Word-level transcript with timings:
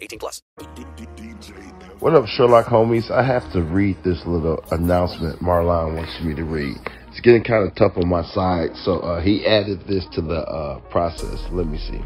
18 0.00 0.18
plus. 0.18 0.42
What 2.00 2.14
up, 2.14 2.26
Sherlock 2.26 2.66
homies? 2.66 3.10
I 3.10 3.22
have 3.22 3.50
to 3.52 3.62
read 3.62 3.96
this 4.04 4.22
little 4.26 4.62
announcement 4.70 5.40
Marlawn 5.40 5.96
wants 5.96 6.20
me 6.22 6.34
to 6.34 6.44
read. 6.44 6.76
It's 7.08 7.20
getting 7.20 7.42
kind 7.42 7.66
of 7.66 7.74
tough 7.74 7.96
on 7.96 8.08
my 8.08 8.22
side, 8.22 8.76
so 8.76 9.00
uh, 9.00 9.22
he 9.22 9.46
added 9.46 9.80
this 9.88 10.04
to 10.12 10.20
the 10.20 10.40
uh, 10.40 10.80
process. 10.90 11.40
Let 11.50 11.66
me 11.66 11.78
see. 11.78 12.00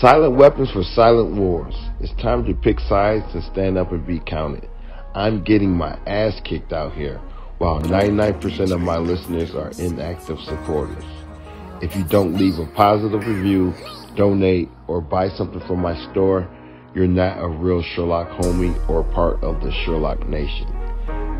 Silent 0.00 0.36
weapons 0.36 0.70
for 0.70 0.84
silent 0.84 1.34
wars. 1.34 1.74
It's 2.00 2.12
time 2.22 2.44
to 2.44 2.54
pick 2.54 2.78
sides 2.80 3.24
and 3.34 3.42
stand 3.42 3.76
up 3.78 3.90
and 3.90 4.06
be 4.06 4.20
counted. 4.20 4.68
I'm 5.14 5.42
getting 5.42 5.70
my 5.70 5.98
ass 6.06 6.40
kicked 6.44 6.72
out 6.72 6.92
here, 6.92 7.18
while 7.58 7.80
99% 7.80 8.70
of 8.70 8.80
my 8.80 8.98
listeners 8.98 9.54
are 9.54 9.70
inactive 9.78 10.38
supporters. 10.40 11.04
If 11.82 11.96
you 11.96 12.04
don't 12.04 12.34
leave 12.36 12.58
a 12.58 12.66
positive 12.74 13.26
review, 13.26 13.74
donate, 14.16 14.68
or 14.88 15.00
buy 15.00 15.28
something 15.28 15.60
from 15.66 15.80
my 15.80 15.94
store, 16.10 16.48
you're 16.94 17.06
not 17.06 17.38
a 17.38 17.46
real 17.46 17.82
Sherlock 17.82 18.28
homie 18.40 18.76
or 18.88 19.04
part 19.04 19.42
of 19.44 19.60
the 19.62 19.70
Sherlock 19.70 20.26
Nation. 20.26 20.66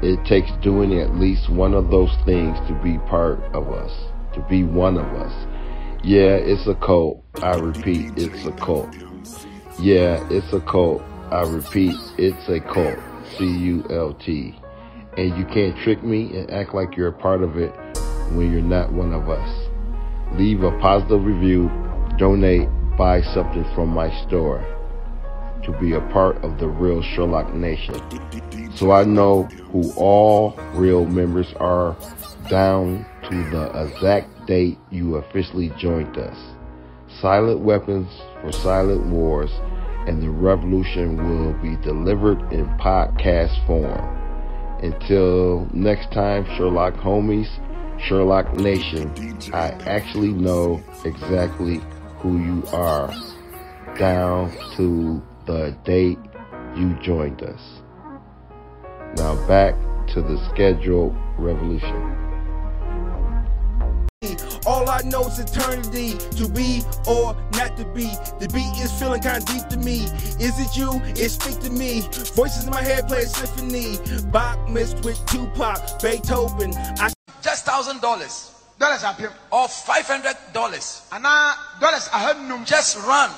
It 0.03 0.23
takes 0.27 0.51
doing 0.63 1.01
at 1.01 1.15
least 1.15 1.49
one 1.49 1.73
of 1.73 1.91
those 1.91 2.15
things 2.27 2.59
to 2.69 2.79
be 2.83 2.99
part 3.09 3.41
of 3.55 3.69
us, 3.69 3.93
to 4.35 4.47
be 4.51 4.63
one 4.63 4.99
of 4.99 5.07
us. 5.07 5.33
Yeah, 6.05 6.37
it's 6.37 6.67
a 6.67 6.75
cult. 6.75 7.25
I 7.43 7.57
repeat, 7.57 8.13
it's 8.17 8.47
a 8.47 8.53
cult. 8.53 8.95
Yeah, 9.81 10.27
it's 10.31 10.53
a 10.53 10.61
cult. 10.61 11.03
I 11.31 11.43
repeat, 11.43 11.97
it's 12.19 12.49
a 12.49 12.61
cult. 12.61 12.99
C-U-L-T. 13.39 14.61
And 15.17 15.39
you 15.39 15.45
can't 15.47 15.77
trick 15.79 16.05
me 16.05 16.37
and 16.37 16.51
act 16.51 16.75
like 16.75 16.97
you're 16.97 17.09
a 17.09 17.13
part 17.13 17.43
of 17.43 17.57
it 17.57 17.71
when 18.33 18.53
you're 18.53 18.61
not 18.61 18.93
one 18.93 19.15
of 19.15 19.31
us. 19.31 19.69
Leave 20.39 20.63
a 20.63 20.79
positive 20.79 21.25
review, 21.25 21.71
donate, 22.19 22.69
buy 22.97 23.23
something 23.35 23.65
from 23.75 23.91
my 23.91 24.11
store 24.27 24.65
to 25.65 25.73
be 25.81 25.95
a 25.95 26.01
part 26.13 26.37
of 26.45 26.59
the 26.59 26.69
real 26.69 27.03
Sherlock 27.03 27.53
Nation. 27.53 28.01
So 28.77 28.93
I 28.93 29.05
know 29.05 29.45
who 29.73 29.93
all 29.97 30.55
real 30.75 31.05
members 31.05 31.53
are 31.57 31.97
down 32.49 33.05
to 33.29 33.51
the 33.51 33.87
exact 33.87 34.47
date 34.47 34.79
you 34.91 35.17
officially 35.17 35.73
joined 35.79 36.17
us. 36.17 36.37
Silent 37.21 37.61
weapons 37.61 38.09
for 38.41 38.53
silent 38.53 39.07
wars 39.07 39.51
and 40.07 40.23
the 40.23 40.31
revolution 40.31 41.17
will 41.17 41.53
be 41.55 41.77
delivered 41.83 42.41
in 42.53 42.67
podcast 42.79 43.67
form. 43.67 44.13
Until 44.83 45.69
next 45.73 46.13
time, 46.13 46.45
Sherlock 46.57 46.95
homies, 46.95 47.49
Sherlock 48.07 48.55
Nation, 48.55 49.11
I 49.53 49.71
actually 49.87 50.33
know 50.33 50.81
exactly 51.05 51.81
who 52.19 52.39
you 52.39 52.63
are 52.73 53.15
down 53.99 54.53
to 54.77 55.23
the 55.47 55.77
date 55.85 56.19
you 56.75 56.95
joined 57.03 57.43
us. 57.43 57.83
Now 59.17 59.35
back 59.47 59.75
to 60.09 60.23
the 60.23 60.39
scheduled 60.53 61.15
revolution. 61.39 62.13
All 64.67 64.89
I 64.89 65.01
know 65.03 65.27
is 65.27 65.39
eternity, 65.39 66.15
to 66.37 66.49
be 66.49 66.83
or 67.07 67.37
not 67.53 67.77
to 67.77 67.85
be. 67.95 68.11
The 68.41 68.49
beat 68.53 68.83
is 68.83 68.93
feeling 68.99 69.23
kind 69.23 69.39
of 69.39 69.45
deep 69.47 69.69
to 69.69 69.79
me. 69.79 70.05
Is 70.43 70.59
it 70.59 70.77
you? 70.77 71.01
It 71.15 71.29
speak 71.31 71.61
to 71.61 71.71
me. 71.71 72.01
Voices 72.35 72.65
in 72.65 72.71
my 72.73 72.83
head 72.83 73.07
play 73.07 73.21
a 73.23 73.27
symphony. 73.27 73.99
Bach 74.33 74.69
mixed 74.69 75.05
with 75.05 75.25
Tupac, 75.27 76.03
Beethoven. 76.03 76.75
I 76.99 77.13
just 77.43 77.65
thousand 77.65 78.01
dollars 78.01 78.56
dollars 78.79 79.05
or 79.51 79.69
five 79.69 80.07
hundred 80.07 80.37
dollars. 80.53 81.03
and 81.13 81.25
dollars 81.81 82.09
Just 82.69 82.97
run 83.07 83.31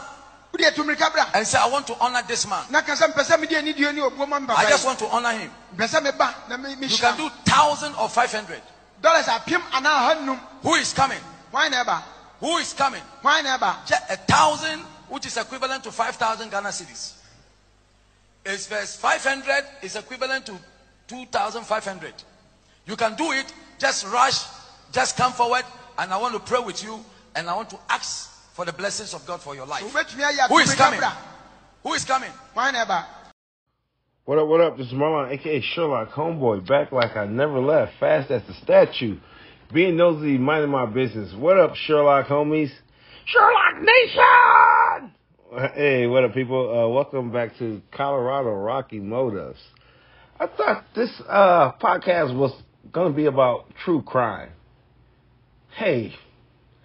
wode 0.52 0.62
atummirika 0.74 1.12
bra 1.12 1.26
and 1.34 1.46
say, 1.46 1.58
I 1.58 1.68
want 1.68 1.86
to 1.88 1.96
honor 2.00 2.22
this 2.26 2.46
man. 2.48 2.64
na 2.70 2.80
ka 2.80 2.92
sɛ 2.94 3.12
mpɛ 3.12 3.22
sɛ 3.24 3.40
mede 3.40 3.50
anidie 3.50 3.94
ne 3.94 4.00
obuo 4.00 4.26
ma 4.28 4.40
I 4.56 4.68
just 4.68 4.84
want 4.84 4.98
to 5.00 5.06
honor 5.06 5.32
him. 5.32 5.50
mpɛ 5.76 5.86
sɛ 5.88 6.00
meba 6.10 6.34
na 6.48 6.56
me- 6.56 6.86
You 6.86 6.96
can 6.96 7.16
do 7.16 7.28
thousand 7.44 7.94
or 7.96 8.08
five 8.08 8.32
hundred. 8.32 8.62
dollars 9.00 9.26
apem 9.26 9.60
anaa 9.70 10.14
ahannum 10.14 10.40
Who 10.62 10.74
is 10.74 10.92
coming? 10.92 11.20
na 11.52 11.84
ɛba 11.84 12.02
Who 12.40 12.56
is 12.58 12.72
coming? 12.72 13.02
ɛba 13.22 13.86
Just 13.86 14.02
a 14.10 14.16
thousand, 14.16 14.80
which 15.08 15.26
is 15.26 15.36
equivalent 15.36 15.84
to 15.84 15.92
five 15.92 16.16
thousand 16.16 16.50
Ghana 16.50 16.68
cedis. 16.70 17.12
Is 18.44 18.66
verse 18.66 18.96
five 18.96 19.22
hundred 19.22 19.64
is 19.82 19.96
equivalent 19.96 20.46
to 20.46 20.58
two 21.06 21.26
thousand 21.26 21.64
five 21.64 21.84
hundred. 21.84 22.14
You 22.86 22.96
can 22.96 23.14
do 23.14 23.32
it. 23.32 23.52
Just 23.78 24.06
rush. 24.06 24.42
Just 24.92 25.16
come 25.16 25.32
forward, 25.32 25.64
and 25.98 26.12
I 26.12 26.16
want 26.16 26.34
to 26.34 26.40
pray 26.40 26.64
with 26.64 26.82
you, 26.82 26.98
and 27.34 27.48
I 27.48 27.54
want 27.54 27.68
to 27.70 27.78
ask 27.90 28.30
for 28.54 28.64
the 28.64 28.72
blessings 28.72 29.12
of 29.12 29.26
God 29.26 29.40
for 29.40 29.54
your 29.54 29.66
life. 29.66 29.82
Who 29.82 30.58
is 30.58 30.74
coming? 30.74 31.00
Who 31.82 31.92
is 31.92 32.04
coming? 32.04 32.30
hwan 32.54 32.72
na 32.72 33.04
What 34.24 34.38
up, 34.38 34.48
what 34.48 34.60
up? 34.62 34.78
This 34.78 34.86
is 34.86 34.94
Marlawn, 34.94 35.30
aka 35.30 35.60
Sherlock 35.60 36.10
Homeboy, 36.12 36.66
back 36.66 36.90
like 36.90 37.16
I 37.16 37.26
never 37.26 37.60
left, 37.60 37.92
fast 38.00 38.30
as 38.30 38.42
the 38.46 38.54
statue. 38.54 39.18
Being 39.72 39.98
nosy, 39.98 40.38
minding 40.38 40.70
my 40.70 40.86
business. 40.86 41.34
What 41.34 41.58
up, 41.58 41.74
Sherlock 41.74 42.26
homies? 42.26 42.70
Sherlock 43.26 43.82
Nation! 43.82 45.12
Hey, 45.74 46.06
what 46.06 46.24
up, 46.24 46.32
people? 46.32 46.70
Uh, 46.70 46.88
welcome 46.88 47.30
back 47.30 47.58
to 47.58 47.82
Colorado 47.90 48.50
Rocky 48.54 49.00
Motives. 49.00 49.60
I 50.40 50.46
thought 50.46 50.84
this 50.94 51.10
uh, 51.28 51.72
podcast 51.72 52.34
was 52.34 52.52
going 52.90 53.12
to 53.12 53.16
be 53.16 53.26
about 53.26 53.66
true 53.84 54.00
crime. 54.00 54.50
Hey, 55.78 56.12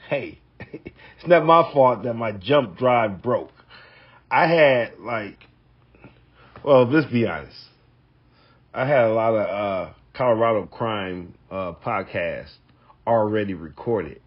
hey, 0.07 0.37
it's 0.59 1.25
not 1.25 1.47
my 1.47 1.67
fault 1.73 2.03
that 2.03 2.13
my 2.13 2.31
jump 2.31 2.77
drive 2.77 3.23
broke. 3.23 3.49
I 4.29 4.45
had, 4.45 4.99
like, 4.99 5.39
well, 6.63 6.85
let's 6.85 7.11
be 7.11 7.25
honest. 7.25 7.57
I 8.71 8.85
had 8.85 9.05
a 9.05 9.13
lot 9.15 9.33
of 9.33 9.49
uh, 9.49 9.93
Colorado 10.13 10.67
crime 10.67 11.33
uh, 11.49 11.73
podcasts 11.83 12.53
already 13.07 13.55
recorded, 13.55 14.21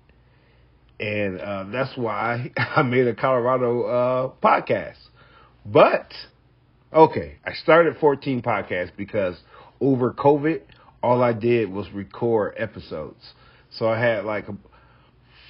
and 0.99 1.41
uh, 1.41 1.67
that's 1.71 1.97
why 1.97 2.51
I 2.57 2.83
made 2.83 3.07
a 3.07 3.15
Colorado 3.15 3.83
uh, 3.85 4.33
podcast. 4.43 4.99
But 5.65 6.11
okay, 6.93 7.37
I 7.45 7.53
started 7.53 7.99
14 8.01 8.43
podcasts 8.43 8.91
because 8.97 9.37
over 9.81 10.13
COVID, 10.13 10.63
all 11.05 11.23
I 11.23 11.35
did 11.35 11.71
was 11.71 11.89
record 11.93 12.55
episodes. 12.59 13.35
So 13.71 13.89
I 13.89 13.99
had 13.99 14.25
like 14.25 14.47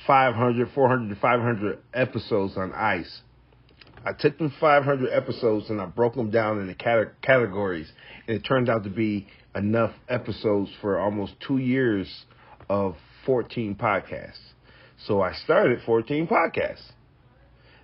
500, 0.07 0.71
400, 0.75 1.19
500 1.19 1.79
episodes 1.95 2.57
on 2.57 2.73
ice. 2.73 3.23
I 4.05 4.13
took 4.13 4.39
them 4.39 4.53
500 4.61 5.11
episodes 5.13 5.69
and 5.69 5.81
I 5.81 5.87
broke 5.87 6.15
them 6.15 6.31
down 6.31 6.61
into 6.61 6.75
cate- 6.75 7.21
categories, 7.23 7.91
and 8.29 8.37
it 8.37 8.45
turned 8.45 8.69
out 8.69 8.85
to 8.85 8.91
be 8.91 9.27
enough 9.55 9.93
episodes 10.09 10.71
for 10.81 10.99
almost 10.99 11.35
two 11.41 11.59
years 11.59 12.27
of 12.69 12.97
14 13.25 13.75
podcasts. 13.75 14.53
So 15.07 15.21
I 15.21 15.33
started 15.33 15.81
14 15.85 16.29
podcasts. 16.29 16.93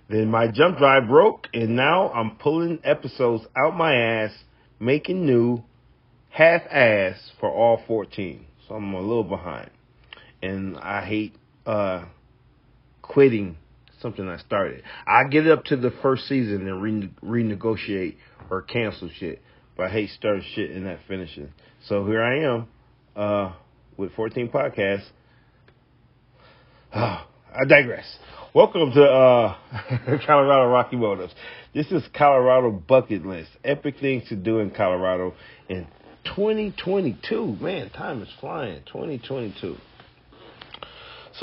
Then 0.09 0.29
my 0.29 0.47
jump 0.47 0.77
drive 0.77 1.07
broke, 1.07 1.47
and 1.53 1.75
now 1.75 2.09
I'm 2.11 2.37
pulling 2.37 2.79
episodes 2.83 3.45
out 3.57 3.75
my 3.75 3.95
ass, 3.95 4.31
making 4.79 5.25
new, 5.25 5.63
half 6.29 6.61
ass 6.69 7.31
for 7.39 7.49
all 7.49 7.81
14. 7.87 8.45
So 8.67 8.75
I'm 8.75 8.93
a 8.93 8.99
little 8.99 9.23
behind. 9.23 9.69
And 10.43 10.77
I 10.77 11.05
hate 11.05 11.35
uh, 11.65 12.03
quitting 13.01 13.55
something 14.01 14.27
I 14.27 14.37
started. 14.39 14.83
I 15.07 15.23
get 15.29 15.47
up 15.47 15.63
to 15.65 15.77
the 15.77 15.91
first 16.01 16.27
season 16.27 16.67
and 16.67 16.81
rene- 16.81 17.13
renegotiate 17.23 18.17
or 18.49 18.61
cancel 18.61 19.09
shit, 19.17 19.41
but 19.77 19.85
I 19.85 19.89
hate 19.89 20.09
starting 20.09 20.43
shit 20.53 20.71
and 20.71 20.83
not 20.83 20.99
finishing. 21.07 21.53
So 21.87 22.05
here 22.05 22.21
I 22.21 22.39
am, 22.39 22.67
uh, 23.15 23.53
with 23.95 24.13
14 24.15 24.49
podcasts. 24.49 25.05
Oh, 26.93 27.25
I 27.55 27.65
digress. 27.65 28.17
Welcome 28.53 28.91
to 28.91 29.03
uh, 29.03 29.55
Colorado 30.25 30.67
Rocky 30.67 30.97
Motives. 30.97 31.33
This 31.73 31.87
is 31.87 32.03
Colorado 32.13 32.71
bucket 32.71 33.25
list. 33.25 33.51
Epic 33.63 33.95
things 34.01 34.27
to 34.27 34.35
do 34.35 34.59
in 34.59 34.71
Colorado 34.71 35.35
in 35.69 35.87
2022. 36.25 37.57
Man, 37.61 37.89
time 37.91 38.21
is 38.21 38.29
flying. 38.41 38.81
2022. 38.87 39.77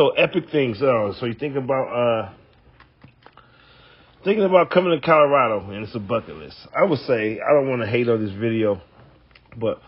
So 0.00 0.08
epic 0.12 0.44
things. 0.50 0.80
Uh, 0.80 1.12
so 1.20 1.26
you 1.26 1.34
think 1.34 1.56
about 1.56 1.88
uh, 1.88 2.32
thinking 4.24 4.44
about 4.44 4.70
coming 4.70 4.98
to 4.98 5.06
Colorado, 5.06 5.70
and 5.70 5.84
it's 5.84 5.94
a 5.94 5.98
bucket 5.98 6.36
list. 6.36 6.56
I 6.74 6.86
would 6.86 7.00
say 7.00 7.38
I 7.38 7.52
don't 7.52 7.68
want 7.68 7.82
to 7.82 7.86
hate 7.86 8.08
on 8.08 8.24
this 8.24 8.34
video, 8.34 8.80
but 9.58 9.82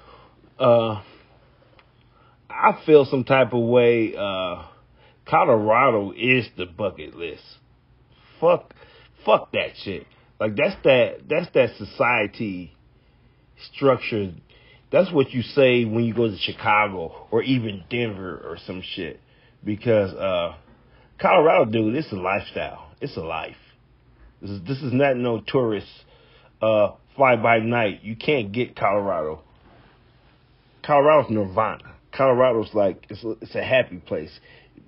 uh, 0.58 1.00
I 2.50 2.82
feel 2.84 3.06
some 3.06 3.24
type 3.24 3.54
of 3.54 3.62
way. 3.66 4.14
Uh, 4.14 4.66
Colorado 5.24 6.12
is 6.14 6.46
the 6.58 6.66
bucket 6.66 7.16
list. 7.16 7.44
Fuck, 8.38 8.74
fuck 9.24 9.50
that 9.52 9.70
shit. 9.82 10.06
Like 10.38 10.56
that's 10.56 10.76
that 10.84 11.20
that's 11.26 11.50
that 11.54 11.70
society 11.78 12.76
structure. 13.72 14.34
That's 14.90 15.10
what 15.10 15.30
you 15.30 15.40
say 15.40 15.86
when 15.86 16.04
you 16.04 16.12
go 16.12 16.28
to 16.28 16.36
Chicago 16.36 17.28
or 17.30 17.42
even 17.42 17.84
Denver 17.88 18.42
or 18.44 18.58
some 18.66 18.82
shit. 18.94 19.18
Because 19.64 20.12
uh 20.12 20.56
Colorado, 21.20 21.70
dude, 21.70 21.94
it's 21.94 22.10
a 22.12 22.16
lifestyle. 22.16 22.90
It's 23.00 23.16
a 23.16 23.20
life. 23.20 23.56
This 24.40 24.50
is 24.50 24.62
this 24.66 24.78
is 24.78 24.92
not 24.92 25.16
no 25.16 25.40
tourist 25.46 25.86
uh 26.60 26.92
fly 27.16 27.36
by 27.36 27.58
night. 27.58 28.02
You 28.02 28.16
can't 28.16 28.52
get 28.52 28.76
Colorado. 28.76 29.42
Colorado's 30.84 31.30
nirvana. 31.30 31.94
Colorado's 32.16 32.70
like 32.74 33.06
it's 33.08 33.22
a, 33.24 33.30
it's 33.40 33.54
a 33.54 33.62
happy 33.62 33.98
place. 33.98 34.30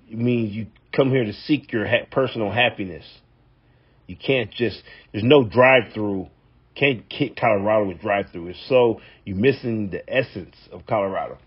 It 0.09 0.17
means 0.17 0.53
you 0.53 0.67
come 0.95 1.09
here 1.09 1.25
to 1.25 1.33
seek 1.33 1.71
your 1.71 1.87
ha- 1.87 2.05
personal 2.11 2.51
happiness. 2.51 3.05
You 4.07 4.15
can't 4.15 4.51
just 4.51 4.81
there's 5.11 5.23
no 5.23 5.43
drive 5.43 5.93
through. 5.93 6.29
Can't 6.75 7.05
hit 7.09 7.37
Colorado 7.39 7.87
with 7.87 8.01
drive 8.01 8.25
through. 8.33 8.49
It's 8.49 8.59
so, 8.67 8.99
you're 9.23 9.37
missing 9.37 9.91
the 9.91 10.03
essence 10.13 10.57
of 10.73 10.85
Colorado. 10.85 11.37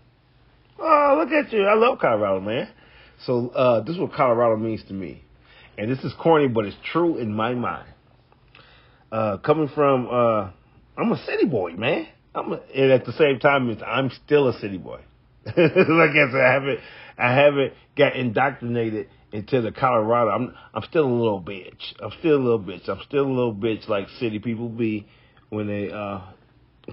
Oh, 0.79 1.17
look 1.19 1.31
at 1.31 1.53
you! 1.53 1.65
I 1.65 1.75
love 1.75 1.99
Colorado, 1.99 2.39
man. 2.39 2.67
So 3.25 3.49
uh, 3.49 3.81
this 3.81 3.95
is 3.95 4.01
what 4.01 4.13
Colorado 4.13 4.57
means 4.57 4.83
to 4.87 4.93
me, 4.93 5.23
and 5.77 5.91
this 5.91 6.03
is 6.03 6.13
corny, 6.19 6.47
but 6.47 6.65
it's 6.65 6.77
true 6.91 7.17
in 7.17 7.33
my 7.33 7.53
mind. 7.53 7.89
Uh, 9.11 9.37
coming 9.37 9.69
from, 9.73 10.07
uh, 10.07 10.51
I'm 10.97 11.11
a 11.11 11.23
city 11.25 11.45
boy, 11.45 11.73
man. 11.73 12.07
I'm 12.35 12.53
a, 12.53 12.61
and 12.75 12.91
at 12.91 13.05
the 13.05 13.13
same 13.13 13.39
time, 13.39 13.75
I'm 13.85 14.11
still 14.25 14.47
a 14.47 14.59
city 14.59 14.77
boy. 14.77 15.01
like 15.45 15.55
I 15.55 16.31
said, 16.31 16.41
I 16.41 16.53
haven't, 16.53 16.79
I 17.17 17.33
haven't 17.33 17.73
got 17.97 18.15
indoctrinated 18.15 19.07
into 19.31 19.61
the 19.61 19.71
Colorado. 19.71 20.31
I'm, 20.31 20.55
I'm 20.73 20.83
still 20.83 21.05
a 21.05 21.11
little 21.11 21.41
bitch. 21.41 21.93
I'm 22.01 22.11
still 22.19 22.35
a 22.35 22.43
little 22.43 22.59
bitch. 22.59 22.87
I'm 22.87 23.01
still 23.07 23.25
a 23.25 23.27
little 23.27 23.53
bitch 23.53 23.87
like 23.87 24.09
city 24.19 24.39
people 24.39 24.69
be 24.69 25.07
when 25.49 25.67
they 25.67 25.91
uh, 25.91 26.21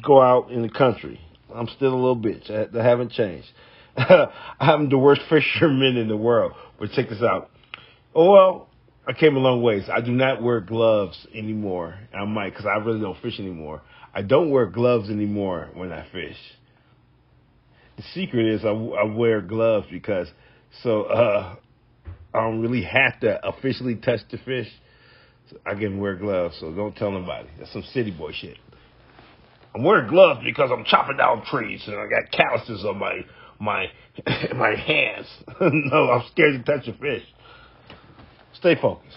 go 0.03 0.21
out 0.21 0.51
in 0.51 0.63
the 0.63 0.71
country. 0.71 1.21
I'm 1.55 1.69
still 1.69 1.93
a 1.93 1.97
little 1.97 2.17
bitch. 2.17 2.51
I, 2.51 2.79
I 2.79 2.83
haven't 2.83 3.13
changed. 3.13 3.49
I'm 4.61 4.89
the 4.89 4.99
worst 4.99 5.23
fisherman 5.29 5.97
in 5.97 6.09
the 6.09 6.17
world. 6.17 6.53
But 6.79 6.91
check 6.93 7.09
this 7.09 7.23
out. 7.23 7.51
Oh 8.15 8.31
well, 8.31 8.69
I 9.07 9.13
came 9.13 9.37
a 9.37 9.39
long 9.39 9.63
ways. 9.63 9.85
I 9.93 10.01
do 10.01 10.13
not 10.13 10.43
wear 10.43 10.61
gloves 10.61 11.27
anymore. 11.35 11.99
I 12.15 12.25
might 12.25 12.51
because 12.51 12.67
I 12.67 12.77
really 12.85 13.01
don't 13.01 13.21
fish 13.21 13.39
anymore. 13.39 13.83
I 14.15 14.23
don't 14.23 14.51
wear 14.51 14.67
gloves 14.67 15.11
anymore 15.11 15.71
when 15.75 15.93
I 15.93 16.07
fish. 16.13 16.37
The 17.97 18.03
secret 18.15 18.47
is 18.47 18.65
I, 18.65 18.71
I 18.71 19.05
wear 19.05 19.41
gloves 19.41 19.87
because 19.91 20.29
so 20.83 21.05
uh, 21.05 21.57
I 22.35 22.41
don't 22.41 22.61
really 22.61 22.83
have 22.83 23.21
to 23.21 23.47
officially 23.47 23.97
touch 23.97 24.21
the 24.31 24.39
fish. 24.39 24.69
So 25.51 25.59
I 25.65 25.75
can 25.75 26.01
wear 26.01 26.17
gloves, 26.17 26.57
so 26.59 26.73
don't 26.73 26.97
tell 26.97 27.13
nobody. 27.13 27.49
That's 27.59 27.73
some 27.73 27.85
city 27.93 28.11
boy 28.11 28.33
shit. 28.33 28.57
I'm 29.75 29.85
wearing 29.85 30.09
gloves 30.09 30.41
because 30.43 30.71
I'm 30.73 30.85
chopping 30.85 31.19
down 31.19 31.45
trees 31.45 31.85
and 31.87 31.97
I 31.97 32.07
got 32.09 32.33
calluses 32.33 32.85
on 32.85 32.99
my 32.99 33.21
my 33.61 33.87
my 34.55 34.75
hands. 34.75 35.27
no, 35.61 36.11
I'm 36.11 36.25
scared 36.33 36.65
to 36.65 36.79
touch 36.79 36.89
a 36.89 36.93
fish. 36.93 37.25
Stay 38.55 38.75
focused. 38.81 39.17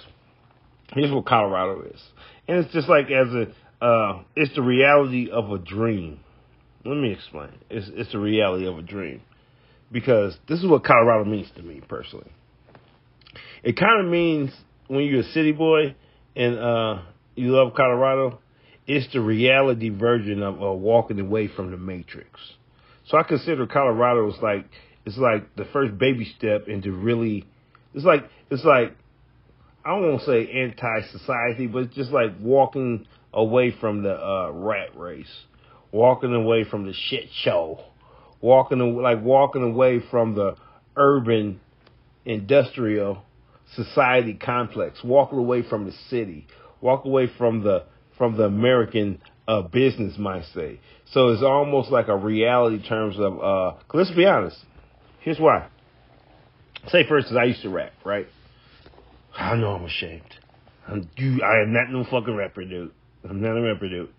Here's 0.93 1.11
what 1.11 1.25
Colorado 1.25 1.83
is, 1.83 2.01
and 2.47 2.57
it's 2.65 2.73
just 2.73 2.89
like 2.89 3.05
as 3.11 3.27
a 3.33 3.85
uh, 3.85 4.23
it's 4.35 4.53
the 4.55 4.61
reality 4.61 5.29
of 5.31 5.51
a 5.51 5.57
dream. 5.57 6.19
Let 6.83 6.97
me 6.97 7.11
explain. 7.11 7.51
It's 7.69 7.89
it's 7.93 8.11
the 8.11 8.19
reality 8.19 8.67
of 8.67 8.77
a 8.77 8.81
dream 8.81 9.21
because 9.91 10.37
this 10.47 10.59
is 10.59 10.67
what 10.67 10.83
Colorado 10.83 11.25
means 11.25 11.49
to 11.55 11.61
me 11.61 11.81
personally. 11.87 12.31
It 13.63 13.77
kind 13.77 14.05
of 14.05 14.11
means 14.11 14.51
when 14.87 15.03
you're 15.05 15.21
a 15.21 15.31
city 15.31 15.51
boy 15.51 15.95
and 16.35 16.57
uh, 16.57 17.01
you 17.35 17.51
love 17.51 17.73
Colorado, 17.75 18.39
it's 18.87 19.11
the 19.13 19.21
reality 19.21 19.89
version 19.89 20.41
of 20.41 20.61
uh, 20.61 20.71
walking 20.71 21.19
away 21.19 21.47
from 21.47 21.71
the 21.71 21.77
matrix. 21.77 22.39
So 23.09 23.17
I 23.17 23.23
consider 23.23 23.65
Colorado 23.65 24.31
as 24.31 24.39
like 24.41 24.65
it's 25.05 25.17
like 25.17 25.55
the 25.55 25.65
first 25.65 25.97
baby 25.97 26.31
step 26.37 26.67
into 26.67 26.91
really. 26.91 27.45
It's 27.95 28.05
like 28.05 28.29
it's 28.51 28.63
like 28.63 28.95
I 29.83 29.89
don't 29.89 30.07
want 30.07 30.19
to 30.21 30.25
say 30.27 30.51
anti-society, 30.51 31.65
but 31.67 31.83
it's 31.83 31.95
just 31.95 32.11
like 32.11 32.33
walking 32.39 33.07
away 33.33 33.71
from 33.71 34.03
the 34.03 34.13
uh, 34.13 34.51
rat 34.51 34.95
race, 34.95 35.45
walking 35.91 36.35
away 36.35 36.65
from 36.69 36.85
the 36.85 36.93
shit 36.93 37.29
show, 37.43 37.83
walking 38.41 39.01
like 39.01 39.23
walking 39.23 39.63
away 39.63 40.01
from 40.11 40.35
the 40.35 40.55
urban 40.95 41.59
industrial 42.25 43.23
society 43.73 44.35
complex, 44.35 45.03
walking 45.03 45.39
away 45.39 45.63
from 45.67 45.85
the 45.85 45.93
city, 46.09 46.45
walk 46.79 47.05
away 47.05 47.27
from 47.39 47.63
the 47.63 47.85
from 48.19 48.37
the 48.37 48.43
American 48.43 49.19
uh, 49.49 49.63
business 49.63 50.15
might 50.19 50.45
say. 50.53 50.79
So 51.11 51.29
it's 51.29 51.41
almost 51.41 51.89
like 51.89 52.07
a 52.07 52.15
reality 52.15 52.75
in 52.75 52.83
terms 52.83 53.17
of. 53.17 53.41
Uh, 53.41 53.77
let's 53.93 54.11
be 54.11 54.25
honest. 54.25 54.57
Here's 55.21 55.39
why. 55.39 55.67
Say, 56.89 57.05
for 57.07 57.17
instance, 57.17 57.37
I 57.39 57.45
used 57.45 57.63
to 57.63 57.69
rap, 57.69 57.91
right? 58.05 58.27
I 59.35 59.55
know 59.55 59.71
I'm 59.71 59.85
ashamed. 59.85 60.21
I'm, 60.87 61.09
I 61.43 61.61
am 61.61 61.73
not 61.73 61.89
no 61.89 62.03
fucking 62.03 62.35
rapper, 62.35 62.63
dude. 62.63 62.91
I'm 63.27 63.41
not 63.41 63.57
a 63.57 63.61
rapper, 63.61 63.89
dude. 63.89 64.09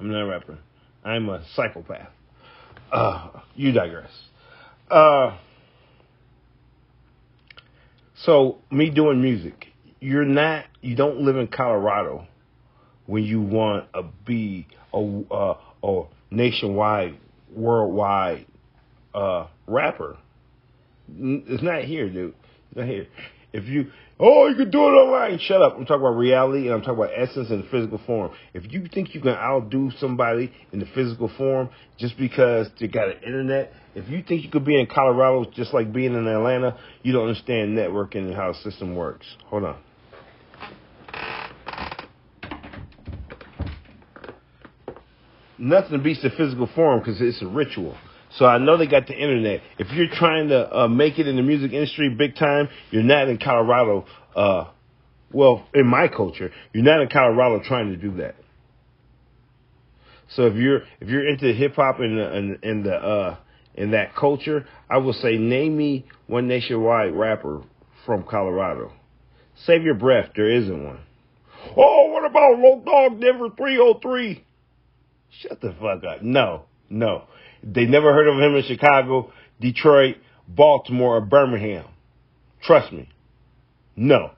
I'm 0.00 0.10
not 0.10 0.22
a 0.22 0.26
rapper. 0.26 0.58
I'm 1.04 1.28
a 1.28 1.44
psychopath. 1.54 2.08
Uh, 2.90 3.28
you 3.54 3.72
digress. 3.72 4.10
Uh, 4.90 5.36
so 8.24 8.58
me 8.70 8.90
doing 8.90 9.20
music, 9.20 9.66
you're 10.00 10.24
not, 10.24 10.64
you 10.80 10.96
don't 10.96 11.20
live 11.20 11.36
in 11.36 11.46
Colorado 11.46 12.26
when 13.08 13.24
you 13.24 13.40
want 13.40 13.90
to 13.94 14.04
be 14.26 14.66
a, 14.92 14.98
a, 15.30 15.56
a 15.82 16.02
nationwide, 16.30 17.18
worldwide 17.50 18.46
uh, 19.14 19.46
rapper. 19.66 20.18
It's 21.08 21.62
not 21.62 21.84
here, 21.84 22.10
dude. 22.10 22.34
It's 22.68 22.76
not 22.76 22.86
here. 22.86 23.06
If 23.50 23.64
you, 23.64 23.90
oh, 24.20 24.46
you 24.48 24.56
can 24.56 24.70
do 24.70 24.78
it 24.80 24.90
online. 24.90 25.38
Shut 25.38 25.62
up. 25.62 25.76
I'm 25.78 25.86
talking 25.86 26.02
about 26.02 26.18
reality 26.18 26.66
and 26.66 26.74
I'm 26.74 26.82
talking 26.82 27.02
about 27.02 27.12
essence 27.16 27.48
and 27.48 27.64
physical 27.70 27.98
form. 28.06 28.32
If 28.52 28.70
you 28.70 28.86
think 28.92 29.14
you 29.14 29.22
can 29.22 29.30
outdo 29.30 29.90
somebody 29.98 30.52
in 30.70 30.78
the 30.78 30.86
physical 30.94 31.30
form 31.38 31.70
just 31.96 32.18
because 32.18 32.68
they 32.78 32.88
got 32.88 33.08
an 33.08 33.22
internet, 33.24 33.72
if 33.94 34.06
you 34.10 34.22
think 34.22 34.44
you 34.44 34.50
could 34.50 34.66
be 34.66 34.78
in 34.78 34.86
Colorado 34.86 35.50
just 35.50 35.72
like 35.72 35.94
being 35.94 36.12
in 36.12 36.26
Atlanta, 36.26 36.78
you 37.02 37.14
don't 37.14 37.26
understand 37.26 37.76
networking 37.76 38.26
and 38.26 38.34
how 38.34 38.52
the 38.52 38.70
system 38.70 38.94
works. 38.94 39.24
Hold 39.46 39.64
on. 39.64 39.78
Nothing 45.58 46.02
beats 46.02 46.22
the 46.22 46.30
physical 46.30 46.68
form 46.74 47.00
because 47.00 47.20
it's 47.20 47.42
a 47.42 47.46
ritual. 47.46 47.96
So 48.36 48.44
I 48.44 48.58
know 48.58 48.76
they 48.76 48.86
got 48.86 49.06
the 49.06 49.14
internet. 49.14 49.62
If 49.78 49.90
you're 49.92 50.08
trying 50.12 50.48
to 50.48 50.80
uh, 50.80 50.88
make 50.88 51.18
it 51.18 51.26
in 51.26 51.36
the 51.36 51.42
music 51.42 51.72
industry 51.72 52.10
big 52.10 52.36
time, 52.36 52.68
you're 52.90 53.02
not 53.02 53.28
in 53.28 53.38
Colorado. 53.38 54.04
Uh, 54.36 54.64
well, 55.32 55.66
in 55.74 55.86
my 55.86 56.08
culture, 56.08 56.50
you're 56.72 56.84
not 56.84 57.00
in 57.00 57.08
Colorado 57.08 57.62
trying 57.64 57.90
to 57.90 57.96
do 57.96 58.16
that. 58.18 58.36
So 60.30 60.46
if 60.46 60.56
you're 60.56 60.82
if 61.00 61.08
you're 61.08 61.26
into 61.26 61.52
hip 61.52 61.74
hop 61.76 62.00
and 62.00 62.18
in, 62.18 62.58
in, 62.62 62.82
the 62.82 62.94
uh, 62.94 63.36
in 63.74 63.92
that 63.92 64.14
culture, 64.14 64.66
I 64.88 64.98
will 64.98 65.14
say 65.14 65.38
name 65.38 65.76
me 65.76 66.04
one 66.26 66.46
nationwide 66.48 67.14
rapper 67.14 67.62
from 68.04 68.24
Colorado. 68.24 68.92
Save 69.64 69.82
your 69.82 69.94
breath. 69.94 70.30
There 70.36 70.50
isn't 70.50 70.84
one. 70.84 71.00
Oh, 71.76 72.10
what 72.12 72.24
about 72.24 72.58
Low 72.58 72.82
Dog 72.84 73.20
Denver 73.20 73.48
303? 73.56 74.44
Shut 75.30 75.60
the 75.60 75.74
fuck 75.80 76.04
up. 76.04 76.22
No, 76.22 76.64
no. 76.88 77.24
They 77.62 77.86
never 77.86 78.12
heard 78.12 78.28
of 78.28 78.38
him 78.40 78.56
in 78.56 78.62
Chicago, 78.64 79.32
Detroit, 79.60 80.16
Baltimore, 80.46 81.16
or 81.16 81.20
Birmingham. 81.20 81.86
Trust 82.62 82.92
me. 82.92 83.08
No. 83.96 84.30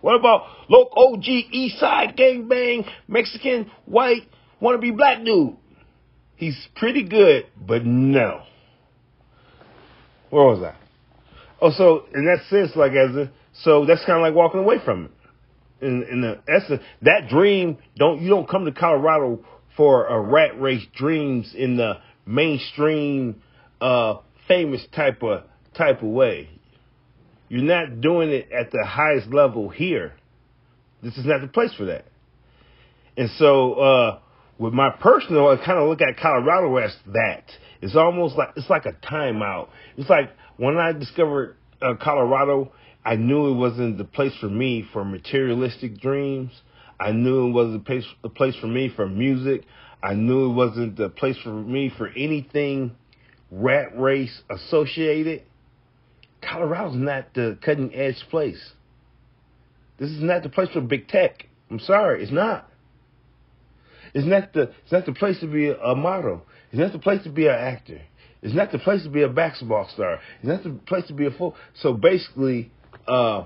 What 0.00 0.16
about 0.16 0.42
local 0.68 1.14
OG 1.14 1.24
East 1.26 1.78
Side 1.78 2.16
gangbang 2.16 2.88
Mexican 3.06 3.70
white 3.86 4.28
wannabe 4.60 4.96
black 4.96 5.24
dude? 5.24 5.56
He's 6.36 6.56
pretty 6.74 7.04
good, 7.04 7.46
but 7.56 7.84
no. 7.84 8.42
Where 10.30 10.44
was 10.44 10.62
I? 10.62 10.74
Oh, 11.60 11.70
so 11.70 12.06
in 12.12 12.24
that 12.24 12.40
sense, 12.50 12.72
like 12.74 12.92
as 12.92 13.14
a 13.14 13.30
so 13.62 13.86
that's 13.86 14.04
kind 14.04 14.18
of 14.18 14.22
like 14.22 14.34
walking 14.34 14.60
away 14.60 14.76
from 14.84 15.04
it. 15.04 15.86
In 15.86 16.02
in 16.10 16.20
the 16.20 16.40
essence, 16.48 16.82
that 17.02 17.28
dream 17.28 17.78
don't 17.96 18.20
you 18.20 18.28
don't 18.28 18.48
come 18.48 18.64
to 18.64 18.72
Colorado 18.72 19.44
for 19.76 20.06
a 20.06 20.20
rat 20.20 20.60
race 20.60 20.86
dreams 20.94 21.54
in 21.56 21.76
the 21.76 21.94
mainstream, 22.26 23.42
uh, 23.80 24.16
famous 24.48 24.84
type 24.94 25.22
of 25.22 25.44
type 25.76 26.02
of 26.02 26.08
way. 26.08 26.48
You're 27.48 27.62
not 27.62 28.00
doing 28.00 28.30
it 28.30 28.50
at 28.52 28.70
the 28.70 28.84
highest 28.84 29.28
level 29.32 29.68
here. 29.68 30.14
This 31.02 31.16
is 31.18 31.26
not 31.26 31.40
the 31.40 31.48
place 31.48 31.74
for 31.74 31.86
that. 31.86 32.06
And 33.16 33.28
so, 33.36 33.74
uh, 33.74 34.18
with 34.58 34.72
my 34.72 34.90
personal, 34.90 35.48
I 35.48 35.56
kind 35.56 35.78
of 35.78 35.88
look 35.88 36.00
at 36.00 36.16
Colorado 36.16 36.76
as 36.76 36.94
that. 37.12 37.44
It's 37.80 37.96
almost 37.96 38.36
like 38.36 38.50
it's 38.56 38.70
like 38.70 38.86
a 38.86 38.92
timeout. 38.92 39.68
It's 39.96 40.08
like 40.08 40.30
when 40.56 40.76
I 40.78 40.92
discovered 40.92 41.56
uh, 41.80 41.94
Colorado, 42.00 42.72
I 43.04 43.16
knew 43.16 43.48
it 43.48 43.56
wasn't 43.56 43.98
the 43.98 44.04
place 44.04 44.32
for 44.40 44.48
me 44.48 44.86
for 44.92 45.04
materialistic 45.04 46.00
dreams. 46.00 46.52
I 46.98 47.12
knew 47.12 47.48
it 47.48 47.52
wasn't 47.52 47.84
the 47.84 47.86
place, 47.86 48.04
the 48.22 48.28
place 48.28 48.54
for 48.60 48.66
me 48.66 48.92
for 48.94 49.08
music. 49.08 49.64
I 50.02 50.14
knew 50.14 50.50
it 50.50 50.54
wasn't 50.54 50.96
the 50.96 51.08
place 51.08 51.36
for 51.42 51.52
me 51.52 51.92
for 51.96 52.08
anything 52.08 52.96
rat 53.50 53.98
race 53.98 54.42
associated. 54.50 55.42
Colorado's 56.42 56.96
not 56.96 57.34
the 57.34 57.58
cutting 57.64 57.94
edge 57.94 58.16
place. 58.30 58.72
This 59.98 60.10
is 60.10 60.22
not 60.22 60.42
the 60.42 60.48
place 60.48 60.68
for 60.72 60.80
big 60.80 61.06
tech. 61.08 61.46
I'm 61.70 61.78
sorry, 61.78 62.22
it's 62.22 62.32
not. 62.32 62.68
It's 64.14 64.26
not 64.26 64.52
the 64.52 64.62
it's 64.82 64.92
not 64.92 65.06
the 65.06 65.12
place 65.12 65.38
to 65.40 65.46
be 65.46 65.70
a 65.70 65.94
model. 65.94 66.42
It's 66.70 66.80
not 66.80 66.92
the 66.92 66.98
place 66.98 67.22
to 67.24 67.30
be 67.30 67.46
an 67.46 67.54
actor. 67.54 68.00
It's 68.42 68.54
not 68.54 68.72
the 68.72 68.78
place 68.78 69.04
to 69.04 69.10
be 69.10 69.22
a 69.22 69.28
basketball 69.28 69.88
star. 69.94 70.18
It's 70.40 70.48
not 70.48 70.64
the 70.64 70.70
place 70.86 71.06
to 71.06 71.14
be 71.14 71.26
a 71.26 71.30
full. 71.30 71.54
So 71.74 71.94
basically, 71.94 72.72
uh, 73.06 73.44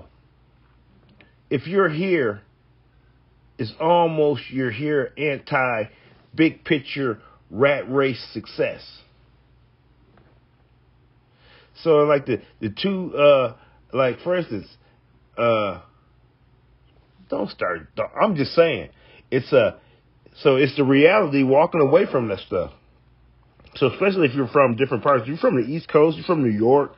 if 1.49 1.67
you're 1.67 1.89
here, 1.89 2.41
it's 3.57 3.73
almost 3.79 4.43
you're 4.49 4.71
here 4.71 5.13
anti 5.17 5.85
big 6.33 6.63
picture 6.63 7.19
rat 7.49 7.89
race 7.91 8.23
success. 8.33 8.81
So 11.83 11.97
like 11.99 12.25
the 12.25 12.41
the 12.59 12.69
two 12.69 13.15
uh 13.15 13.55
like 13.93 14.19
for 14.19 14.35
instance, 14.35 14.67
uh 15.37 15.81
don't 17.29 17.49
start 17.49 17.87
I'm 18.19 18.35
just 18.35 18.53
saying 18.53 18.89
it's 19.31 19.51
a 19.51 19.79
so 20.41 20.55
it's 20.55 20.75
the 20.75 20.83
reality 20.83 21.43
walking 21.43 21.81
away 21.81 22.05
from 22.09 22.27
that 22.29 22.39
stuff. 22.39 22.71
So 23.75 23.87
especially 23.91 24.27
if 24.27 24.35
you're 24.35 24.47
from 24.47 24.75
different 24.75 25.03
parts, 25.03 25.27
you're 25.27 25.37
from 25.37 25.55
the 25.55 25.67
East 25.67 25.87
Coast, 25.87 26.17
you're 26.17 26.25
from 26.25 26.43
New 26.43 26.55
York, 26.55 26.93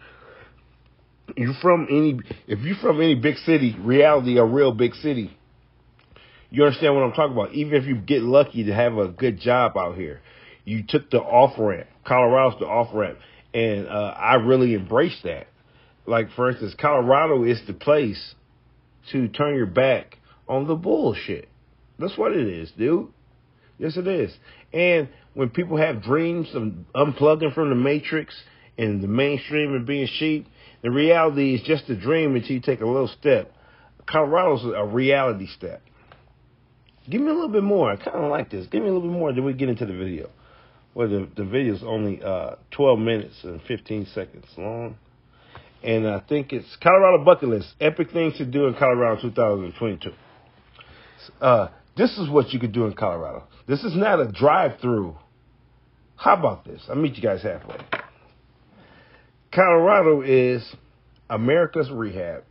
you're 1.36 1.54
from 1.62 1.88
any 1.90 2.20
if 2.48 2.60
you're 2.60 2.78
from 2.78 3.02
any 3.02 3.16
big 3.16 3.38
city, 3.38 3.76
reality 3.80 4.38
a 4.38 4.46
real 4.46 4.74
big 4.74 4.94
city, 4.96 5.38
you 6.52 6.66
understand 6.66 6.96
what 6.96 7.04
I'm 7.04 7.14
talking 7.14 7.34
about. 7.34 7.54
Even 7.54 7.76
if 7.76 7.86
you 7.86 7.96
get 7.96 8.22
lucky 8.24 8.66
to 8.66 8.74
have 8.74 8.98
a 8.98 9.08
good 9.08 9.40
job 9.40 9.78
out 9.78 9.96
here, 9.96 10.22
you 10.66 10.84
took 10.88 11.10
the 11.12 11.20
off 11.20 11.58
ramp. 11.58 11.88
Colorado's 12.06 12.60
the 12.60 12.66
off 12.66 12.90
ramp, 12.94 13.20
and 13.54 13.88
uh, 13.88 14.14
I 14.18 14.36
really 14.36 14.74
embrace 14.74 15.18
that. 15.24 15.48
Like 16.06 16.32
for 16.36 16.50
instance, 16.50 16.74
Colorado 16.80 17.44
is 17.44 17.62
the 17.68 17.74
place 17.74 18.36
to 19.12 19.28
turn 19.28 19.56
your 19.56 19.68
back 19.68 20.18
on 20.48 20.68
the 20.68 20.76
bullshit. 20.76 21.50
That's 22.00 22.18
what 22.18 22.32
it 22.32 22.48
is, 22.48 22.72
dude. 22.78 23.10
Yes, 23.78 23.96
it 23.96 24.08
is. 24.08 24.36
And 24.74 25.10
when 25.34 25.50
people 25.50 25.78
have 25.78 26.04
dreams 26.04 26.50
of 26.54 26.64
unplugging 26.96 27.54
from 27.54 27.70
the 27.70 27.76
matrix 27.76 28.36
and 28.78 29.02
the 29.02 29.08
mainstream 29.08 29.74
and 29.74 29.86
being 29.86 30.08
sheep, 30.08 30.48
the 30.82 30.92
reality 30.92 31.56
is 31.56 31.62
just 31.62 31.90
a 31.90 31.96
dream 31.96 32.36
until 32.36 32.52
you 32.52 32.60
take 32.60 32.82
a 32.82 32.86
little 32.86 33.08
step. 33.20 33.54
Colorado's 34.06 34.66
a 34.66 34.86
reality 34.86 35.48
step. 35.48 35.82
Give 37.10 37.22
me 37.22 37.30
a 37.30 37.34
little 37.34 37.50
bit 37.50 37.64
more. 37.64 37.92
I 37.92 37.96
kind 37.96 38.18
of 38.18 38.30
like 38.30 38.52
this. 38.52 38.68
Give 38.68 38.82
me 38.84 38.90
a 38.90 38.94
little 38.94 39.10
bit 39.10 39.18
more. 39.18 39.34
Then 39.34 39.44
we 39.46 39.54
get 39.54 39.70
into 39.70 39.86
the 39.86 39.94
video. 39.94 40.30
Well, 40.94 41.08
the 41.08 41.30
the 41.36 41.46
video 41.46 41.76
is 41.76 41.84
only 41.84 42.22
uh, 42.22 42.56
12 42.72 43.00
minutes 43.00 43.36
and 43.44 43.62
15 43.62 44.08
seconds 44.14 44.46
long, 44.58 44.98
and 45.84 46.08
I 46.08 46.20
think 46.20 46.52
it's 46.52 46.78
Colorado 46.82 47.24
bucket 47.24 47.50
list: 47.50 47.74
epic 47.80 48.12
things 48.12 48.38
to 48.38 48.46
do 48.46 48.68
in 48.68 48.74
Colorado 48.74 49.22
2022. 49.22 50.12
Uh, 51.42 51.68
this 51.96 52.18
is 52.18 52.30
what 52.30 52.52
you 52.52 52.60
could 52.60 52.72
do 52.72 52.86
in 52.86 52.94
Colorado. 52.94 53.44
This 53.68 53.84
is 53.84 53.96
not 53.96 54.20
a 54.20 54.32
drive-through. 54.32 55.16
How 56.16 56.36
about 56.36 56.66
this? 56.66 56.82
I'll 56.90 56.96
meet 56.96 57.16
you 57.16 57.22
guys 57.22 57.44
halfway. 57.44 57.78
Colorado 59.54 60.22
is 60.22 60.64
America's 61.30 61.90
rehab. 61.90 62.44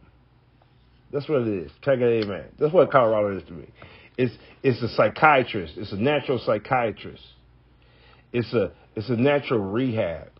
That's 1.12 1.28
what 1.28 1.42
it 1.42 1.48
is. 1.48 1.72
Take 1.82 2.00
it, 2.00 2.24
amen. 2.24 2.44
That's 2.58 2.72
what 2.72 2.90
Colorado 2.90 3.36
is 3.36 3.44
to 3.44 3.52
me. 3.52 3.66
It's 4.18 4.34
it's 4.64 4.82
a 4.82 4.88
psychiatrist. 4.88 5.74
It's 5.76 5.92
a 5.92 5.96
natural 5.96 6.40
psychiatrist. 6.44 7.22
It's 8.32 8.52
a 8.52 8.72
it's 8.96 9.08
a 9.08 9.16
natural 9.16 9.60
rehab. 9.60 10.30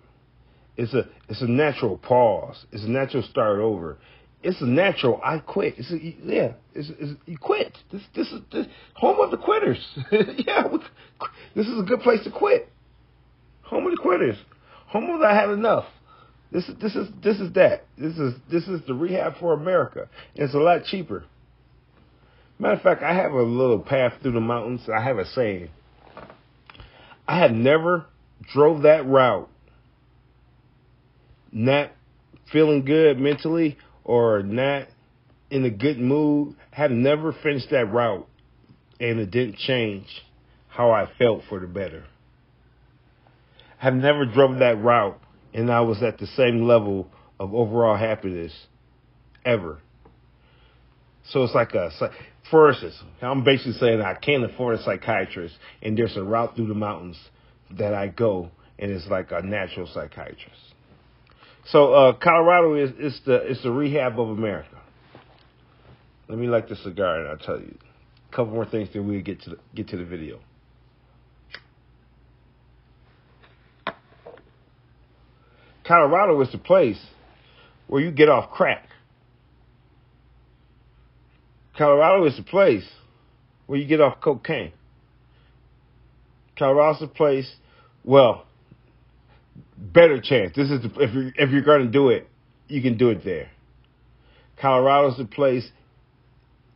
It's 0.76 0.92
a 0.92 1.08
it's 1.28 1.40
a 1.40 1.46
natural 1.46 1.96
pause. 1.96 2.66
It's 2.72 2.84
a 2.84 2.90
natural 2.90 3.22
start 3.22 3.60
over. 3.60 3.98
It's 4.42 4.60
a 4.60 4.66
natural 4.66 5.20
I 5.24 5.38
quit. 5.38 5.74
It's 5.78 5.90
a, 5.92 5.98
yeah. 5.98 6.52
It's, 6.74 6.90
it's 6.98 7.20
you 7.26 7.38
quit. 7.38 7.78
This 7.92 8.02
this 8.14 8.26
is 8.32 8.40
this, 8.52 8.66
home 8.94 9.20
of 9.20 9.30
the 9.30 9.36
quitters. 9.36 9.84
yeah, 10.12 10.66
we, 10.66 10.78
this 11.54 11.66
is 11.66 11.78
a 11.78 11.84
good 11.84 12.00
place 12.00 12.22
to 12.24 12.32
quit. 12.32 12.68
Home 13.62 13.86
of 13.86 13.92
the 13.92 14.02
quitters. 14.02 14.36
Home 14.88 15.08
of 15.10 15.22
I 15.22 15.34
had 15.34 15.50
enough. 15.50 15.84
This 16.50 16.68
is 16.68 16.74
this 16.80 16.96
is 16.96 17.08
this 17.22 17.38
is 17.38 17.52
that. 17.52 17.84
This 17.96 18.16
is 18.16 18.34
this 18.50 18.66
is 18.66 18.80
the 18.88 18.94
rehab 18.94 19.38
for 19.38 19.52
America. 19.52 20.08
And 20.34 20.44
it's 20.44 20.54
a 20.54 20.58
lot 20.58 20.82
cheaper. 20.84 21.24
Matter 22.58 22.74
of 22.74 22.82
fact, 22.82 23.02
I 23.02 23.14
have 23.14 23.32
a 23.32 23.42
little 23.42 23.78
path 23.78 24.14
through 24.20 24.32
the 24.32 24.40
mountains. 24.40 24.88
I 24.92 25.00
have 25.00 25.18
a 25.18 25.26
saying. 25.26 25.70
I 27.26 27.38
had 27.38 27.54
never 27.54 28.06
drove 28.52 28.82
that 28.82 29.06
route 29.06 29.48
not 31.52 31.90
feeling 32.52 32.84
good 32.84 33.18
mentally 33.18 33.78
or 34.04 34.42
not 34.42 34.88
in 35.50 35.64
a 35.64 35.70
good 35.70 35.98
mood. 35.98 36.54
Have 36.70 36.90
never 36.90 37.32
finished 37.32 37.70
that 37.70 37.92
route 37.92 38.28
and 39.00 39.20
it 39.20 39.30
didn't 39.30 39.56
change 39.56 40.06
how 40.68 40.90
I 40.90 41.08
felt 41.18 41.42
for 41.48 41.60
the 41.60 41.66
better. 41.66 42.04
Have 43.78 43.94
never 43.94 44.26
drove 44.26 44.58
that 44.58 44.82
route 44.82 45.20
and 45.54 45.70
I 45.70 45.80
was 45.80 46.02
at 46.02 46.18
the 46.18 46.26
same 46.26 46.66
level 46.66 47.08
of 47.38 47.54
overall 47.54 47.96
happiness 47.96 48.52
ever. 49.44 49.78
So 51.30 51.44
it's 51.44 51.54
like 51.54 51.74
a 51.74 51.90
for 52.50 52.70
instance, 52.70 52.94
I'm 53.20 53.44
basically 53.44 53.74
saying 53.74 54.00
I 54.00 54.14
can't 54.14 54.44
afford 54.44 54.78
a 54.78 54.82
psychiatrist, 54.82 55.54
and 55.82 55.96
there's 55.96 56.16
a 56.16 56.22
route 56.22 56.56
through 56.56 56.68
the 56.68 56.74
mountains 56.74 57.18
that 57.78 57.94
I 57.94 58.08
go, 58.08 58.50
and 58.78 58.90
it's 58.90 59.06
like 59.06 59.30
a 59.32 59.42
natural 59.42 59.86
psychiatrist. 59.86 60.60
So 61.66 61.92
uh, 61.92 62.12
Colorado 62.14 62.74
is 62.74 62.90
is 62.98 63.20
the 63.26 63.34
it's 63.34 63.62
the 63.62 63.70
rehab 63.70 64.18
of 64.18 64.30
America. 64.30 64.80
Let 66.28 66.38
me 66.38 66.46
light 66.46 66.68
the 66.68 66.76
cigar, 66.76 67.20
and 67.20 67.28
I'll 67.28 67.38
tell 67.38 67.58
you 67.58 67.76
a 68.30 68.36
couple 68.36 68.54
more 68.54 68.66
things. 68.66 68.88
Then 68.92 69.06
we 69.06 69.20
get 69.22 69.42
to 69.42 69.50
the, 69.50 69.56
get 69.74 69.88
to 69.88 69.96
the 69.96 70.04
video. 70.04 70.40
Colorado 75.86 76.40
is 76.42 76.52
the 76.52 76.58
place 76.58 77.02
where 77.86 78.02
you 78.02 78.10
get 78.10 78.28
off 78.28 78.50
crack. 78.50 78.87
Colorado 81.78 82.26
is 82.26 82.36
the 82.36 82.42
place 82.42 82.84
where 83.66 83.78
you 83.78 83.86
get 83.86 84.00
off 84.00 84.20
cocaine. 84.20 84.72
Colorado's 86.58 86.98
the 87.00 87.06
place. 87.06 87.48
Well, 88.04 88.46
better 89.76 90.20
chance. 90.20 90.56
This 90.56 90.70
is 90.70 90.82
the, 90.82 90.90
if 90.98 91.14
you 91.14 91.32
if 91.36 91.50
you're 91.50 91.62
going 91.62 91.86
to 91.86 91.90
do 91.90 92.08
it, 92.08 92.28
you 92.66 92.82
can 92.82 92.98
do 92.98 93.10
it 93.10 93.24
there. 93.24 93.50
Colorado's 94.60 95.18
the 95.18 95.24
place 95.24 95.70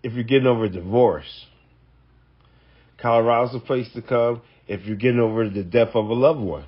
if 0.04 0.12
you're 0.12 0.22
getting 0.22 0.46
over 0.46 0.66
a 0.66 0.68
divorce. 0.68 1.46
Colorado's 2.96 3.52
the 3.52 3.58
place 3.58 3.88
to 3.94 4.02
come 4.02 4.40
if 4.68 4.86
you're 4.86 4.94
getting 4.94 5.18
over 5.18 5.48
the 5.48 5.64
death 5.64 5.96
of 5.96 6.08
a 6.08 6.14
loved 6.14 6.40
one. 6.40 6.66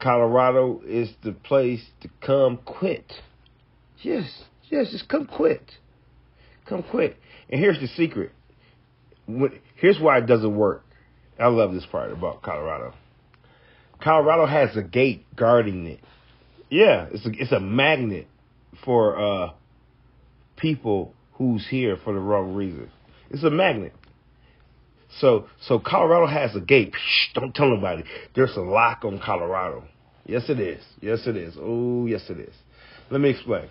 Colorado 0.00 0.80
is 0.86 1.10
the 1.22 1.32
place 1.32 1.84
to 2.00 2.08
come 2.24 2.58
quit. 2.64 3.12
Yes, 4.00 4.44
yes, 4.70 4.90
just 4.90 5.08
come 5.08 5.26
quit. 5.26 5.70
Come 6.68 6.82
quick. 6.82 7.16
And 7.50 7.60
here's 7.60 7.78
the 7.80 7.88
secret. 7.88 8.32
Here's 9.76 9.98
why 10.00 10.18
it 10.18 10.26
doesn't 10.26 10.56
work. 10.56 10.84
I 11.38 11.48
love 11.48 11.72
this 11.72 11.86
part 11.90 12.12
about 12.12 12.42
Colorado. 12.42 12.94
Colorado 14.02 14.46
has 14.46 14.76
a 14.76 14.82
gate 14.82 15.24
guarding 15.36 15.86
it. 15.86 16.00
Yeah, 16.70 17.06
it's 17.10 17.26
a, 17.26 17.30
it's 17.32 17.52
a 17.52 17.60
magnet 17.60 18.26
for 18.84 19.18
uh, 19.18 19.52
people 20.56 21.14
who's 21.34 21.66
here 21.68 21.96
for 22.02 22.12
the 22.12 22.20
wrong 22.20 22.54
reason. 22.54 22.90
It's 23.30 23.44
a 23.44 23.50
magnet. 23.50 23.92
So 25.20 25.46
so 25.62 25.78
Colorado 25.78 26.26
has 26.26 26.54
a 26.56 26.60
gate. 26.60 26.94
Don't 27.34 27.54
tell 27.54 27.68
nobody. 27.68 28.04
There's 28.34 28.56
a 28.56 28.60
lock 28.60 29.04
on 29.04 29.20
Colorado. 29.24 29.84
Yes, 30.26 30.48
it 30.48 30.58
is. 30.58 30.82
Yes, 31.00 31.20
it 31.26 31.36
is. 31.36 31.54
Oh, 31.58 32.06
yes, 32.06 32.22
it 32.28 32.38
is. 32.38 32.54
Let 33.10 33.20
me 33.20 33.30
explain. 33.30 33.68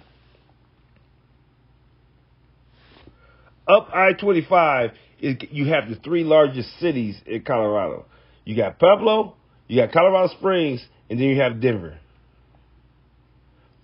Up 3.68 3.90
I-25, 3.94 4.92
you 5.20 5.68
have 5.68 5.90
the 5.90 5.96
three 6.04 6.24
largest 6.24 6.70
cities 6.80 7.16
in 7.26 7.44
Colorado. 7.44 8.06
You 8.44 8.58
got 8.58 8.78
Pueblo, 8.78 9.36
you 9.68 9.82
got 9.82 9.94
Colorado 9.94 10.34
Springs, 10.34 10.86
and 11.10 11.20
then 11.20 11.28
you 11.28 11.40
have 11.42 11.62
Denver. 11.62 11.98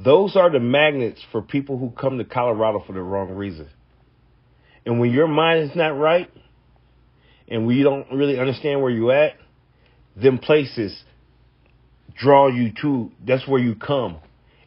Those 0.03 0.35
are 0.35 0.49
the 0.49 0.59
magnets 0.59 1.19
for 1.31 1.41
people 1.41 1.77
who 1.77 1.91
come 1.91 2.17
to 2.17 2.25
Colorado 2.25 2.83
for 2.85 2.93
the 2.93 3.01
wrong 3.01 3.31
reason. 3.31 3.67
And 4.85 4.99
when 4.99 5.11
your 5.11 5.27
mind 5.27 5.69
is 5.69 5.75
not 5.75 5.97
right, 5.97 6.29
and 7.47 7.65
we 7.65 7.83
don't 7.83 8.07
really 8.11 8.39
understand 8.39 8.81
where 8.81 8.91
you're 8.91 9.13
at, 9.13 9.33
them 10.15 10.37
places 10.39 10.97
draw 12.15 12.47
you 12.47 12.71
to. 12.81 13.11
That's 13.25 13.47
where 13.47 13.61
you 13.61 13.75
come, 13.75 14.17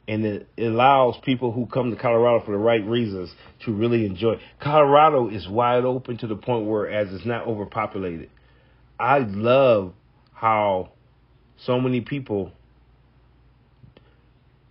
and 0.08 0.24
it, 0.24 0.48
allows 0.58 1.16
people 1.24 1.52
who 1.52 1.66
come 1.66 1.90
to 1.90 1.96
Colorado 1.96 2.44
for 2.44 2.52
the 2.52 2.58
right 2.58 2.84
reasons 2.84 3.32
to 3.64 3.72
really 3.72 4.04
enjoy. 4.04 4.40
Colorado 4.60 5.28
is 5.28 5.48
wide 5.48 5.84
open 5.84 6.18
to 6.18 6.26
the 6.26 6.36
point 6.36 6.66
where, 6.66 6.88
as 6.88 7.12
it's 7.12 7.24
not 7.24 7.46
overpopulated, 7.46 8.30
I 8.98 9.18
love 9.18 9.92
how 10.32 10.90
so 11.64 11.80
many 11.80 12.00
people 12.00 12.52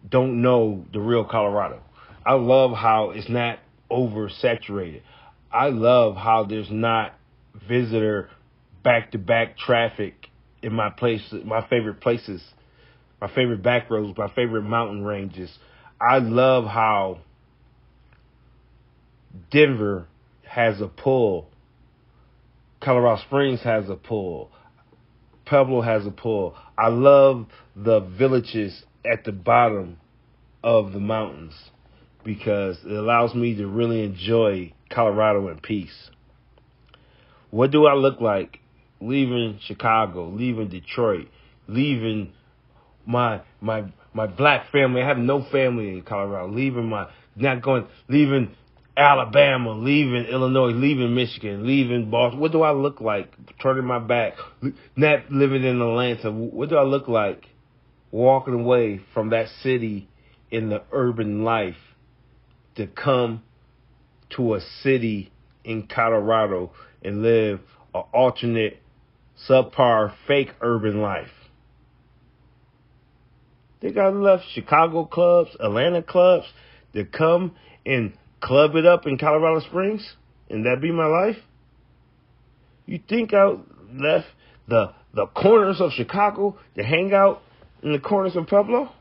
don't 0.08 0.42
know 0.42 0.86
the 0.92 1.00
real 1.00 1.24
Colorado. 1.24 1.82
I 2.26 2.34
love 2.34 2.72
how 2.72 3.12
it's 3.12 3.30
not 3.30 3.60
oversaturated. 3.90 5.02
I 5.52 5.70
love 5.70 6.16
how 6.16 6.46
there's 6.46 6.70
not 6.70 7.14
visitor 7.68 8.30
back 8.84 9.12
to 9.12 9.18
back 9.18 9.58
traffic 9.58 10.28
in 10.62 10.74
my 10.74 10.90
place 10.90 11.22
my 11.46 11.68
favorite 11.68 12.02
places, 12.02 12.42
my 13.22 13.34
favorite 13.34 13.62
back 13.62 13.90
roads, 13.90 14.18
my 14.18 14.30
favorite 14.34 14.64
mountain 14.64 15.06
ranges. 15.06 15.56
I 16.02 16.18
love 16.18 16.66
how 16.66 17.20
Denver 19.52 20.08
has 20.44 20.82
a 20.82 20.88
pull. 20.88 21.48
Colorado 22.82 23.22
Springs 23.22 23.62
has 23.62 23.88
a 23.90 23.96
pull. 23.96 24.50
Pueblo 25.46 25.82
has 25.82 26.06
a 26.06 26.12
pull. 26.12 26.56
I 26.78 26.88
love 26.88 27.46
the 27.76 28.00
villages 28.00 28.84
at 29.06 29.24
the 29.24 29.32
bottom 29.32 29.98
of 30.64 30.92
the 30.92 31.00
mountains 31.00 31.54
because 32.24 32.78
it 32.84 32.92
allows 32.92 33.36
me 33.36 33.56
to 33.56 33.68
really 33.68 34.04
enjoy 34.04 34.74
Colorado 34.90 35.48
in 35.50 35.60
peace. 35.60 36.10
What 37.52 37.72
do 37.72 37.86
I 37.86 37.94
look 37.94 38.22
like 38.22 38.60
leaving 39.00 39.60
Chicago, 39.62 40.30
leaving 40.30 40.70
Detroit, 40.70 41.28
leaving 41.68 42.34
my 43.12 43.42
my 43.60 43.86
my 44.14 44.28
black 44.28 44.72
family? 44.72 45.02
I 45.02 45.08
have 45.08 45.18
no 45.18 45.44
family 45.52 45.90
in 45.90 46.02
Colorado. 46.04 46.52
Leaving 46.52 46.90
my 46.90 47.10
not 47.36 47.62
going 47.62 47.88
leaving 48.08 48.56
Alabama, 48.98 49.72
leaving 49.72 50.26
Illinois, 50.26 50.72
leaving 50.72 51.16
Michigan, 51.16 51.66
leaving 51.66 52.10
Boston. 52.10 52.40
What 52.40 52.52
do 52.52 52.62
I 52.62 52.72
look 52.72 53.02
like 53.02 53.32
turning 53.60 53.86
my 53.86 54.00
back, 54.00 54.34
not 54.96 55.32
living 55.32 55.64
in 55.64 55.82
Atlanta? 55.82 56.32
What 56.32 56.70
do 56.70 56.78
I 56.78 56.84
look 56.84 57.08
like 57.08 57.46
walking 58.12 58.54
away 58.54 59.02
from 59.14 59.30
that 59.30 59.48
city 59.62 60.10
in 60.50 60.70
the 60.70 60.84
urban 60.92 61.44
life 61.44 61.78
to 62.76 62.88
come 62.88 63.42
to 64.36 64.56
a 64.56 64.62
city 64.82 65.32
in 65.64 65.88
Colorado 65.88 66.72
and 67.02 67.22
live 67.22 67.60
an 67.94 68.04
alternate, 68.14 68.78
subpar, 69.50 70.14
fake 70.28 70.52
urban 70.62 71.02
life. 71.02 71.30
They 73.82 73.92
got 73.92 74.10
enough 74.10 74.42
Chicago 74.54 75.06
clubs, 75.06 75.52
Atlanta 75.60 76.04
clubs 76.04 76.46
to 76.94 77.06
come 77.06 77.56
and 77.86 78.14
club 78.40 78.76
it 78.76 78.86
up 78.86 79.08
in 79.08 79.18
Colorado 79.18 79.60
Springs, 79.62 80.16
and 80.50 80.66
that 80.66 80.82
be 80.82 80.92
my 80.92 81.06
life? 81.06 81.38
You 82.86 83.00
think 83.08 83.34
I 83.34 83.56
left 83.94 84.28
the 84.68 84.94
the 85.14 85.26
corners 85.28 85.82
of 85.82 85.92
Chicago 85.92 86.58
to 86.76 86.84
hang 86.84 87.14
out 87.14 87.42
in 87.84 87.92
the 87.92 88.00
corners 88.00 88.36
of 88.36 88.48
Pueblo? 88.48 88.92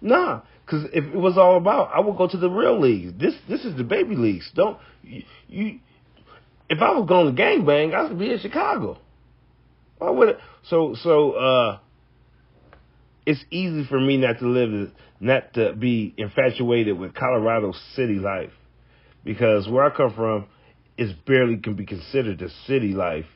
Nah, 0.00 0.40
because 0.64 0.84
if 0.92 1.04
it 1.04 1.16
was 1.16 1.36
all 1.36 1.56
about, 1.56 1.90
I 1.94 2.00
would 2.00 2.16
go 2.16 2.26
to 2.26 2.36
the 2.36 2.48
real 2.48 2.80
leagues. 2.80 3.12
This 3.18 3.34
this 3.48 3.64
is 3.64 3.76
the 3.76 3.84
baby 3.84 4.16
leagues. 4.16 4.50
Don't 4.54 4.78
you? 5.02 5.22
you 5.48 5.80
if 6.68 6.80
I 6.80 6.92
was 6.92 7.08
going 7.08 7.34
to 7.34 7.42
gangbang, 7.42 7.94
I 7.94 8.04
would 8.04 8.18
be 8.18 8.32
in 8.32 8.38
Chicago. 8.38 8.98
Why 9.98 10.10
would 10.10 10.28
it? 10.30 10.38
So 10.68 10.94
so 11.02 11.32
uh, 11.32 11.78
it's 13.26 13.44
easy 13.50 13.86
for 13.88 14.00
me 14.00 14.16
not 14.16 14.38
to 14.38 14.48
live, 14.48 14.90
not 15.20 15.54
to 15.54 15.74
be 15.74 16.14
infatuated 16.16 16.98
with 16.98 17.14
Colorado 17.14 17.72
city 17.94 18.14
life, 18.14 18.52
because 19.24 19.68
where 19.68 19.84
I 19.84 19.94
come 19.94 20.14
from 20.14 20.46
is 20.96 21.12
barely 21.26 21.58
can 21.58 21.74
be 21.74 21.86
considered 21.86 22.40
a 22.42 22.48
city 22.66 22.92
life, 22.92 23.26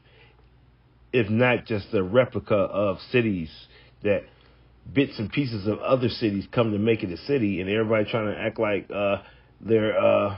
if 1.12 1.28
not 1.28 1.66
just 1.66 1.86
a 1.92 2.02
replica 2.02 2.54
of 2.54 2.98
cities 3.10 3.50
that 4.02 4.24
bits 4.92 5.18
and 5.18 5.30
pieces 5.30 5.66
of 5.66 5.78
other 5.80 6.08
cities 6.08 6.46
come 6.52 6.72
to 6.72 6.78
make 6.78 7.02
it 7.02 7.10
a 7.10 7.16
city, 7.18 7.60
and 7.60 7.70
everybody 7.70 8.10
trying 8.10 8.34
to 8.34 8.38
act 8.38 8.58
like 8.58 8.90
uh, 8.94 9.22
they're 9.60 9.98
uh, 9.98 10.36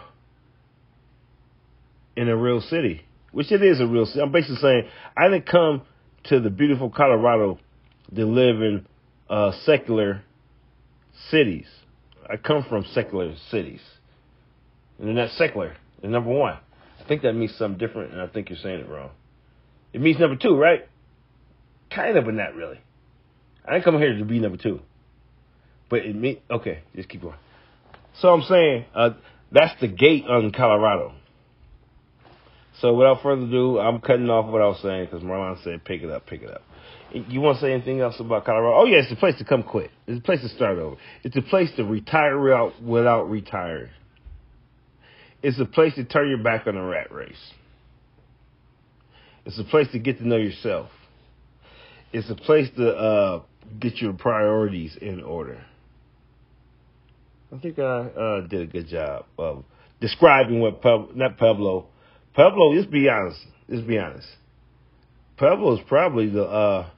in 2.16 2.28
a 2.28 2.36
real 2.36 2.60
city, 2.60 3.02
which 3.32 3.50
it 3.52 3.62
is 3.62 3.80
a 3.80 3.86
real 3.86 4.06
city. 4.06 4.20
I'm 4.20 4.32
basically 4.32 4.56
saying 4.56 4.88
I 5.16 5.28
didn't 5.28 5.46
come 5.46 5.82
to 6.24 6.40
the 6.40 6.50
beautiful 6.50 6.90
Colorado 6.90 7.58
to 8.14 8.24
live 8.24 8.62
in 8.62 8.86
uh, 9.28 9.52
secular 9.64 10.22
cities. 11.30 11.66
I 12.28 12.36
come 12.36 12.64
from 12.68 12.84
secular 12.92 13.34
cities, 13.50 13.80
and 14.98 15.08
they're 15.08 15.14
not 15.14 15.30
secular. 15.30 15.76
They're 16.00 16.10
number 16.10 16.30
one. 16.30 16.54
I 17.00 17.08
think 17.08 17.22
that 17.22 17.34
means 17.34 17.54
something 17.56 17.78
different, 17.78 18.12
and 18.12 18.20
I 18.20 18.26
think 18.26 18.50
you're 18.50 18.58
saying 18.58 18.80
it 18.80 18.88
wrong. 18.88 19.10
It 19.92 20.00
means 20.00 20.18
number 20.18 20.36
two, 20.36 20.56
right? 20.56 20.86
Kind 21.94 22.16
of, 22.16 22.24
but 22.24 22.34
not 22.34 22.54
really. 22.54 22.80
I 23.64 23.72
didn't 23.72 23.84
come 23.84 23.98
here 23.98 24.16
to 24.16 24.24
be 24.24 24.40
number 24.40 24.58
two. 24.58 24.80
But 25.88 26.00
it 26.00 26.16
mean 26.16 26.38
okay, 26.50 26.80
just 26.94 27.08
keep 27.08 27.22
going. 27.22 27.38
So 28.20 28.28
I'm 28.32 28.42
saying 28.42 28.86
uh, 28.94 29.10
that's 29.52 29.78
the 29.80 29.88
gate 29.88 30.24
on 30.28 30.50
Colorado. 30.52 31.12
So 32.80 32.94
without 32.94 33.22
further 33.22 33.44
ado, 33.44 33.78
I'm 33.78 34.00
cutting 34.00 34.28
off 34.28 34.50
what 34.50 34.60
I 34.60 34.66
was 34.66 34.80
saying 34.82 35.06
because 35.06 35.22
Marlawn 35.22 35.62
said 35.62 35.84
pick 35.84 36.02
it 36.02 36.10
up, 36.10 36.26
pick 36.26 36.42
it 36.42 36.50
up. 36.50 36.62
You 37.12 37.40
want 37.40 37.58
to 37.58 37.62
say 37.62 37.72
anything 37.72 38.00
else 38.00 38.18
about 38.18 38.44
Colorado? 38.44 38.76
Oh 38.76 38.84
yeah, 38.84 38.98
it's 38.98 39.12
a 39.12 39.16
place 39.16 39.36
to 39.38 39.44
come 39.44 39.62
quit. 39.62 39.90
It's 40.06 40.18
a 40.18 40.22
place 40.22 40.40
to 40.42 40.48
start 40.48 40.78
over. 40.78 40.96
It's 41.22 41.36
a 41.36 41.42
place 41.42 41.70
to 41.76 41.84
retire 41.84 42.38
without, 42.38 42.82
without 42.82 43.30
retiring. 43.30 43.90
It's 45.42 45.60
a 45.60 45.64
place 45.64 45.94
to 45.94 46.04
turn 46.04 46.28
your 46.28 46.42
back 46.42 46.66
on 46.66 46.74
the 46.74 46.80
rat 46.80 47.12
race. 47.12 47.52
It's 49.44 49.58
a 49.60 49.64
place 49.64 49.86
to 49.92 49.98
get 49.98 50.18
to 50.18 50.26
know 50.26 50.36
yourself. 50.36 50.90
It's 52.12 52.28
a 52.30 52.34
place 52.34 52.68
to 52.76 52.90
uh, 52.90 53.42
get 53.78 53.98
your 53.98 54.12
priorities 54.12 54.96
in 55.00 55.22
order. 55.22 55.64
I 57.54 57.58
think 57.58 57.78
I 57.78 57.82
uh, 57.82 58.40
did 58.48 58.62
a 58.62 58.66
good 58.66 58.88
job 58.88 59.26
of 59.38 59.64
describing 60.00 60.60
what 60.60 60.82
Pueblo, 60.82 61.10
not 61.14 61.38
Pueblo, 61.38 61.86
Pueblo. 62.34 62.70
Let's 62.70 62.90
be 62.90 63.08
honest. 63.08 63.38
Let's 63.68 63.86
be 63.86 63.98
honest. 63.98 64.26
Pueblo 65.36 65.74
is 65.74 65.80
probably 65.86 66.28
the 66.28 66.42
uh, 66.42 66.90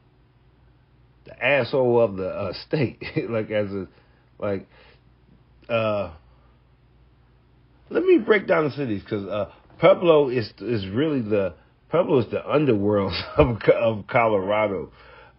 the 1.29 1.45
asshole 1.45 2.01
of 2.01 2.17
the 2.17 2.29
uh, 2.29 2.53
state. 2.67 3.03
like 3.29 3.51
as 3.51 3.71
a 3.71 3.89
like. 4.39 4.67
Uh, 5.69 6.13
let 7.91 8.05
me 8.05 8.19
break 8.19 8.47
down 8.47 8.65
the 8.65 8.71
cities 8.71 9.03
because 9.03 9.27
uh, 9.27 9.51
Pueblo 9.79 10.29
is 10.29 10.51
is 10.61 10.87
really 10.89 11.21
the 11.21 11.55
Pueblo 11.91 12.19
is 12.19 12.31
the 12.31 12.47
underworld 12.51 13.13
of 13.37 13.59
of 13.63 14.07
Colorado 14.07 14.91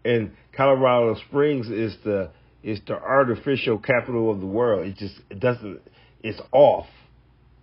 and 0.06 0.32
Colorado 0.56 1.16
Springs 1.28 1.70
is 1.70 1.96
the 2.04 2.32
is 2.64 2.80
the 2.88 2.94
artificial 2.94 3.78
capital 3.78 4.32
of 4.32 4.40
the 4.40 4.46
world. 4.46 4.88
It 4.88 4.98
just 4.98 5.16
it 5.30 5.40
doesn't 5.40 5.82
it's 6.22 6.40
off. 6.52 6.88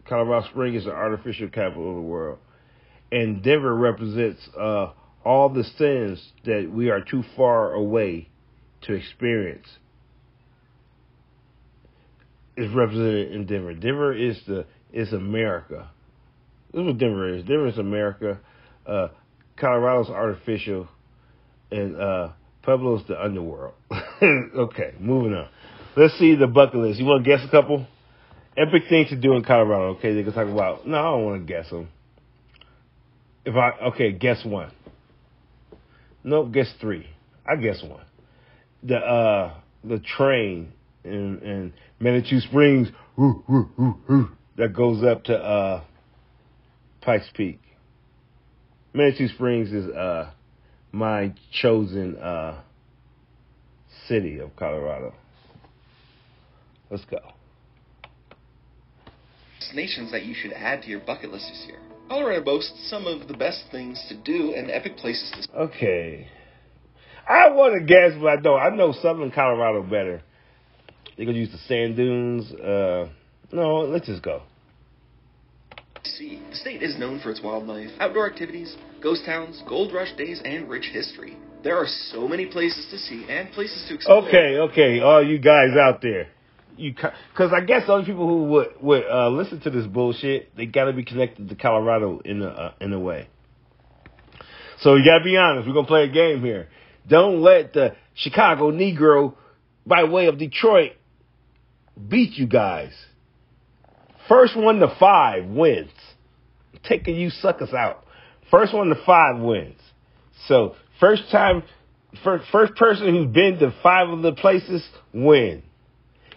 Colorado 0.09 0.47
Springs 0.49 0.81
is 0.81 0.85
the 0.85 0.93
artificial 0.93 1.49
capital 1.49 1.91
of 1.91 1.97
the 1.97 2.03
world. 2.03 2.39
And 3.13 3.43
Denver 3.43 3.75
represents 3.75 4.41
uh, 4.59 4.93
all 5.27 5.49
the 5.49 5.65
sins 5.65 6.25
that 6.45 6.71
we 6.73 6.89
are 6.89 7.01
too 7.01 7.25
far 7.37 7.73
away 7.73 8.29
to 8.83 8.95
experience. 8.95 9.67
Is 12.57 12.73
represented 12.73 13.33
in 13.33 13.45
Denver. 13.47 13.75
Denver 13.75 14.15
is 14.15 14.41
the 14.47 14.65
is 14.93 15.13
America. 15.13 15.91
This 16.73 16.81
is 16.81 16.87
what 16.87 16.99
Denver 16.99 17.35
is. 17.35 17.43
Denver 17.43 17.67
is 17.67 17.77
America. 17.77 18.39
Uh, 18.87 19.09
Colorado's 19.57 20.09
artificial 20.09 20.89
and 21.71 22.01
uh, 22.01 22.29
Pueblo's 22.63 23.07
the 23.09 23.23
underworld. 23.23 23.75
okay, 24.23 24.95
moving 24.99 25.35
on. 25.35 25.49
Let's 25.97 26.19
see 26.19 26.35
the 26.35 26.47
bucket 26.47 26.77
list. 26.77 26.99
You 26.99 27.05
want 27.05 27.25
to 27.25 27.31
guess 27.31 27.47
a 27.47 27.51
couple? 27.51 27.87
epic 28.57 28.85
things 28.89 29.11
to 29.11 29.17
do 29.17 29.35
in 29.35 29.45
Colorado. 29.45 29.97
Okay, 29.97 30.15
they 30.15 30.23
can 30.23 30.33
talk 30.33 30.49
about. 30.49 30.87
No, 30.87 30.99
I 30.99 31.03
don't 31.03 31.25
want 31.25 31.47
to 31.47 31.53
guess 31.53 31.69
them. 31.71 31.89
If 33.45 33.55
I 33.55 33.71
okay, 33.89 34.13
guess 34.13 34.45
one. 34.45 34.73
No, 36.27 36.45
guess 36.45 36.75
three. 36.81 37.07
I 37.47 37.55
guess 37.55 37.81
one. 37.83 38.05
The 38.83 38.97
uh 38.97 39.55
the 39.85 40.01
train 40.01 40.73
in 41.05 41.39
in 41.39 41.73
Manitou 42.01 42.41
Springs 42.41 42.89
woo, 43.17 43.45
woo, 43.49 43.71
woo, 44.09 44.31
that 44.57 44.75
goes 44.75 45.05
up 45.05 45.23
to 45.25 45.37
uh 45.37 45.85
Pikes 47.01 47.31
Peak. 47.35 47.61
Manitou 48.93 49.29
Springs 49.29 49.73
is 49.73 49.89
uh 49.89 50.33
my 50.91 51.33
chosen 51.53 52.17
uh 52.17 52.61
city 54.09 54.41
of 54.41 54.57
Colorado. 54.57 55.15
Let's 56.91 57.05
go. 57.05 57.19
Destinations 59.61 60.11
that 60.11 60.25
you 60.25 60.35
should 60.35 60.53
add 60.53 60.83
to 60.83 60.89
your 60.89 61.01
bucket 61.01 61.31
list 61.31 61.47
this 61.53 61.67
year. 61.69 61.86
Colorado 62.09 62.45
boasts 62.45 62.89
some 62.89 63.07
of 63.07 63.29
the 63.29 63.35
best 63.35 63.65
things 63.71 64.03
to 64.09 64.17
do 64.17 64.55
and 64.55 64.71
epic 64.71 64.97
places 64.97 65.47
to 65.47 65.59
Okay. 65.59 66.29
I 67.29 67.51
want 67.51 67.75
to 67.75 67.85
guess, 67.85 68.13
but 68.21 68.29
I 68.29 68.37
don't. 68.37 68.61
I 68.61 68.69
know 68.71 68.93
Southern 68.93 69.33
Colorado 69.33 69.83
better. 69.83 70.23
They're 71.17 71.27
gonna 71.27 71.39
use 71.39 71.51
the 71.51 71.59
sand 71.59 71.97
dunes. 71.97 72.53
Uh, 72.53 73.09
no, 73.53 73.79
let's 73.79 74.07
just 74.07 74.23
go. 74.23 74.43
see. 76.05 76.41
The 76.51 76.57
state 76.57 76.83
is 76.83 76.99
known 76.99 77.19
for 77.21 77.31
its 77.31 77.43
wildlife, 77.43 77.91
outdoor 77.99 78.31
activities, 78.31 78.77
ghost 79.03 79.25
towns, 79.25 79.63
gold 79.69 79.93
rush 79.93 80.13
days, 80.17 80.41
and 80.45 80.69
rich 80.69 80.91
history. 80.93 81.37
There 81.65 81.77
are 81.77 81.87
so 82.13 82.29
many 82.29 82.47
places 82.47 82.87
to 82.91 82.99
see 82.99 83.27
and 83.29 83.51
places 83.51 83.85
to 83.89 83.95
explore. 83.95 84.29
Okay, 84.29 84.59
okay, 84.71 85.01
all 85.01 85.27
you 85.27 85.39
guys 85.39 85.71
out 85.77 86.01
there, 86.01 86.29
you 86.77 86.93
because 86.93 87.53
I 87.53 87.61
guess 87.65 87.83
other 87.89 88.05
people 88.05 88.27
who 88.27 88.45
would 88.45 88.69
would 88.81 89.05
uh, 89.11 89.29
listen 89.31 89.61
to 89.61 89.71
this 89.71 89.87
bullshit, 89.87 90.57
they 90.57 90.67
got 90.67 90.85
to 90.85 90.93
be 90.93 91.05
connected 91.05 91.49
to 91.49 91.55
Colorado 91.55 92.21
in 92.25 92.43
a 92.43 92.49
uh, 92.49 92.73
in 92.81 92.93
a 92.93 92.99
way. 92.99 93.29
So 94.81 94.95
you 94.97 95.05
got 95.05 95.19
to 95.19 95.25
be 95.25 95.37
honest. 95.37 95.67
We're 95.67 95.75
gonna 95.75 95.87
play 95.87 96.05
a 96.05 96.13
game 96.13 96.43
here. 96.43 96.69
Don't 97.09 97.41
let 97.41 97.73
the 97.73 97.97
Chicago 98.15 98.71
Negro, 98.71 99.35
by 99.87 100.05
way 100.05 100.27
of 100.27 100.39
Detroit, 100.39 100.93
beat 102.09 102.33
you 102.33 102.47
guys. 102.47 102.93
First 104.29 104.57
one 104.57 104.81
to 104.81 104.95
five 104.99 105.47
wins. 105.47 105.91
Taking 106.85 107.17
you 107.17 107.31
suckers 107.31 107.73
out. 107.73 108.05
First 108.51 108.75
one 108.75 108.89
to 108.89 108.97
five 109.07 109.39
wins. 109.41 109.79
So 110.47 110.77
first 111.01 111.31
time, 111.31 111.63
first, 112.23 112.45
first 112.51 112.75
person 112.75 113.15
who's 113.15 113.33
been 113.33 113.59
to 113.59 113.75
five 113.83 114.09
of 114.09 114.23
the 114.23 114.33
places 114.33 114.87
win. 115.13 115.63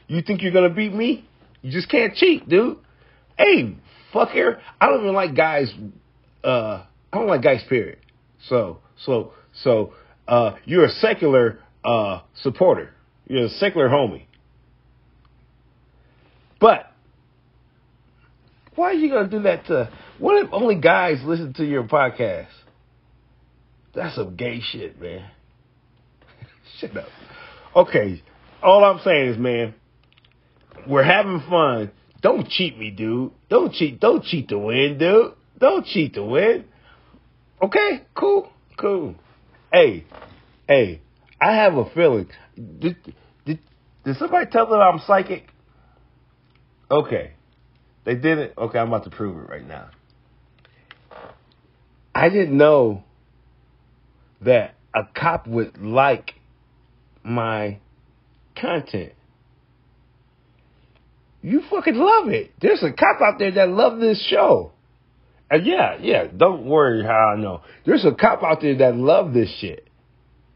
You 0.10 0.24
think 0.24 0.41
you're 0.41 0.52
gonna 0.52 0.74
beat 0.74 0.91
me? 0.91 1.24
You 1.62 1.72
just 1.72 1.88
can't 1.88 2.15
cheat, 2.15 2.50
dude. 2.50 2.80
Hey, 3.38 3.76
fuck 4.12 4.30
here. 4.30 4.60
I 4.82 4.88
don't 4.88 5.02
even 5.02 5.13
like 5.13 5.36
guys. 5.36 5.72
Uh, 6.43 6.84
I 7.13 7.17
don't 7.17 7.28
like 7.28 7.43
guys. 7.43 7.63
Period. 7.69 8.00
So, 8.48 8.80
so, 9.06 9.34
so, 9.62 9.93
uh, 10.28 10.56
you're 10.65 10.86
a 10.86 10.89
Sherlock 10.89 11.58
uh 11.86 12.22
supporter. 12.41 12.91
You're 13.28 13.45
a 13.45 13.50
Sherlock 13.50 13.91
homie. 13.91 14.26
But 16.60 16.91
why 18.74 18.88
are 18.88 18.93
you 18.93 19.12
gonna 19.12 19.30
do 19.30 19.43
that 19.43 19.67
to? 19.67 19.91
What 20.17 20.43
if 20.43 20.50
only 20.52 20.76
guys 20.76 21.19
listen 21.24 21.54
to 21.54 21.65
your 21.65 21.84
podcast? 21.84 22.48
That's 23.93 24.15
some 24.15 24.36
gay 24.36 24.60
shit, 24.60 25.00
man. 25.00 25.30
Shut 26.80 26.98
up. 26.98 27.08
Okay, 27.76 28.24
all 28.63 28.84
I'm 28.84 29.00
saying 29.04 29.30
is, 29.30 29.38
man, 29.38 29.76
we're 30.87 31.03
having 31.03 31.41
fun. 31.49 31.91
Don't 32.21 32.47
cheat 32.49 32.77
me, 32.77 32.91
dude. 32.91 33.31
Don't 33.49 33.73
cheat. 33.73 33.99
Don't 33.99 34.23
cheat 34.23 34.49
to 34.49 34.59
win, 34.59 34.97
dude. 34.97 35.33
Don't 35.59 35.85
cheat 35.85 36.15
to 36.15 36.23
win. 36.23 36.65
Okay, 37.61 38.03
cool, 38.15 38.49
cool. 38.77 39.15
Hey, 39.71 40.05
hey, 40.67 41.01
I 41.41 41.55
have 41.55 41.75
a 41.75 41.89
feeling. 41.89 42.29
Did, 42.55 42.97
did, 43.45 43.59
did 44.05 44.17
somebody 44.17 44.49
tell 44.49 44.67
them 44.67 44.79
I'm 44.79 44.99
psychic? 45.05 45.47
Okay. 46.89 47.33
They 48.05 48.15
did 48.15 48.39
it. 48.39 48.53
Okay, 48.57 48.79
I'm 48.79 48.87
about 48.87 49.03
to 49.03 49.09
prove 49.09 49.37
it 49.37 49.49
right 49.49 49.67
now. 49.67 49.89
I 52.15 52.29
didn't 52.29 52.57
know 52.57 53.03
that 54.41 54.75
a 54.95 55.01
cop 55.13 55.47
would 55.47 55.77
like 55.77 56.33
my 57.23 57.79
content. 58.55 59.13
You 61.41 61.62
fucking 61.69 61.95
love 61.95 62.28
it. 62.30 62.52
There's 62.62 62.84
a 62.84 62.91
cop 62.91 63.21
out 63.21 63.39
there 63.39 63.52
that 63.52 63.69
love 63.69 63.99
this 63.99 64.21
show. 64.30 64.71
And 65.49 65.65
yeah, 65.65 65.97
yeah, 65.99 66.28
don't 66.36 66.65
worry 66.65 67.04
how 67.04 67.34
I 67.36 67.39
know. 67.39 67.62
There's 67.86 68.06
a 68.06 68.13
cop 68.13 68.43
out 68.43 68.62
there 68.62 68.78
that 68.78 68.95
love 68.95 69.34
this 69.34 69.49
shit. 69.60 69.88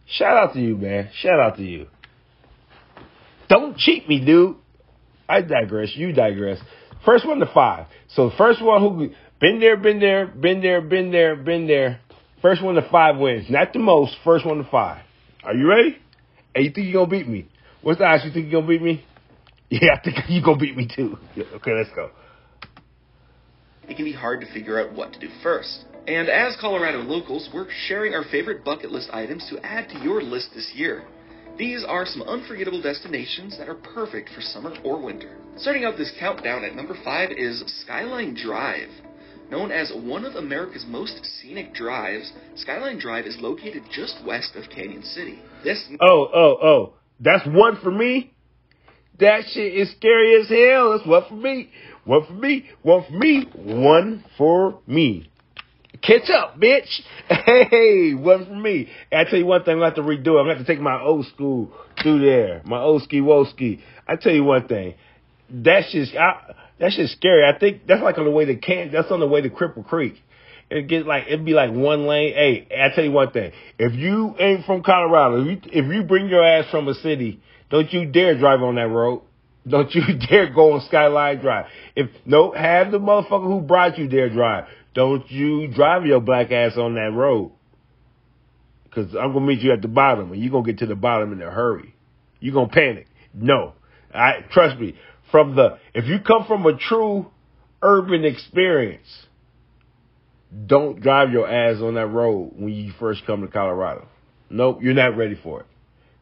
Shout 0.05 0.37
out 0.37 0.53
to 0.53 0.59
you, 0.59 0.77
man. 0.77 1.09
Shout 1.21 1.39
out 1.39 1.57
to 1.57 1.63
you. 1.63 1.87
Don't 3.49 3.77
cheat 3.77 4.07
me, 4.07 4.23
dude. 4.23 4.57
I 5.27 5.41
digress. 5.41 5.91
You 5.95 6.11
digress. 6.11 6.59
First 7.05 7.25
one 7.25 7.39
to 7.39 7.49
five. 7.53 7.87
So 8.09 8.31
first 8.37 8.61
one 8.61 8.81
who 8.81 9.09
been 9.39 9.59
there, 9.59 9.77
been 9.77 9.99
there, 9.99 10.27
been 10.27 10.61
there, 10.61 10.81
been 10.81 11.11
there, 11.11 11.35
been 11.35 11.67
there. 11.67 11.99
First 12.41 12.61
one 12.61 12.75
to 12.75 12.87
five 12.89 13.17
wins. 13.17 13.45
Not 13.49 13.73
the 13.73 13.79
most. 13.79 14.15
First 14.23 14.45
one 14.45 14.57
to 14.57 14.69
five. 14.69 15.03
Are 15.43 15.53
you 15.53 15.67
ready? 15.67 15.97
Hey, 16.53 16.63
you 16.63 16.71
think 16.71 16.87
you're 16.87 17.05
gonna 17.05 17.17
beat 17.17 17.27
me? 17.27 17.47
What's 17.81 17.99
the 17.99 18.05
odds 18.05 18.23
you 18.25 18.31
think 18.31 18.51
you're 18.51 18.61
gonna 18.61 18.67
beat 18.67 18.81
me? 18.81 19.03
Yeah, 19.81 19.95
I 19.95 19.99
think 20.03 20.17
you're 20.27 20.43
gonna 20.43 20.57
beat 20.57 20.77
me 20.77 20.87
too. 20.87 21.17
Okay, 21.35 21.71
let's 21.73 21.89
go. 21.95 22.11
It 23.89 23.95
can 23.95 24.05
be 24.05 24.13
hard 24.13 24.41
to 24.41 24.53
figure 24.53 24.79
out 24.79 24.93
what 24.93 25.13
to 25.13 25.19
do 25.19 25.29
first. 25.41 25.85
And 26.07 26.29
as 26.29 26.55
Colorado 26.61 26.99
locals, 26.99 27.49
we're 27.51 27.67
sharing 27.87 28.13
our 28.13 28.23
favorite 28.23 28.63
bucket 28.63 28.91
list 28.91 29.09
items 29.11 29.49
to 29.49 29.65
add 29.65 29.89
to 29.89 29.97
your 30.03 30.21
list 30.21 30.49
this 30.53 30.71
year. 30.75 31.05
These 31.57 31.83
are 31.87 32.05
some 32.05 32.21
unforgettable 32.21 32.83
destinations 32.83 33.57
that 33.57 33.67
are 33.67 33.73
perfect 33.73 34.29
for 34.29 34.41
summer 34.41 34.75
or 34.83 35.01
winter. 35.01 35.37
Starting 35.57 35.85
out 35.85 35.97
this 35.97 36.11
countdown 36.19 36.63
at 36.63 36.75
number 36.75 36.95
5 37.03 37.31
is 37.31 37.63
Skyline 37.83 38.35
Drive. 38.35 38.89
Known 39.49 39.71
as 39.71 39.91
one 39.91 40.23
of 40.23 40.35
America's 40.35 40.85
most 40.87 41.25
scenic 41.25 41.73
drives, 41.73 42.31
Skyline 42.55 42.99
Drive 42.99 43.25
is 43.25 43.37
located 43.39 43.83
just 43.91 44.23
west 44.23 44.55
of 44.55 44.65
Cañon 44.65 45.03
City. 45.03 45.39
This 45.63 45.83
Oh, 45.99 46.29
oh, 46.31 46.57
oh. 46.61 46.93
That's 47.19 47.45
one 47.47 47.77
for 47.81 47.91
me? 47.91 48.32
That 49.19 49.43
shit 49.51 49.73
is 49.75 49.91
scary 49.91 50.41
as 50.41 50.49
hell. 50.49 50.91
That's 50.91 51.07
one 51.07 51.23
for 51.27 51.35
me. 51.35 51.69
One 52.05 52.25
for 52.25 52.33
me. 52.33 52.69
One 52.81 53.03
for 53.05 53.17
me. 53.17 53.45
One 53.55 54.23
for 54.37 54.79
me. 54.87 55.29
Catch 56.01 56.29
up, 56.29 56.59
bitch. 56.59 57.01
Hey, 57.45 58.13
one 58.13 58.45
for 58.45 58.55
me. 58.55 58.89
I 59.11 59.23
tell 59.23 59.39
you 59.39 59.45
one 59.45 59.63
thing, 59.63 59.75
I'm 59.75 59.79
to 59.79 59.85
have 59.85 59.95
to 59.95 60.01
redo 60.01 60.37
it. 60.37 60.39
I'm 60.39 60.47
to 60.47 60.55
have 60.55 60.65
to 60.65 60.65
take 60.65 60.81
my 60.81 60.99
old 60.99 61.25
school 61.27 61.71
through 62.01 62.19
there. 62.19 62.61
My 62.65 62.79
old 62.79 63.03
ski, 63.03 63.21
woe 63.21 63.45
ski. 63.45 63.81
I 64.07 64.17
tell 64.17 64.33
you 64.33 64.43
one 64.43 64.67
thing. 64.67 64.95
That's 65.49 65.91
just 65.91 66.15
I, 66.15 66.55
that 66.79 66.91
shit's 66.91 67.13
scary. 67.13 67.45
I 67.45 67.57
think 67.57 67.87
that's 67.87 68.01
like 68.01 68.17
on 68.17 68.25
the 68.25 68.31
way 68.31 68.45
to 68.45 68.55
Can, 68.55 68.91
that's 68.91 69.11
on 69.11 69.19
the 69.19 69.27
way 69.27 69.41
to 69.41 69.49
Cripple 69.49 69.85
Creek. 69.85 70.15
It 70.69 70.87
get 70.87 71.05
like, 71.05 71.27
it'd 71.27 71.45
be 71.45 71.53
like 71.53 71.71
one 71.71 72.07
lane. 72.07 72.33
Hey, 72.33 72.67
I 72.71 72.93
tell 72.93 73.03
you 73.03 73.11
one 73.11 73.31
thing. 73.31 73.51
If 73.77 73.93
you 73.93 74.35
ain't 74.39 74.65
from 74.65 74.83
Colorado, 74.83 75.41
if 75.41 75.47
you, 75.47 75.71
if 75.71 75.93
you 75.93 76.03
bring 76.03 76.27
your 76.27 76.43
ass 76.43 76.65
from 76.71 76.87
a 76.87 76.95
city, 76.95 77.41
don't 77.73 77.91
you 77.91 78.05
dare 78.05 78.37
drive 78.37 78.61
on 78.61 78.75
that 78.75 78.87
road. 78.87 79.23
Don't 79.67 79.91
you 79.95 80.03
dare 80.29 80.53
go 80.53 80.73
on 80.73 80.81
Skyline 80.81 81.39
Drive. 81.39 81.65
If 81.95 82.11
no, 82.23 82.51
have 82.51 82.91
the 82.91 82.99
motherfucker 82.99 83.47
who 83.47 83.61
brought 83.61 83.97
you 83.97 84.07
there 84.07 84.29
drive. 84.29 84.65
Don't 84.93 85.29
you 85.31 85.67
drive 85.73 86.05
your 86.05 86.19
black 86.19 86.51
ass 86.51 86.73
on 86.77 86.93
that 86.93 87.11
road. 87.11 87.51
Cause 88.93 89.07
I'm 89.19 89.33
gonna 89.33 89.47
meet 89.47 89.61
you 89.61 89.73
at 89.73 89.81
the 89.81 89.87
bottom 89.87 90.31
and 90.31 90.39
you're 90.39 90.51
gonna 90.51 90.67
get 90.67 90.77
to 90.79 90.85
the 90.85 90.95
bottom 90.95 91.33
in 91.33 91.41
a 91.41 91.49
hurry. 91.49 91.95
You're 92.39 92.53
gonna 92.53 92.67
panic. 92.67 93.07
No. 93.33 93.73
I 94.13 94.45
trust 94.51 94.79
me. 94.79 94.93
From 95.31 95.55
the 95.55 95.79
if 95.95 96.05
you 96.05 96.19
come 96.19 96.45
from 96.45 96.67
a 96.67 96.77
true 96.77 97.25
urban 97.81 98.23
experience, 98.23 99.25
don't 100.67 101.01
drive 101.01 101.31
your 101.31 101.49
ass 101.49 101.81
on 101.81 101.95
that 101.95 102.05
road 102.05 102.51
when 102.55 102.71
you 102.71 102.93
first 102.99 103.25
come 103.25 103.41
to 103.41 103.47
Colorado. 103.47 104.07
Nope, 104.51 104.83
you're 104.83 104.93
not 104.93 105.17
ready 105.17 105.39
for 105.41 105.61
it. 105.61 105.65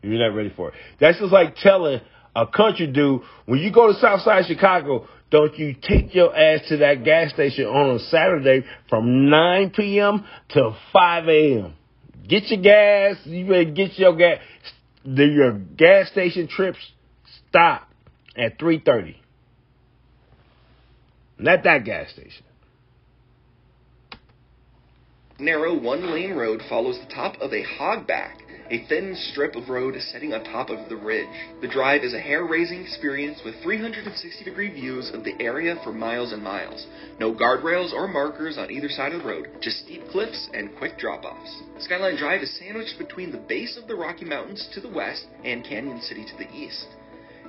You're 0.02 0.20
not 0.20 0.36
ready 0.36 0.52
for 0.56 0.70
it. 0.70 0.76
That's 1.00 1.20
just 1.20 1.32
like 1.32 1.56
telling 1.58 2.02
a 2.36 2.48
country 2.48 2.88
dude, 2.88 3.22
when 3.46 3.60
you 3.60 3.72
go 3.72 3.88
to 3.88 4.00
Southside 4.00 4.46
Chicago, 4.48 5.08
don't 5.30 5.58
you 5.58 5.76
take 5.82 6.14
your 6.16 6.36
ass 6.36 6.62
to 6.70 6.78
that 6.78 7.04
gas 7.04 7.32
station 7.34 7.66
on 7.66 7.96
a 7.96 8.00
Saturday 8.00 8.66
from 8.90 9.30
9 9.30 9.70
p.m. 9.72 10.26
to 10.50 10.76
5 10.92 11.28
a.m. 11.28 11.74
Get 12.28 12.48
your 12.48 12.62
gas. 12.62 13.18
You 13.26 13.46
better 13.46 13.66
get 13.66 13.98
your 13.98 14.16
gas. 14.16 14.40
Your 15.04 15.54
gas 15.54 16.10
station 16.10 16.48
trips 16.48 16.80
stop 17.50 17.88
at 18.38 18.60
3.30. 18.60 19.16
Not 21.40 21.64
that 21.64 21.86
gas 21.86 22.12
station. 22.12 22.44
narrow 25.42 25.78
one 25.78 26.12
lane 26.12 26.34
road 26.34 26.62
follows 26.70 27.00
the 27.00 27.14
top 27.14 27.36
of 27.42 27.52
a 27.52 27.64
hogback, 27.80 28.41
a 28.72 28.86
thin 28.88 29.14
strip 29.18 29.58
of 29.58 29.68
road 29.68 29.98
is 29.98 30.12
setting 30.12 30.34
on 30.34 30.46
top 30.46 30.70
of 30.70 30.88
the 30.88 30.96
ridge. 30.96 31.28
The 31.60 31.68
drive 31.68 32.04
is 32.04 32.14
a 32.14 32.20
hair 32.20 32.46
raising 32.46 32.82
experience 32.82 33.42
with 33.44 33.62
360 33.62 34.46
degree 34.46 34.72
views 34.72 35.12
of 35.14 35.26
the 35.26 35.36
area 35.42 35.76
for 35.84 35.92
miles 35.92 36.32
and 36.32 36.42
miles. 36.42 36.88
No 37.20 37.34
guardrails 37.34 37.92
or 37.92 38.08
markers 38.08 38.58
on 38.58 38.72
either 38.72 38.88
side 38.88 39.12
of 39.12 39.24
the 39.24 39.28
road, 39.28 39.50
just 39.60 39.84
steep 39.84 40.08
cliffs 40.10 40.50
and 40.54 40.74
quick 40.78 40.98
drop 40.98 41.26
offs. 41.26 41.54
Skyline 41.80 42.16
Drive 42.16 42.44
is 42.44 42.58
sandwiched 42.58 42.98
between 42.98 43.34
the 43.34 43.38
base 43.38 43.78
of 43.78 43.90
the 43.90 43.96
Rocky 43.96 44.24
Mountains 44.24 44.70
to 44.74 44.80
the 44.80 44.90
west 44.90 45.26
and 45.44 45.66
Cañon 45.66 46.02
City 46.02 46.24
to 46.24 46.38
the 46.38 46.50
east. 46.56 46.88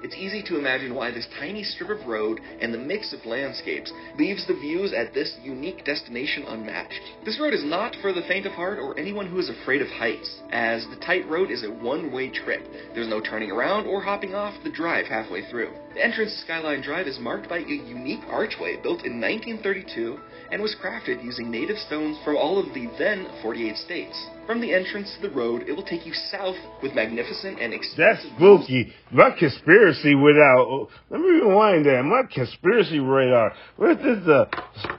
It's 0.03 0.17
easy 0.17 0.43
to 0.45 0.59
imagine 0.59 0.95
why 0.95 1.13
this 1.13 1.29
tiny 1.39 1.63
strip 1.63 1.91
of 1.91 2.07
road 2.07 2.41
and 2.61 2.75
the 2.75 2.79
mix 2.79 3.13
of 3.13 3.25
landscapes 3.25 3.93
leaves 4.19 4.47
the 4.47 4.55
views 4.55 4.93
at 4.93 5.15
this 5.15 5.37
unique 5.43 5.85
destination 5.85 6.45
unmatched. 6.49 7.01
This 7.25 7.39
road 7.39 7.55
is 7.55 7.65
not 7.65 7.95
for 8.03 8.13
the 8.13 8.23
faint 8.23 8.47
of 8.47 8.53
heart 8.53 8.79
or 8.79 8.99
anyone 8.99 9.27
who 9.27 9.39
is 9.39 9.49
afraid 9.49 9.81
of 9.81 9.89
heights, 9.89 10.41
as 10.51 10.87
the 10.89 10.97
tight 10.97 11.29
road 11.29 11.51
is 11.51 11.63
a 11.63 11.71
one-way 11.71 12.31
trip. 12.31 12.63
There's 12.95 13.09
no 13.09 13.21
turning 13.21 13.53
around 13.53 13.87
or 13.87 14.03
hopping 14.03 14.35
off 14.35 14.55
the 14.65 14.71
drive 14.71 15.07
halfway 15.07 15.49
through. 15.49 15.73
The 15.95 16.03
entrance 16.03 16.33
to 16.33 16.39
Skyline 16.39 16.81
Drive 16.81 17.07
is 17.07 17.19
marked 17.19 17.51
by 17.51 17.59
a 17.59 17.69
unique 17.69 18.23
archway 18.31 18.77
built 18.83 19.05
in 19.05 19.21
1932 19.21 20.19
and 20.51 20.63
was 20.63 20.75
crafted 20.83 21.23
using 21.23 21.51
native 21.51 21.77
stones 21.77 22.17
from 22.25 22.37
all 22.37 22.59
of 22.59 22.73
the 22.73 22.89
then 22.99 23.27
48 23.43 23.77
states. 23.77 24.27
From 24.47 24.63
the 24.63 24.73
entrance 24.73 25.15
to 25.17 25.29
the 25.29 25.35
road, 25.35 25.65
it 25.69 25.73
will 25.73 25.85
take 25.85 26.07
you 26.07 26.15
south 26.15 26.57
with 26.83 26.95
magnificent 26.95 27.61
and 27.61 27.75
That's 27.75 27.85
expansive 27.85 28.31
spooky. 28.37 28.95
My 29.11 29.33
conspiracy 29.39 30.15
without. 30.15 30.89
Let 31.11 31.21
me 31.21 31.29
rewind 31.29 31.85
that. 31.85 32.03
My 32.05 32.23
conspiracy 32.23 32.99
radar. 32.99 33.53
What 33.77 33.91
is 33.91 33.97
this? 33.99 34.25
The 34.25 34.49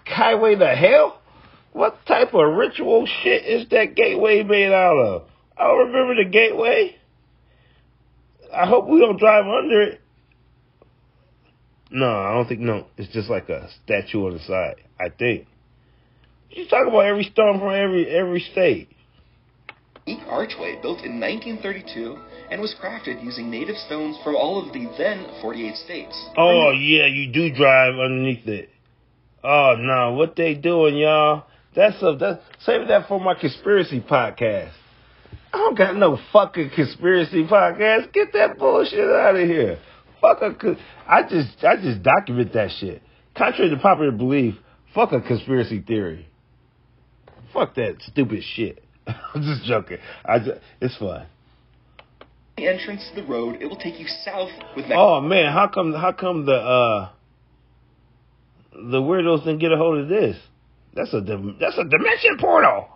highway 0.05 0.55
to 0.55 0.75
hell? 0.75 1.21
What 1.71 2.05
type 2.05 2.35
of 2.35 2.53
ritual 2.55 3.07
shit 3.23 3.43
is 3.45 3.67
that 3.69 3.95
gateway 3.95 4.43
made 4.43 4.71
out 4.71 4.97
of? 4.97 5.23
I 5.57 5.63
don't 5.63 5.91
remember 5.91 6.23
the 6.23 6.29
gateway. 6.29 6.97
I 8.55 8.67
hope 8.67 8.87
we 8.87 8.99
don't 8.99 9.17
drive 9.17 9.45
under 9.47 9.81
it. 9.81 10.02
No, 11.93 12.09
I 12.09 12.33
don't 12.33 12.47
think 12.47 12.59
no. 12.59 12.87
It's 12.97 13.13
just 13.13 13.29
like 13.29 13.49
a 13.49 13.69
statue 13.83 14.25
on 14.25 14.33
the 14.33 14.39
side. 14.39 14.77
I 14.99 15.09
think. 15.09 15.45
You 16.49 16.67
talk 16.67 16.87
about 16.87 17.05
every 17.05 17.23
stone 17.23 17.59
from 17.59 17.69
every 17.69 18.07
every 18.07 18.39
state. 18.51 18.89
unique 20.07 20.25
archway 20.27 20.79
built 20.81 21.01
in 21.05 21.19
1932 21.19 22.17
and 22.49 22.59
was 22.61 22.75
crafted 22.81 23.23
using 23.23 23.51
native 23.51 23.75
stones 23.77 24.17
from 24.23 24.35
all 24.35 24.59
of 24.59 24.73
the 24.73 24.91
then 24.97 25.23
48 25.39 25.75
states. 25.75 26.25
Oh 26.35 26.71
yeah, 26.71 27.05
you 27.05 27.31
do 27.31 27.55
drive 27.55 27.93
underneath 27.93 28.47
it. 28.47 28.69
Oh 29.43 29.75
no, 29.77 30.13
what 30.13 30.35
they 30.35 30.55
doing, 30.55 30.97
y'all? 30.97 31.43
That's 31.75 32.01
a 32.01 32.15
that 32.17 32.41
save 32.65 32.87
that 32.87 33.07
for 33.07 33.19
my 33.19 33.35
conspiracy 33.35 34.01
podcast. 34.01 34.71
I 35.53 35.57
don't 35.57 35.77
got 35.77 35.95
no 35.95 36.17
fucking 36.31 36.71
conspiracy 36.75 37.43
podcast. 37.43 38.11
Get 38.13 38.33
that 38.33 38.57
bullshit 38.57 38.99
out 38.99 39.35
of 39.35 39.47
here. 39.47 39.77
Fuck 40.23 40.41
a 40.41 40.77
I 41.05 41.23
just 41.23 41.61
I 41.65 41.75
just 41.75 42.01
document 42.01 42.53
that 42.53 42.71
shit. 42.79 43.01
Contrary 43.35 43.69
to 43.71 43.77
popular 43.77 44.11
belief, 44.11 44.55
fuck 44.95 45.11
a 45.11 45.19
conspiracy 45.19 45.81
theory. 45.85 46.29
Fuck 47.51 47.75
that 47.75 47.97
stupid 47.99 48.41
shit. 48.41 48.81
I'm 49.07 49.41
just 49.41 49.65
joking. 49.65 49.97
I 50.23 50.39
just, 50.39 50.61
it's 50.79 50.95
fun. 50.95 51.27
The 52.55 52.69
entrance 52.69 53.05
to 53.09 53.21
the 53.21 53.27
road, 53.27 53.61
it 53.61 53.65
will 53.65 53.75
take 53.75 53.99
you 53.99 54.07
south 54.07 54.49
with 54.77 54.87
mag- 54.87 54.97
Oh 54.97 55.19
man, 55.19 55.51
how 55.51 55.67
come 55.67 55.93
how 55.93 56.13
come 56.13 56.45
the 56.45 56.53
uh 56.53 57.09
the 58.71 59.01
weirdos 59.01 59.39
didn't 59.39 59.59
get 59.59 59.73
a 59.73 59.77
hold 59.77 59.97
of 59.97 60.07
this? 60.07 60.37
That's 60.93 61.13
a 61.13 61.19
that's 61.19 61.77
a 61.77 61.83
dimension 61.83 62.37
portal. 62.39 62.87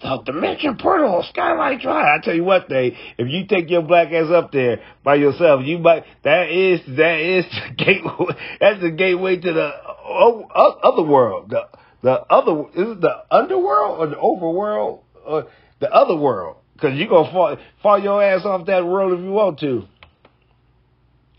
The 0.00 0.22
dimension 0.24 0.76
portal, 0.76 1.24
Skylight 1.30 1.80
Drive. 1.80 2.20
I 2.20 2.24
tell 2.24 2.34
you 2.34 2.44
what, 2.44 2.68
they 2.68 2.96
if 3.18 3.28
you 3.28 3.46
take 3.46 3.68
your 3.68 3.82
black 3.82 4.12
ass 4.12 4.30
up 4.30 4.52
there 4.52 4.80
by 5.02 5.16
yourself, 5.16 5.62
you 5.64 5.78
might 5.78 6.04
that 6.22 6.50
is 6.50 6.80
that 6.96 7.18
is 7.18 7.44
the 7.46 7.74
gateway. 7.84 8.36
That's 8.60 8.80
the 8.80 8.90
gateway 8.90 9.36
to 9.36 9.52
the 9.52 9.70
oh, 10.06 10.44
other 10.84 11.02
world. 11.02 11.50
The 11.50 11.68
the 12.02 12.12
other 12.12 12.62
is 12.74 12.96
it 12.96 13.00
the 13.00 13.24
underworld 13.28 13.98
or 13.98 14.06
the 14.06 14.16
overworld 14.16 15.00
or 15.26 15.48
the 15.80 15.90
other 15.90 16.16
world? 16.16 16.58
Because 16.74 16.96
you 16.96 17.08
gonna 17.08 17.32
fall 17.32 17.56
fall 17.82 17.98
your 17.98 18.22
ass 18.22 18.44
off 18.44 18.66
that 18.66 18.86
world 18.86 19.18
if 19.18 19.24
you 19.24 19.32
want 19.32 19.58
to. 19.60 19.82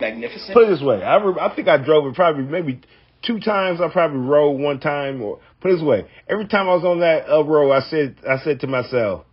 magnificent 0.01 0.53
Put 0.53 0.65
it 0.65 0.71
this 0.71 0.81
way, 0.81 1.01
I 1.01 1.15
re- 1.15 1.39
I 1.39 1.55
think 1.55 1.69
I 1.69 1.77
drove 1.77 2.07
it 2.07 2.15
probably 2.15 2.43
maybe 2.43 2.81
two 3.25 3.39
times. 3.39 3.81
I 3.81 3.89
probably 3.89 4.19
rode 4.19 4.59
one 4.59 4.79
time, 4.79 5.21
or 5.21 5.39
put 5.61 5.71
it 5.71 5.75
this 5.75 5.83
way, 5.83 6.05
every 6.27 6.47
time 6.47 6.67
I 6.67 6.75
was 6.75 6.85
on 6.85 6.99
that 6.99 7.29
uh, 7.29 7.43
road, 7.43 7.71
I 7.71 7.81
said 7.81 8.15
I 8.27 8.37
said 8.43 8.61
to 8.61 8.67
myself, 8.67 9.25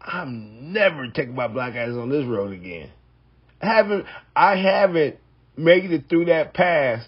I'm 0.00 0.72
never 0.72 1.08
taking 1.08 1.34
my 1.34 1.48
black 1.48 1.74
ass 1.74 1.90
on 1.90 2.10
this 2.10 2.26
road 2.26 2.52
again. 2.52 2.90
I 3.60 3.66
haven't 3.66 4.06
I 4.34 4.56
haven't 4.56 5.16
made 5.56 5.90
it 5.90 6.08
through 6.08 6.26
that 6.26 6.54
pass, 6.54 7.04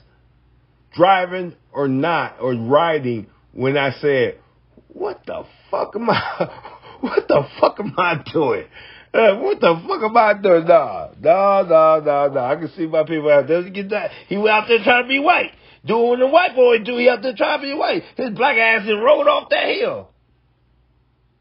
driving 0.94 1.54
or 1.72 1.88
not 1.88 2.36
or 2.40 2.54
riding 2.54 3.26
when 3.52 3.76
I 3.76 3.92
said, 4.00 4.38
what 4.88 5.24
the 5.26 5.44
fuck 5.70 5.94
am 5.96 6.10
I? 6.10 6.70
What 7.00 7.28
the 7.28 7.46
fuck 7.60 7.78
am 7.80 7.94
I 7.98 8.24
doing? 8.32 8.64
Uh, 9.12 9.36
what 9.36 9.60
the 9.60 9.78
fuck 9.86 10.02
am 10.02 10.16
I 10.16 10.32
doing? 10.40 10.66
Nah, 10.66 11.08
nah, 11.20 11.62
nah, 11.62 12.00
nah, 12.00 12.28
nah. 12.28 12.50
I 12.50 12.56
can 12.56 12.70
see 12.78 12.86
my 12.86 13.04
people 13.04 13.30
out 13.30 13.46
there 13.46 13.62
get 13.68 13.90
that. 13.90 14.10
He 14.26 14.38
went 14.38 14.48
out 14.48 14.68
there 14.68 14.82
trying 14.82 15.04
to 15.04 15.08
be 15.08 15.18
white. 15.18 15.52
Doing 15.84 16.20
the 16.20 16.26
white 16.26 16.54
boy 16.54 16.78
do. 16.78 16.96
He 16.96 17.06
trying 17.06 17.34
to 17.34 17.58
be 17.60 17.74
white. 17.74 18.04
His 18.16 18.30
black 18.30 18.56
ass 18.56 18.86
just 18.86 19.02
rolled 19.02 19.28
off 19.28 19.50
that 19.50 19.68
hill. 19.68 20.10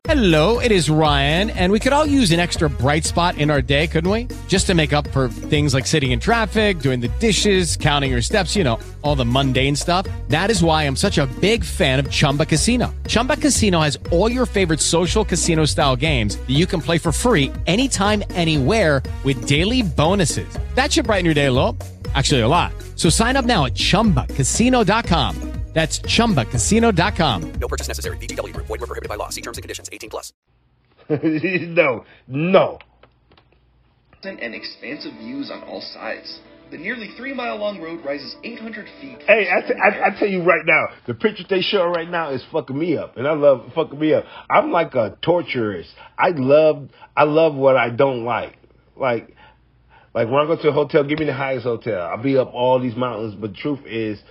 Hello, 0.06 0.60
it 0.60 0.70
is 0.70 0.90
Ryan, 0.90 1.50
and 1.52 1.72
we 1.72 1.80
could 1.80 1.94
all 1.94 2.06
use 2.06 2.32
an 2.32 2.40
extra 2.42 2.70
bright 2.70 3.06
spot 3.06 3.38
in 3.38 3.50
our 3.50 3.62
day, 3.62 3.88
couldn't 3.88 4.12
we? 4.12 4.28
Just 4.50 4.68
to 4.68 4.74
make 4.74 4.92
up 4.92 5.08
for 5.12 5.30
things 5.30 5.74
like 5.74 5.88
sitting 5.88 6.12
in 6.12 6.20
traffic, 6.20 6.80
doing 6.80 7.00
the 7.00 7.08
dishes, 7.22 7.78
counting 7.78 8.12
your 8.12 8.22
steps, 8.22 8.54
you 8.54 8.66
know, 8.66 8.78
all 9.02 9.16
the 9.16 9.24
mundane 9.24 9.78
stuff. 9.78 10.06
That 10.28 10.52
is 10.52 10.62
why 10.62 10.84
I'm 10.84 10.98
such 10.98 11.20
a 11.20 11.26
big 11.40 11.64
fan 11.64 12.00
of 12.00 12.12
Chumba 12.12 12.46
Casino. 12.46 12.94
Chumba 13.08 13.38
Casino 13.38 13.80
has 13.80 13.98
all 14.12 14.30
your 14.30 14.46
favorite 14.46 14.82
social 14.82 15.24
casino 15.24 15.64
style 15.64 15.96
games 15.96 16.36
that 16.36 16.50
you 16.50 16.66
can 16.66 16.82
play 16.82 16.98
for 16.98 17.14
free 17.14 17.50
anytime, 17.66 18.22
anywhere 18.32 19.02
with 19.24 19.48
daily 19.48 19.84
bonuses. 19.84 20.60
That 20.76 20.92
should 20.92 21.06
brighten 21.06 21.24
your 21.24 21.34
day 21.34 21.46
a 21.46 21.52
little. 21.52 21.78
Actually, 22.14 22.42
a 22.42 22.48
lot. 22.48 22.74
So 23.04 23.10
sign 23.10 23.36
up 23.36 23.44
now 23.44 23.66
at 23.66 23.74
chumbacasino.com. 23.74 25.36
That's 25.74 26.00
chumbacasino.com. 26.00 27.54
No 27.60 27.68
purchase 27.68 27.88
necessary. 27.90 28.16
VGW 28.18 28.54
Group. 28.54 28.68
Void 28.68 28.80
were 28.80 28.88
prohibited 28.88 29.10
by 29.10 29.16
law. 29.16 29.30
See 29.30 29.42
terms 29.42 29.58
and 29.58 29.64
conditions. 29.64 29.90
18 29.92 30.10
plus. 30.10 30.32
no, 31.10 32.06
no. 32.28 32.78
and 34.24 34.56
expansive 34.56 35.14
views 35.16 35.52
on 35.52 35.64
all 35.64 35.82
sides. 35.82 36.40
The 36.72 36.78
nearly 36.78 37.10
three 37.18 37.34
mile 37.34 37.58
long 37.58 37.82
road 37.82 38.06
rises 38.06 38.38
800 38.42 38.86
feet. 39.02 39.18
Hey, 39.28 39.50
I, 39.50 39.68
the 39.68 39.74
t- 39.74 39.80
I, 39.84 39.88
I 39.88 40.08
air. 40.08 40.16
tell 40.18 40.30
you 40.30 40.44
right 40.44 40.66
now, 40.66 40.86
the 41.06 41.14
picture 41.14 41.44
they 41.50 41.62
show 41.62 41.86
right 41.88 42.10
now 42.10 42.30
is 42.32 42.42
fucking 42.54 42.78
me 42.78 42.96
up, 42.96 43.18
and 43.18 43.28
I 43.28 43.34
love 43.34 43.66
fucking 43.76 44.00
me 44.00 44.14
up. 44.14 44.24
I'm 44.50 44.72
like 44.72 44.94
a 44.94 45.18
torturist. 45.22 45.90
I 46.18 46.30
love, 46.30 46.88
I 47.18 47.26
love 47.26 47.54
what 47.56 47.76
I 47.76 47.90
don't 47.90 48.24
like. 48.24 48.58
Like, 48.96 49.36
like 50.14 50.30
when 50.30 50.42
I 50.42 50.46
go 50.46 50.56
to 50.62 50.70
a 50.70 50.72
hotel, 50.72 51.04
give 51.04 51.20
me 51.20 51.26
the 51.26 51.34
highest 51.34 51.64
hotel. 51.64 52.02
I'll 52.02 52.22
be 52.22 52.38
up 52.38 52.54
all 52.54 52.80
these 52.80 52.96
mountains, 52.96 53.36
but 53.36 53.52
the 53.52 53.58
truth 53.58 53.80
is, 53.86 54.22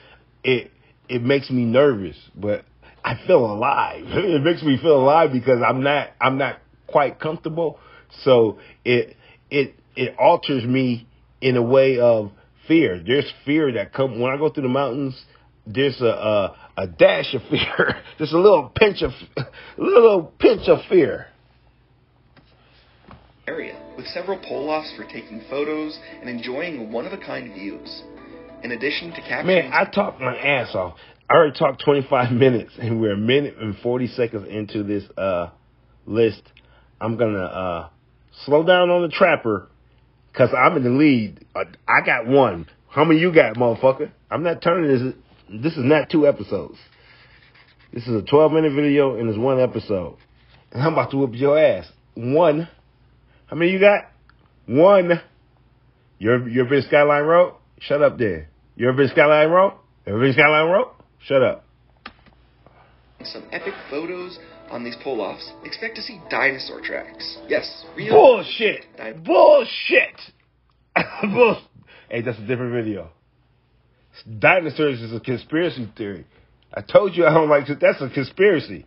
it 0.45 0.71
it 1.09 1.23
makes 1.23 1.51
me 1.51 1.65
nervous, 1.65 2.17
but 2.35 2.65
I 3.05 3.21
feel 3.27 3.45
alive. 3.45 4.05
It 4.07 4.43
makes 4.43 4.63
me 4.63 4.79
feel 4.81 4.97
alive 4.97 5.31
because 5.33 5.61
I'm 5.67 5.83
not 5.83 6.11
I'm 6.21 6.39
not 6.39 6.61
quite 6.87 7.19
comfortable. 7.19 7.79
So 8.23 8.59
it 8.85 9.17
it 9.51 9.75
it 9.97 10.17
alters 10.19 10.65
me 10.65 11.09
in 11.41 11.57
a 11.57 11.63
way 11.63 11.99
of 11.99 12.31
fear. 12.69 13.03
There's 13.05 13.31
fear 13.45 13.73
that 13.73 13.93
come 13.93 14.21
when 14.21 14.33
I 14.33 14.37
go 14.37 14.51
through 14.51 14.65
the 14.65 14.69
mountains. 14.69 15.21
There's 15.67 16.01
a 16.01 16.07
a, 16.07 16.57
a 16.77 16.87
dash 16.87 17.35
of 17.35 17.43
fear. 17.51 17.97
There's 18.19 18.33
a 18.33 18.39
little 18.39 18.73
pinch 18.75 19.03
of 19.03 19.11
a 19.37 19.47
little 19.83 20.33
pinch 20.39 20.69
of 20.69 20.79
fear. 20.89 21.27
Area, 23.47 23.77
with 23.97 24.07
several 24.07 24.39
pull-offs 24.39 24.93
for 24.97 25.05
taking 25.05 25.43
photos 25.51 25.99
and 26.21 26.29
enjoying 26.29 26.93
one-of-a-kind 26.93 27.55
views. 27.55 28.03
In 28.63 28.73
addition 28.73 29.11
to 29.11 29.21
capturing 29.21 29.71
Man, 29.71 29.73
I 29.73 29.85
talked 29.91 30.21
my 30.21 30.37
ass 30.37 30.75
off. 30.75 30.97
I 31.29 31.35
already 31.35 31.59
talked 31.59 31.83
25 31.85 32.33
minutes, 32.33 32.73
and 32.79 33.01
we're 33.01 33.15
a 33.15 33.17
minute 33.17 33.57
and 33.61 33.77
40 33.79 34.07
seconds 34.09 34.47
into 34.49 34.83
this 34.83 35.05
uh, 35.17 35.49
list. 36.07 36.43
I'm 37.01 37.17
gonna 37.17 37.45
uh, 37.45 37.89
slow 38.45 38.65
down 38.65 38.91
on 38.91 39.03
the 39.03 39.09
trapper 39.09 39.69
because 40.31 40.51
I'm 40.57 40.77
in 40.77 40.85
the 40.85 40.91
lead. 40.91 41.45
Uh, 41.55 41.65
I 41.89 42.05
got 42.05 42.27
one. 42.27 42.67
How 42.89 43.05
many 43.05 43.21
you 43.21 43.35
got, 43.35 43.57
motherfucker? 43.57 44.11
I'm 44.31 44.43
not 44.43 44.63
turning 44.63 44.91
this. 44.91 45.15
This 45.63 45.73
is 45.73 45.85
not 45.85 46.11
two 46.11 46.27
episodes. 46.27 46.79
This 47.93 48.07
is 48.07 48.15
a 48.15 48.23
12 48.23 48.53
minute 48.53 48.73
video 48.75 49.17
and 49.17 49.29
it's 49.29 49.39
one 49.39 49.61
episode. 49.61 50.17
And 50.71 50.83
I'm 50.83 50.95
about 50.95 51.11
to 51.11 51.19
whoop 51.19 51.33
your 51.35 51.59
ass. 51.59 51.87
One. 52.15 52.69
How 53.53 53.59
many 53.59 53.73
you 53.73 53.81
got? 53.81 54.05
One. 54.65 55.21
You're 56.19 56.49
you're 56.49 56.65
been 56.65 56.81
Skyline 56.89 57.25
Road? 57.25 57.57
Shut 57.81 58.01
up 58.01 58.17
there. 58.17 58.49
You 58.77 58.89
ever 58.89 58.97
been 58.97 59.11
Skyline 59.11 59.51
Road? 59.51 59.75
Ever 60.07 60.21
been 60.21 60.33
Skyline 60.33 60.71
Road? 60.71 60.89
Shut 61.27 61.43
up. 61.43 61.67
some 63.25 63.45
epic 63.53 63.75
photos 63.91 64.39
on 64.71 64.85
these 64.85 64.97
pull-offs, 65.05 65.53
expect 65.67 65.97
to 65.97 66.03
see 66.03 66.19
dinosaur 66.31 66.81
tracks. 66.81 67.37
Yes, 67.47 67.85
real 67.95 68.15
Bullshit. 68.15 68.87
Bullshit. 69.23 70.19
Bull. 71.23 71.61
Hey, 72.09 72.23
that's 72.23 72.39
a 72.39 72.47
different 72.47 72.73
video. 72.73 73.11
Dinosaurs 74.39 75.03
is 75.03 75.13
a 75.13 75.21
conspiracy 75.21 75.93
theory. 75.95 76.25
I 76.73 76.81
told 76.81 77.15
you 77.15 77.27
I 77.27 77.35
don't 77.35 77.51
like 77.51 77.67
to. 77.67 77.75
That's 77.75 78.01
a 78.01 78.09
conspiracy. 78.09 78.87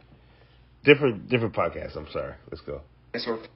Different, 0.84 1.30
different 1.30 1.54
podcast. 1.54 1.96
I'm 1.96 2.08
sorry. 2.12 2.34
Let's 2.50 2.62
go. 2.62 2.82
dinosaur 3.14 3.48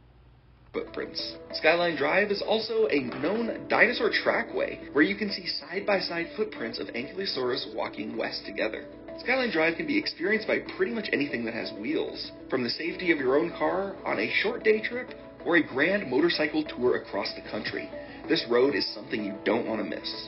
footprints. 0.73 1.35
Skyline 1.53 1.95
Drive 1.95 2.31
is 2.31 2.41
also 2.41 2.87
a 2.87 2.99
known 3.21 3.67
dinosaur 3.67 4.09
trackway 4.09 4.91
where 4.93 5.03
you 5.03 5.15
can 5.15 5.31
see 5.31 5.45
side-by-side 5.45 6.27
footprints 6.35 6.79
of 6.79 6.87
Ankylosaurus 6.87 7.75
walking 7.75 8.17
west 8.17 8.45
together. 8.45 8.85
Skyline 9.19 9.51
Drive 9.51 9.75
can 9.75 9.87
be 9.87 9.97
experienced 9.97 10.47
by 10.47 10.59
pretty 10.77 10.93
much 10.93 11.09
anything 11.11 11.43
that 11.45 11.53
has 11.53 11.73
wheels, 11.73 12.31
from 12.49 12.63
the 12.63 12.69
safety 12.69 13.11
of 13.11 13.17
your 13.17 13.37
own 13.37 13.51
car 13.51 13.95
on 14.05 14.19
a 14.19 14.31
short 14.41 14.63
day 14.63 14.81
trip 14.81 15.13
or 15.45 15.57
a 15.57 15.63
grand 15.63 16.09
motorcycle 16.09 16.63
tour 16.63 16.97
across 16.97 17.33
the 17.35 17.49
country. 17.49 17.89
This 18.27 18.45
road 18.49 18.75
is 18.75 18.87
something 18.93 19.23
you 19.23 19.35
don't 19.43 19.67
want 19.67 19.81
to 19.81 19.89
miss. 19.89 20.27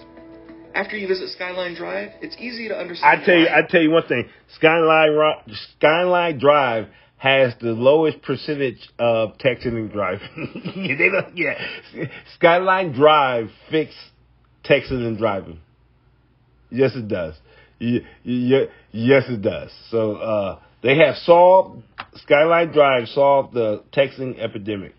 After 0.74 0.98
you 0.98 1.08
visit 1.08 1.30
Skyline 1.30 1.76
Drive, 1.76 2.12
it's 2.22 2.36
easy 2.40 2.68
to 2.70 2.78
understand. 2.78 3.22
I 3.22 3.26
tell 3.26 3.36
you. 3.36 3.48
I 3.48 3.62
tell 3.68 3.82
you 3.82 3.92
one 3.92 4.08
thing. 4.08 4.30
Skyline 4.56 5.18
Skyline 5.78 6.40
Drive 6.40 6.88
has 7.22 7.54
the 7.62 7.68
lowest 7.68 8.20
percentage 8.24 8.90
of 8.98 9.38
texting 9.38 9.76
and 9.76 9.92
driving. 9.92 10.28
they 10.98 11.08
don't, 11.08 11.38
yeah, 11.38 11.54
Skyline 12.34 12.94
Drive 12.94 13.50
fix 13.70 13.94
texting 14.66 15.06
and 15.06 15.20
driving. 15.20 15.60
Yes, 16.72 16.96
it 16.96 17.08
does. 17.08 17.36
Y- 17.80 18.00
y- 18.26 18.68
yes, 18.92 19.26
it 19.28 19.44
does. 19.44 19.70
So 19.92 20.16
uh, 20.16 20.60
they 20.82 20.98
have 20.98 21.16
solved 21.18 21.84
Skyline 22.16 22.72
Drive 22.72 23.08
solved 23.10 23.54
the 23.54 23.84
texting 23.96 24.40
epidemic. 24.40 24.96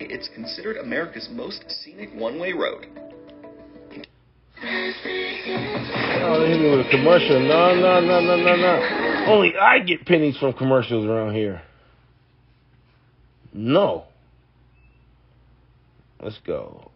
It's 0.00 0.28
considered 0.34 0.76
America's 0.76 1.28
most 1.30 1.70
scenic 1.70 2.10
one-way 2.14 2.52
road. 2.52 2.88
Oh, 5.06 6.40
they 6.40 6.48
hit 6.50 6.60
me 6.60 6.70
with 6.70 6.86
a 6.86 6.90
commercial. 6.90 7.38
No, 7.40 7.74
no, 7.74 8.00
no, 8.00 8.20
no, 8.20 8.36
no, 8.36 8.56
no. 8.56 9.24
Only 9.28 9.54
I 9.56 9.80
get 9.80 10.06
pennies 10.06 10.36
from 10.38 10.52
commercials 10.54 11.04
around 11.06 11.34
here. 11.34 11.62
No. 13.52 14.04
Let's 16.22 16.38
go. 16.46 16.90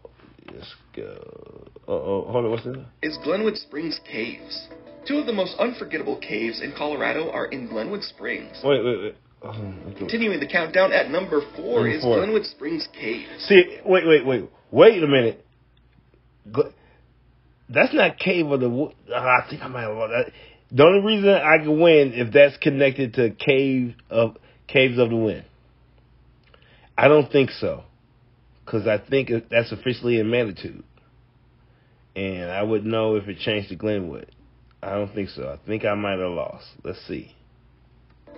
Let's 0.53 0.75
go. 0.97 1.69
Uh 1.87 1.93
oh, 1.93 2.25
hold 2.31 2.45
on. 2.47 2.51
What's 2.51 2.65
this? 2.65 2.77
is 3.03 3.19
Glenwood 3.23 3.57
Springs 3.57 4.01
Caves. 4.11 4.69
Two 5.07 5.19
of 5.19 5.27
the 5.27 5.33
most 5.33 5.57
unforgettable 5.59 6.17
caves 6.19 6.61
in 6.61 6.73
Colorado 6.77 7.31
are 7.31 7.47
in 7.47 7.69
Glenwood 7.69 8.03
Springs. 8.03 8.59
Wait, 8.65 8.85
wait, 8.85 9.01
wait. 9.03 9.17
Oh. 9.43 9.75
Continuing 9.99 10.41
the 10.41 10.47
countdown 10.49 10.93
at 10.93 11.11
number 11.11 11.41
four 11.57 11.81
Number 11.81 11.89
is 11.89 12.03
four. 12.03 12.17
Glenwood 12.17 12.45
Springs 12.47 12.89
Caves. 12.99 13.45
See, 13.47 13.79
wait, 13.85 14.07
wait, 14.07 14.27
wait. 14.27 14.51
Wait 14.71 15.03
a 15.03 15.07
minute. 15.07 15.45
Gl- 16.51 16.73
That's 17.69 17.93
not 17.93 18.19
Cave 18.19 18.47
of 18.47 18.63
ah, 18.63 19.43
I 19.45 19.51
think 19.51 19.63
I 19.63 19.69
might 19.69 19.83
have 19.83 19.97
that. 19.97 20.33
The 20.71 20.83
only 20.85 21.01
reason 21.01 21.31
I 21.31 21.59
can 21.59 21.81
win 21.81 22.13
if 22.15 22.33
that's 22.33 22.57
connected 22.59 23.15
to 23.15 23.31
Cave 23.31 23.95
of 24.11 24.37
Caves 24.67 24.99
of 24.99 25.11
the 25.11 25.17
Wind. 25.17 25.45
I 26.97 27.09
don't 27.09 27.31
think 27.31 27.51
so, 27.51 27.85
because 28.65 28.87
I 28.87 28.99
think 28.99 29.31
that's 29.51 29.73
officially 29.73 30.19
in 30.19 30.31
Manitou, 30.31 30.83
and 32.17 32.51
I 32.51 32.63
would 32.63 32.85
know 32.85 33.15
if 33.17 33.29
it 33.29 33.39
changed 33.39 33.69
to 33.69 33.77
Glenwood. 33.77 34.31
I 34.83 34.91
don't 34.91 35.15
think 35.15 35.29
so. 35.31 35.49
I 35.49 35.67
think 35.67 35.85
I 35.85 35.95
might 35.95 36.19
have 36.19 36.31
lost. 36.31 36.67
Let's 36.85 37.05
see. 37.07 37.35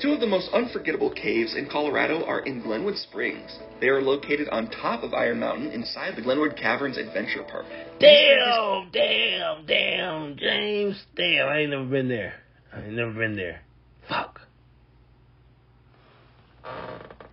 Two 0.01 0.13
of 0.13 0.21
the 0.21 0.27
most 0.27 0.49
unforgettable 0.55 1.11
caves 1.11 1.55
in 1.55 1.69
Colorado 1.71 2.25
are 2.25 2.41
in 2.41 2.63
Glenwood 2.63 2.97
Springs. 2.97 3.59
They 3.83 3.89
are 3.89 4.01
located 4.01 4.49
on 4.49 4.71
top 4.71 5.03
of 5.03 5.13
Iron 5.13 5.41
Mountain 5.41 5.73
inside 5.73 6.17
the 6.17 6.23
Glenwood 6.23 6.57
Caverns 6.57 6.97
Adventure 6.97 7.43
Park. 7.43 7.67
Damn, 7.99 8.91
damn, 8.93 9.67
damn, 9.67 10.37
James, 10.39 11.05
damn. 11.17 11.49
I 11.49 11.59
ain't 11.59 11.71
never 11.71 11.85
been 11.85 12.09
there. 12.09 12.35
I 12.73 12.81
ain't 12.81 12.93
never 12.93 13.13
been 13.13 13.37
there. 13.37 13.61
Fuck. 14.09 14.41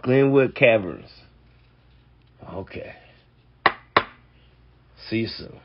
Glenwood 0.01 0.53
Caverns. 0.53 1.09
Okay. 2.53 2.95
See 5.09 5.17
you 5.17 5.27
soon. 5.27 5.59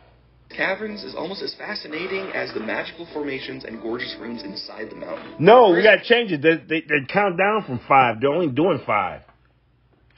Caverns 0.56 1.02
is 1.04 1.14
almost 1.14 1.42
as 1.42 1.54
fascinating 1.54 2.30
as 2.34 2.52
the 2.54 2.60
magical 2.60 3.06
formations 3.12 3.64
and 3.64 3.80
gorgeous 3.80 4.14
rooms 4.20 4.42
inside 4.42 4.90
the 4.90 4.96
mountain. 4.96 5.34
No, 5.38 5.70
we 5.70 5.82
got 5.82 5.96
to 5.96 6.04
change 6.04 6.32
it. 6.32 6.42
They, 6.42 6.56
they, 6.56 6.80
they 6.86 7.06
count 7.08 7.38
down 7.38 7.64
from 7.64 7.80
five. 7.88 8.20
They're 8.20 8.32
only 8.32 8.52
doing 8.52 8.80
five. 8.86 9.22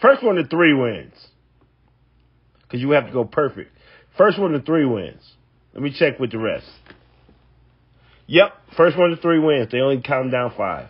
First 0.01 0.23
one 0.23 0.37
to 0.37 0.47
three 0.47 0.75
wins. 0.75 1.15
Because 2.63 2.81
you 2.81 2.91
have 2.91 3.07
to 3.07 3.13
go 3.13 3.25
perfect. 3.25 3.71
First 4.17 4.39
one 4.39 4.53
to 4.53 4.61
three 4.61 4.85
wins. 4.85 5.23
Let 5.73 5.83
me 5.83 5.95
check 5.97 6.19
with 6.19 6.31
the 6.33 6.39
rest. 6.39 6.67
Yep, 8.27 8.53
first 8.77 8.97
one 8.97 9.11
to 9.11 9.17
three 9.17 9.39
wins. 9.39 9.71
They 9.71 9.79
only 9.79 10.01
count 10.01 10.31
down 10.31 10.53
five. 10.57 10.89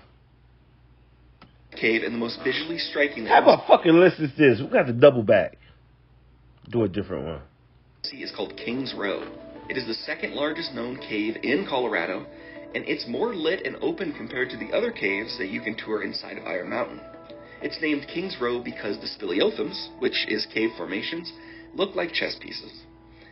Cave 1.81 2.03
and 2.05 2.15
the 2.15 2.19
most 2.19 2.39
visually 2.45 2.79
striking 2.79 3.27
How 3.27 3.43
about 3.43 3.67
fucking 3.67 3.93
list 3.93 4.21
is 4.21 4.31
this? 4.39 4.61
We 4.61 4.69
got 4.69 4.87
to 4.87 4.93
double 4.93 5.23
back. 5.23 5.59
Do 6.71 6.85
a 6.85 6.89
different 6.89 7.27
one. 7.27 7.41
Is 8.13 8.33
called 8.35 8.57
Kings 8.57 8.95
Row. 8.97 9.27
It 9.69 9.77
is 9.77 9.87
the 9.87 9.95
second 9.95 10.35
largest 10.35 10.75
known 10.75 10.99
cave 10.99 11.37
in 11.43 11.67
Colorado, 11.67 12.27
and 12.75 12.85
it's 12.87 13.09
more 13.09 13.35
lit 13.35 13.67
and 13.67 13.77
open 13.81 14.13
compared 14.13 14.51
to 14.51 14.57
the 14.57 14.77
other 14.77 14.93
caves 14.93 15.39
that 15.39 15.49
you 15.49 15.61
can 15.61 15.75
tour 15.75 16.03
inside 16.03 16.39
of 16.39 16.47
Iron 16.47 16.71
Mountain. 16.71 17.01
It's 17.63 17.81
named 17.81 18.07
Kings 18.13 18.37
Row 18.41 18.63
because 18.63 18.99
the 18.99 19.07
speleothems, 19.07 19.89
which 20.01 20.27
is 20.29 20.47
cave 20.53 20.71
formations, 20.77 21.33
look 21.75 21.95
like 21.95 22.13
chess 22.13 22.37
pieces. 22.41 22.73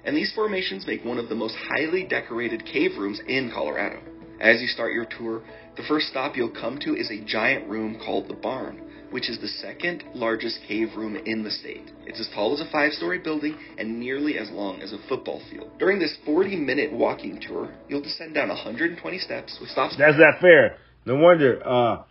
And 0.05 0.17
these 0.17 0.33
formations 0.35 0.87
make 0.87 1.05
one 1.05 1.19
of 1.19 1.29
the 1.29 1.35
most 1.35 1.55
highly 1.69 2.07
decorated 2.07 2.65
cave 2.65 2.93
rooms 2.99 3.21
in 3.29 3.51
Colorado. 3.53 4.01
As 4.41 4.61
you 4.61 4.67
start 4.67 4.95
your 4.95 5.07
tour, 5.07 5.43
the 5.77 5.85
first 5.89 6.09
stop 6.09 6.37
you'll 6.37 6.51
come 6.51 6.79
to 6.81 6.97
is 6.97 7.11
a 7.11 7.25
giant 7.25 7.69
room 7.69 8.01
called 8.05 8.29
the 8.29 8.35
Barn, 8.35 8.83
which 9.13 9.29
is 9.29 9.39
the 9.39 9.49
second 9.49 10.03
largest 10.15 10.59
cave 10.67 10.89
room 10.97 11.17
in 11.17 11.45
the 11.45 11.51
state. 11.51 11.91
It's 12.07 12.19
as 12.19 12.29
tall 12.35 12.55
as 12.55 12.61
a 12.61 12.71
five 12.73 12.93
story 12.93 13.19
building 13.19 13.57
and 13.79 14.01
nearly 14.01 14.39
as 14.39 14.51
long 14.51 14.81
as 14.81 14.93
a 14.93 14.99
football 15.09 15.41
field. 15.51 15.71
During 15.79 15.99
this 15.99 16.17
40 16.25 16.57
minute 16.57 16.93
walking 16.93 17.41
tour, 17.41 17.73
you'll 17.89 18.03
descend 18.03 18.35
down 18.35 18.49
120 18.49 19.19
steps 19.19 19.59
with 19.61 19.71
stops. 19.71 19.97
That's 19.99 20.19
not 20.19 20.41
fair. 20.41 20.77
No 21.05 21.17
wonder. 21.17 21.61
Uh, 21.65 22.03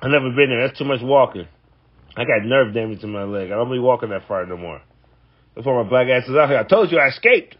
I 0.00 0.08
never 0.08 0.30
been 0.30 0.48
there. 0.48 0.66
That's 0.66 0.78
too 0.78 0.84
much 0.84 1.00
walking. 1.02 1.46
I 2.16 2.24
got 2.24 2.44
nerve 2.44 2.74
damage 2.74 3.02
in 3.04 3.10
my 3.10 3.24
leg. 3.24 3.50
I 3.52 3.54
don't 3.54 3.70
be 3.70 3.78
walking 3.78 4.10
that 4.10 4.26
far 4.26 4.44
no 4.46 4.56
more. 4.56 4.80
That's 5.54 5.66
why 5.66 5.82
my 5.82 5.88
black 5.88 6.08
ass 6.08 6.28
is 6.28 6.36
out 6.36 6.48
here. 6.48 6.58
I 6.58 6.64
told 6.64 6.90
you 6.90 6.98
I 6.98 7.08
escaped. 7.08 7.56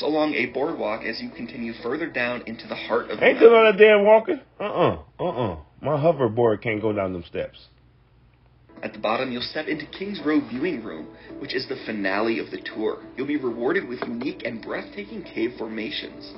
along 0.00 0.34
a 0.34 0.46
boardwalk 0.46 1.04
as 1.04 1.20
you 1.20 1.30
continue 1.30 1.72
further 1.82 2.08
down 2.08 2.42
into 2.46 2.66
the 2.66 2.74
heart 2.74 3.10
of 3.10 3.20
the 3.20 3.24
Ain't 3.24 3.38
doing 3.38 3.54
all 3.54 3.64
that 3.64 3.78
damn 3.78 4.04
walking. 4.04 4.40
Uh 4.60 4.64
uh-uh, 4.64 4.98
uh. 5.20 5.24
Uh 5.24 5.52
uh. 5.52 5.56
My 5.82 5.96
hoverboard 5.96 6.62
can't 6.62 6.80
go 6.80 6.92
down 6.92 7.12
them 7.12 7.24
steps. 7.24 7.66
At 8.84 8.92
the 8.92 9.00
bottom, 9.00 9.32
you'll 9.32 9.42
step 9.42 9.66
into 9.66 9.84
King's 9.86 10.20
Row 10.24 10.40
Viewing 10.48 10.84
Room, 10.84 11.08
which 11.40 11.54
is 11.54 11.66
the 11.66 11.82
finale 11.84 12.38
of 12.38 12.52
the 12.52 12.60
tour. 12.60 13.02
You'll 13.16 13.26
be 13.26 13.36
rewarded 13.36 13.88
with 13.88 14.00
unique 14.02 14.42
and 14.44 14.62
breathtaking 14.62 15.24
cave 15.24 15.54
formations. 15.58 16.34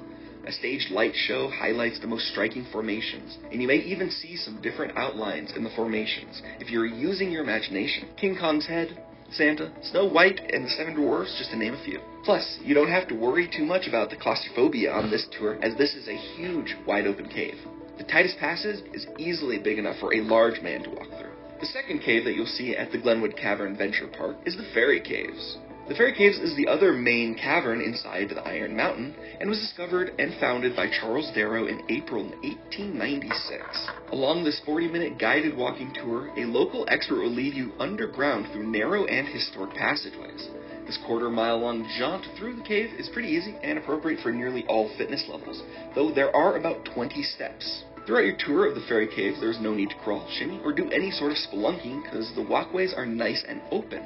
A 0.47 0.53
staged 0.53 0.91
light 0.91 1.15
show 1.15 1.51
highlights 1.51 2.01
the 2.01 2.07
most 2.07 2.29
striking 2.29 2.67
formations, 2.73 3.37
and 3.53 3.61
you 3.61 3.69
may 3.69 3.77
even 3.77 4.11
see 4.11 4.35
some 4.37 4.63
different 4.63 4.97
outlines 4.97 5.53
in 5.55 5.63
the 5.63 5.71
formations 5.77 6.41
if 6.59 6.71
you're 6.71 6.87
using 6.87 7.31
your 7.31 7.43
imagination. 7.43 8.09
King 8.17 8.39
Kong's 8.39 8.67
head, 8.67 8.99
Santa, 9.31 9.73
Snow 9.83 10.07
White, 10.07 10.41
and 10.55 10.65
the 10.65 10.71
Seven 10.71 10.95
Dwarfs, 10.95 11.37
just 11.37 11.51
to 11.51 11.57
name 11.57 11.75
a 11.75 11.85
few. 11.85 12.01
Plus, 12.25 12.59
you 12.63 12.75
don't 12.75 12.91
have 12.91 13.09
to 13.09 13.15
worry 13.15 13.47
too 13.55 13.65
much 13.67 13.87
about 13.89 14.09
the 14.09 14.17
claustrophobia 14.17 14.91
on 14.91 15.11
this 15.11 15.27
tour, 15.39 15.59
as 15.63 15.77
this 15.77 15.95
is 15.95 16.09
a 16.09 16.17
huge, 16.37 16.75
wide 16.87 17.07
open 17.07 17.29
cave. 17.29 17.59
The 17.97 18.05
Titus 18.05 18.35
passes 18.41 18.83
is 18.93 19.07
easily 19.19 19.59
big 19.59 19.79
enough 19.79 19.99
for 20.01 20.13
a 20.13 20.21
large 20.21 20.61
man 20.61 20.83
to 20.83 20.91
walk 20.91 21.09
through. 21.11 21.31
The 21.61 21.67
second 21.67 22.01
cave 22.01 22.25
that 22.25 22.35
you'll 22.35 22.47
see 22.47 22.77
at 22.77 22.91
the 22.91 22.99
Glenwood 22.99 23.37
Caverns 23.37 23.73
Adventure 23.73 24.09
Park 24.09 24.37
is 24.45 24.57
the 24.57 24.67
Fairy 24.75 25.01
Caves. 25.01 25.59
The 25.87 25.95
Fairy 25.95 26.13
Caves 26.13 26.39
is 26.39 26.57
the 26.57 26.67
other 26.67 26.93
main 26.93 27.37
cavern 27.37 27.81
inside 27.81 28.31
the 28.31 28.43
Iron 28.43 28.75
Mountain 28.75 29.15
and 29.39 29.49
was 29.49 29.61
discovered 29.61 30.13
and 30.19 30.35
founded 30.41 30.75
by 30.75 30.89
Charles 30.89 31.31
Darrow 31.35 31.67
in 31.67 31.83
April 31.89 32.25
1896. 32.25 33.63
Along 34.11 34.43
this 34.43 34.61
40 34.67 34.89
minute 34.89 35.19
guided 35.19 35.57
walking 35.57 35.93
tour, 35.95 36.33
a 36.37 36.47
local 36.47 36.87
expert 36.89 37.21
will 37.21 37.31
lead 37.31 37.55
you 37.55 37.73
underground 37.79 38.47
through 38.53 38.67
narrow 38.67 39.05
and 39.05 39.29
historic 39.29 39.75
passageways. 39.75 40.49
This 40.87 40.99
quarter 41.07 41.31
mile 41.31 41.59
long 41.59 41.89
jaunt 41.99 42.27
through 42.39 42.57
the 42.57 42.63
cave 42.63 42.91
is 42.99 43.09
pretty 43.09 43.29
easy 43.29 43.57
and 43.63 43.79
appropriate 43.79 44.21
for 44.21 44.33
nearly 44.33 44.65
all 44.69 44.95
fitness 44.99 45.25
levels, 45.29 45.63
though 45.95 46.13
there 46.13 46.35
are 46.37 46.57
about 46.57 46.85
20 46.85 47.23
steps. 47.23 47.85
Throughout 48.07 48.27
your 48.27 48.37
tour 48.39 48.67
of 48.69 48.75
the 48.75 48.83
fairy 48.87 49.09
caves, 49.09 49.41
there 49.41 49.51
is 49.51 49.61
no 49.61 49.73
need 49.73 49.89
to 49.91 49.97
crawl, 49.97 50.29
shimmy, 50.31 50.61
or 50.63 50.75
do 50.75 50.91
any 50.91 51.11
sort 51.11 51.33
of 51.33 51.39
spelunking 51.39 52.03
because 52.03 52.31
the 52.35 52.43
walkways 52.43 52.93
are 52.93 53.07
nice 53.07 53.43
and 53.49 53.63
open. 53.71 54.05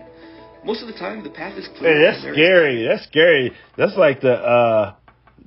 Most 0.65 0.83
of 0.83 0.87
the 0.87 0.95
time, 0.95 1.25
the 1.25 1.31
path 1.31 1.59
is 1.59 1.69
clear. 1.79 1.95
Hey, 1.97 2.03
that's 2.05 2.17
and 2.19 2.25
there 2.27 2.33
is- 2.33 2.37
scary. 2.37 2.87
That's 2.87 3.05
scary. 3.05 3.53
That's 3.77 3.97
like 3.97 4.21
the 4.21 4.35
uh 4.35 4.95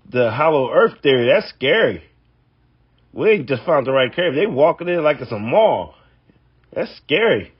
the 0.09 0.31
hollow 0.31 0.69
earth 0.71 1.01
theory. 1.01 1.27
That's 1.27 1.47
scary. 1.49 2.03
We 3.13 3.29
ain't 3.31 3.47
just 3.47 3.63
found 3.63 3.87
the 3.87 3.91
right 3.93 4.13
cave. 4.13 4.35
They 4.35 4.47
walking 4.47 4.89
in 4.89 5.01
like 5.03 5.21
it's 5.21 5.31
a 5.31 5.39
mall. 5.39 5.95
That's 6.73 6.93
scary. 6.97 7.53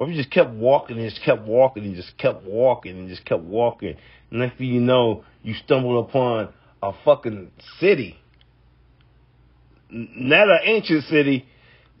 What 0.00 0.08
if 0.08 0.16
you 0.16 0.22
just 0.22 0.32
kept 0.32 0.54
walking 0.54 0.98
and 0.98 1.10
just 1.10 1.22
kept 1.22 1.42
walking 1.42 1.84
and 1.84 1.94
just 1.94 2.16
kept 2.16 2.42
walking 2.44 2.98
and 2.98 3.10
just 3.10 3.22
kept 3.26 3.42
walking? 3.42 3.96
And 4.30 4.40
next 4.40 4.56
thing 4.56 4.68
you 4.68 4.80
know, 4.80 5.24
you 5.42 5.52
stumbled 5.52 6.08
upon 6.08 6.54
a 6.82 6.92
fucking 7.04 7.50
city. 7.78 8.16
Not 9.90 10.48
an 10.48 10.60
ancient 10.64 11.04
city, 11.04 11.46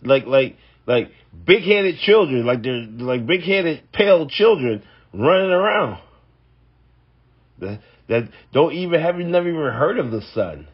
like 0.02 0.24
like 0.24 0.56
like 0.86 1.10
big 1.44 1.62
headed 1.64 1.98
children, 1.98 2.46
like 2.46 2.62
they're 2.62 2.86
like 2.86 3.26
big 3.26 3.42
headed 3.42 3.82
pale 3.92 4.26
children 4.30 4.82
running 5.12 5.50
around. 5.50 6.00
That 7.58 7.80
that 8.08 8.30
don't 8.54 8.72
even 8.72 8.98
have 8.98 9.18
you 9.18 9.26
never 9.26 9.46
even 9.46 9.60
heard 9.60 9.98
of 9.98 10.10
the 10.10 10.22
sun. 10.32 10.68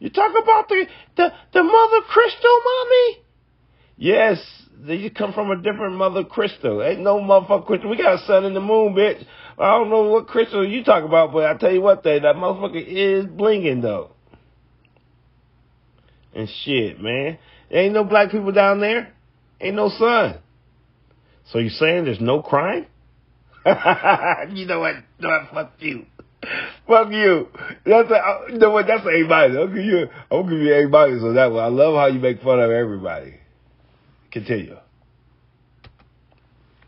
You 0.00 0.10
talk 0.10 0.32
about 0.32 0.68
the 0.68 0.86
the 1.16 1.32
the 1.52 1.62
mother 1.62 2.00
crystal, 2.08 2.56
mommy? 2.64 3.22
Yes, 3.96 4.38
they 4.86 5.10
come 5.10 5.32
from 5.32 5.50
a 5.50 5.56
different 5.56 5.96
mother 5.96 6.24
crystal. 6.24 6.82
Ain't 6.82 7.00
no 7.00 7.18
motherfucker 7.18 7.66
crystal. 7.66 7.90
We 7.90 7.96
got 7.96 8.22
a 8.22 8.26
sun 8.26 8.44
in 8.44 8.54
the 8.54 8.60
moon, 8.60 8.94
bitch. 8.94 9.24
I 9.58 9.72
don't 9.72 9.90
know 9.90 10.04
what 10.04 10.28
crystal 10.28 10.66
you 10.66 10.84
talk 10.84 11.04
about, 11.04 11.32
but 11.32 11.44
I 11.44 11.54
tell 11.56 11.72
you 11.72 11.80
what, 11.80 12.04
they 12.04 12.20
that 12.20 12.36
motherfucker 12.36 12.84
is 12.86 13.26
blinging 13.26 13.82
though. 13.82 14.12
And 16.34 16.48
shit, 16.64 17.00
man, 17.00 17.38
there 17.70 17.82
ain't 17.82 17.94
no 17.94 18.04
black 18.04 18.30
people 18.30 18.52
down 18.52 18.80
there. 18.80 19.12
Ain't 19.60 19.74
no 19.74 19.88
sun. 19.88 20.38
So 21.52 21.58
you 21.58 21.70
saying 21.70 22.04
there's 22.04 22.20
no 22.20 22.42
crime? 22.42 22.86
you 23.66 24.66
know 24.66 24.80
what? 24.80 24.96
No, 25.18 25.46
fuck 25.52 25.72
you. 25.80 26.06
Fuck 26.86 27.10
you. 27.10 27.48
That's 27.84 28.10
a, 28.10 28.14
uh, 28.14 28.38
you 28.52 28.58
know 28.58 28.70
what? 28.70 28.86
That's 28.86 29.04
a 29.04 29.26
minus. 29.26 29.56
I'll 29.56 29.66
give 29.66 29.84
you. 29.84 30.06
I'll 30.30 30.44
give 30.44 30.60
you 30.60 30.74
a 30.74 30.88
minus 30.88 31.22
on 31.22 31.34
that 31.34 31.50
one. 31.50 31.64
I 31.64 31.68
love 31.68 31.96
how 31.96 32.06
you 32.06 32.20
make 32.20 32.40
fun 32.42 32.60
of 32.60 32.70
everybody. 32.70 33.34
Continue. 34.38 34.76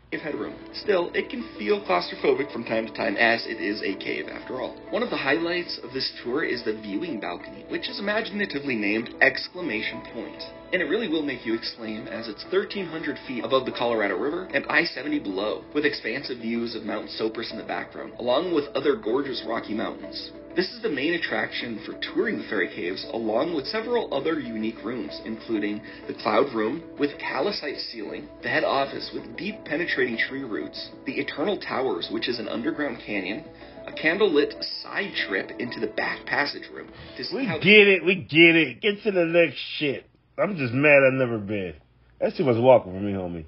cave 0.09 0.21
headroom. 0.21 0.55
Still, 0.73 1.11
it 1.13 1.29
can 1.29 1.43
feel 1.59 1.83
claustrophobic 1.83 2.49
from 2.53 2.63
time 2.63 2.87
to 2.87 2.93
time 2.93 3.17
as 3.17 3.45
it 3.45 3.59
is 3.59 3.81
a 3.81 3.93
cave 4.01 4.27
after 4.31 4.61
all. 4.61 4.77
One 4.89 5.03
of 5.03 5.09
the 5.09 5.17
highlights 5.17 5.77
of 5.83 5.91
this 5.91 6.09
tour 6.23 6.45
is 6.45 6.63
the 6.63 6.79
viewing 6.81 7.19
balcony, 7.19 7.65
which 7.67 7.89
is 7.89 7.99
imaginatively 7.99 8.75
named 8.75 9.09
exclamation 9.19 10.01
point. 10.13 10.41
And 10.71 10.81
it 10.81 10.85
really 10.85 11.09
will 11.09 11.23
make 11.23 11.45
you 11.45 11.53
exclaim 11.53 12.07
as 12.07 12.29
it's 12.29 12.45
1,300 12.45 13.17
feet 13.27 13.43
above 13.43 13.65
the 13.65 13.73
Colorado 13.73 14.17
River 14.17 14.47
and 14.53 14.65
I-70 14.69 15.21
below, 15.21 15.65
with 15.75 15.83
expansive 15.83 16.37
views 16.37 16.73
of 16.73 16.83
Mount 16.83 17.09
Sopris 17.09 17.51
in 17.51 17.57
the 17.57 17.65
background, 17.65 18.13
along 18.17 18.55
with 18.55 18.73
other 18.75 18.95
gorgeous 18.95 19.43
Rocky 19.45 19.73
Mountains. 19.73 20.31
This 20.53 20.73
is 20.73 20.81
the 20.81 20.89
main 20.89 21.13
attraction 21.13 21.79
for 21.85 21.93
touring 22.13 22.37
the 22.37 22.43
fairy 22.49 22.67
caves, 22.67 23.05
along 23.13 23.55
with 23.55 23.65
several 23.67 24.13
other 24.13 24.37
unique 24.37 24.83
rooms, 24.83 25.21
including 25.23 25.81
the 26.07 26.13
Cloud 26.13 26.53
Room 26.53 26.83
with 26.99 27.17
calcite 27.19 27.79
ceiling, 27.79 28.27
the 28.43 28.49
head 28.49 28.65
office 28.65 29.11
with 29.13 29.37
deep 29.37 29.63
penetrating 29.63 30.17
tree 30.17 30.43
roots, 30.43 30.89
the 31.05 31.13
Eternal 31.13 31.57
Towers, 31.57 32.09
which 32.11 32.27
is 32.27 32.37
an 32.37 32.49
underground 32.49 32.97
canyon, 33.05 33.45
a 33.87 33.93
candlelit 33.93 34.61
side 34.83 35.13
trip 35.25 35.51
into 35.57 35.79
the 35.79 35.87
back 35.87 36.25
passage 36.25 36.67
room 36.73 36.89
to 37.15 37.23
see 37.23 37.37
We 37.37 37.45
get 37.45 37.87
it. 37.87 38.03
We 38.03 38.15
get 38.15 38.55
it. 38.57 38.81
Get 38.81 39.03
to 39.03 39.11
the 39.11 39.23
next 39.23 39.57
shit. 39.77 40.05
I'm 40.37 40.57
just 40.57 40.73
mad 40.73 41.03
I've 41.07 41.13
never 41.13 41.37
been. 41.37 41.75
That's 42.19 42.35
too 42.35 42.43
much 42.43 42.57
walking 42.57 42.91
for 42.91 42.99
me, 42.99 43.13
homie. 43.13 43.45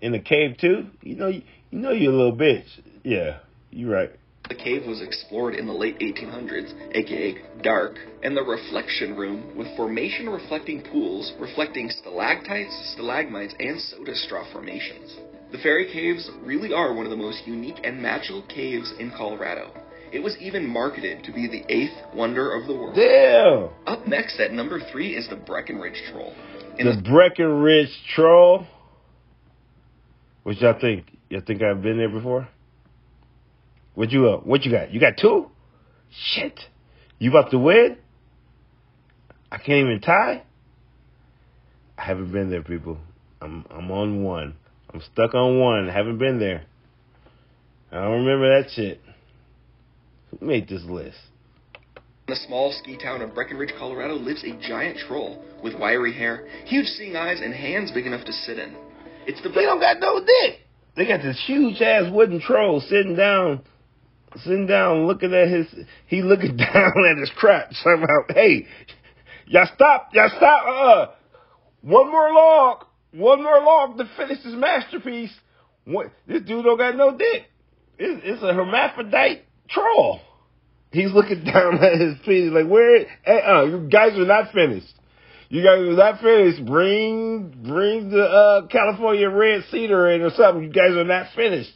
In 0.00 0.12
the 0.12 0.20
cave 0.20 0.56
too? 0.60 0.86
You 1.02 1.16
know, 1.16 1.26
you, 1.26 1.42
you 1.72 1.80
know 1.80 1.90
you're 1.90 2.12
a 2.12 2.16
little 2.16 2.36
bitch. 2.36 2.66
Yeah, 3.02 3.38
you 3.72 3.90
right. 3.90 4.12
The 4.48 4.54
cave 4.54 4.86
was 4.86 5.02
explored 5.02 5.54
in 5.54 5.66
the 5.66 5.72
late 5.72 5.98
1800s, 5.98 6.72
aka 6.94 7.36
dark, 7.62 7.96
and 8.22 8.34
the 8.34 8.42
reflection 8.42 9.14
room 9.14 9.56
with 9.56 9.76
formation 9.76 10.28
reflecting 10.28 10.82
pools 10.82 11.32
reflecting 11.38 11.90
stalactites, 11.90 12.92
stalagmites, 12.94 13.54
and 13.60 13.78
soda 13.80 14.14
straw 14.14 14.50
formations. 14.52 15.16
The 15.52 15.58
fairy 15.58 15.90
caves 15.92 16.30
really 16.42 16.72
are 16.72 16.94
one 16.94 17.04
of 17.04 17.10
the 17.10 17.16
most 17.16 17.46
unique 17.46 17.80
and 17.84 18.00
magical 18.00 18.42
caves 18.42 18.92
in 18.98 19.10
Colorado. 19.10 19.70
It 20.12 20.20
was 20.20 20.36
even 20.38 20.66
marketed 20.66 21.24
to 21.24 21.32
be 21.32 21.46
the 21.46 21.64
eighth 21.70 22.14
wonder 22.14 22.54
of 22.54 22.66
the 22.66 22.74
world. 22.74 22.96
Damn. 22.96 23.70
Up 23.86 24.06
next 24.06 24.40
at 24.40 24.52
number 24.52 24.80
three 24.90 25.14
is 25.14 25.28
the 25.28 25.36
Breckenridge 25.36 26.00
Troll. 26.10 26.34
In 26.78 26.86
The 26.86 27.02
Breckenridge 27.02 27.92
Troll. 28.14 28.66
What 30.44 30.58
y'all 30.60 30.78
think? 30.80 31.04
Y'all 31.28 31.42
think 31.46 31.62
I've 31.62 31.82
been 31.82 31.98
there 31.98 32.08
before? 32.08 32.48
What 33.98 34.12
you 34.12 34.28
uh, 34.28 34.36
What 34.36 34.62
you 34.62 34.70
got? 34.70 34.92
You 34.92 35.00
got 35.00 35.14
two? 35.20 35.50
Shit. 36.32 36.56
You 37.18 37.30
about 37.30 37.50
to 37.50 37.58
win? 37.58 37.96
I 39.50 39.56
can't 39.56 39.88
even 39.88 40.00
tie. 40.00 40.44
I 41.98 42.02
haven't 42.04 42.30
been 42.30 42.48
there, 42.48 42.62
people. 42.62 42.98
I'm 43.40 43.66
I'm 43.68 43.90
on 43.90 44.22
one. 44.22 44.54
I'm 44.94 45.02
stuck 45.12 45.34
on 45.34 45.58
one. 45.58 45.90
I 45.90 45.92
haven't 45.92 46.18
been 46.18 46.38
there. 46.38 46.62
I 47.90 47.96
don't 47.96 48.24
remember 48.24 48.62
that 48.62 48.70
shit. 48.70 49.00
Who 50.30 50.46
made 50.46 50.68
this 50.68 50.84
list? 50.84 51.18
In 51.96 52.34
the 52.34 52.36
small 52.36 52.70
ski 52.70 52.96
town 52.96 53.20
of 53.20 53.34
Breckenridge, 53.34 53.72
Colorado, 53.76 54.14
lives 54.14 54.44
a 54.44 54.56
giant 54.68 54.98
troll 55.08 55.44
with 55.60 55.74
wiry 55.74 56.12
hair, 56.12 56.46
huge 56.66 56.86
seeing 56.86 57.16
eyes, 57.16 57.40
and 57.42 57.52
hands 57.52 57.90
big 57.90 58.06
enough 58.06 58.24
to 58.26 58.32
sit 58.32 58.60
in. 58.60 58.76
It's 59.26 59.42
the 59.42 59.48
They 59.48 59.62
don't 59.62 59.80
got 59.80 59.98
no 59.98 60.20
dick. 60.20 60.60
They 60.94 61.04
got 61.04 61.20
this 61.20 61.42
huge 61.48 61.82
ass 61.82 62.12
wooden 62.12 62.40
troll 62.40 62.80
sitting 62.80 63.16
down, 63.16 63.62
sitting 64.36 64.66
down, 64.66 65.06
looking 65.06 65.34
at 65.34 65.48
his. 65.48 65.66
He 66.06 66.22
looking 66.22 66.56
down 66.56 66.92
at 67.10 67.18
his 67.18 67.30
crotch. 67.36 67.72
Somehow, 67.82 68.24
hey, 68.28 68.66
y'all 69.46 69.68
stop, 69.74 70.10
y'all 70.12 70.30
stop. 70.36 70.64
Uh, 70.66 71.12
one 71.82 72.10
more 72.10 72.32
log, 72.32 72.86
one 73.12 73.42
more 73.42 73.62
log 73.62 73.98
to 73.98 74.08
finish 74.16 74.42
this 74.44 74.54
masterpiece. 74.54 75.32
What? 75.84 76.12
This 76.26 76.42
dude 76.42 76.64
don't 76.64 76.78
got 76.78 76.96
no 76.96 77.16
dick. 77.16 77.44
It's, 77.98 78.22
it's 78.24 78.42
a 78.42 78.52
hermaphrodite 78.52 79.42
troll. 79.70 80.20
He's 80.92 81.12
looking 81.12 81.44
down 81.52 81.82
at 81.82 82.00
his 82.00 82.16
feet. 82.24 82.44
He's 82.44 82.52
like, 82.52 82.66
where? 82.66 83.06
Hey, 83.24 83.40
uh, 83.42 83.64
you 83.64 83.88
guys 83.90 84.18
are 84.18 84.26
not 84.26 84.52
finished. 84.52 84.92
You 85.50 85.62
guys 85.62 85.78
are 85.78 85.96
not 85.96 86.20
finished. 86.20 86.66
Bring, 86.66 87.54
bring 87.66 88.10
the 88.10 88.22
uh, 88.22 88.66
California 88.66 89.30
red 89.30 89.64
cedar 89.70 90.10
in 90.10 90.20
or 90.20 90.30
something. 90.30 90.64
You 90.64 90.72
guys 90.72 90.90
are 90.90 91.04
not 91.04 91.28
finished. 91.34 91.72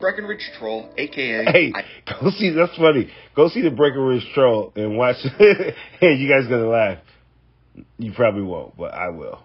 Breckenridge 0.00 0.50
Troll, 0.58 0.90
aka 0.96 1.44
Hey, 1.44 1.72
go 2.20 2.30
see. 2.30 2.50
That's 2.50 2.76
funny. 2.76 3.10
Go 3.34 3.48
see 3.48 3.62
the 3.62 3.70
Breckenridge 3.70 4.26
Troll 4.34 4.72
and 4.76 4.96
watch. 4.96 5.16
hey, 5.38 6.14
you 6.14 6.28
guys 6.28 6.48
gonna 6.48 6.68
laugh. 6.68 6.98
You 7.98 8.12
probably 8.12 8.42
won't, 8.42 8.76
but 8.76 8.94
I 8.94 9.08
will. 9.10 9.40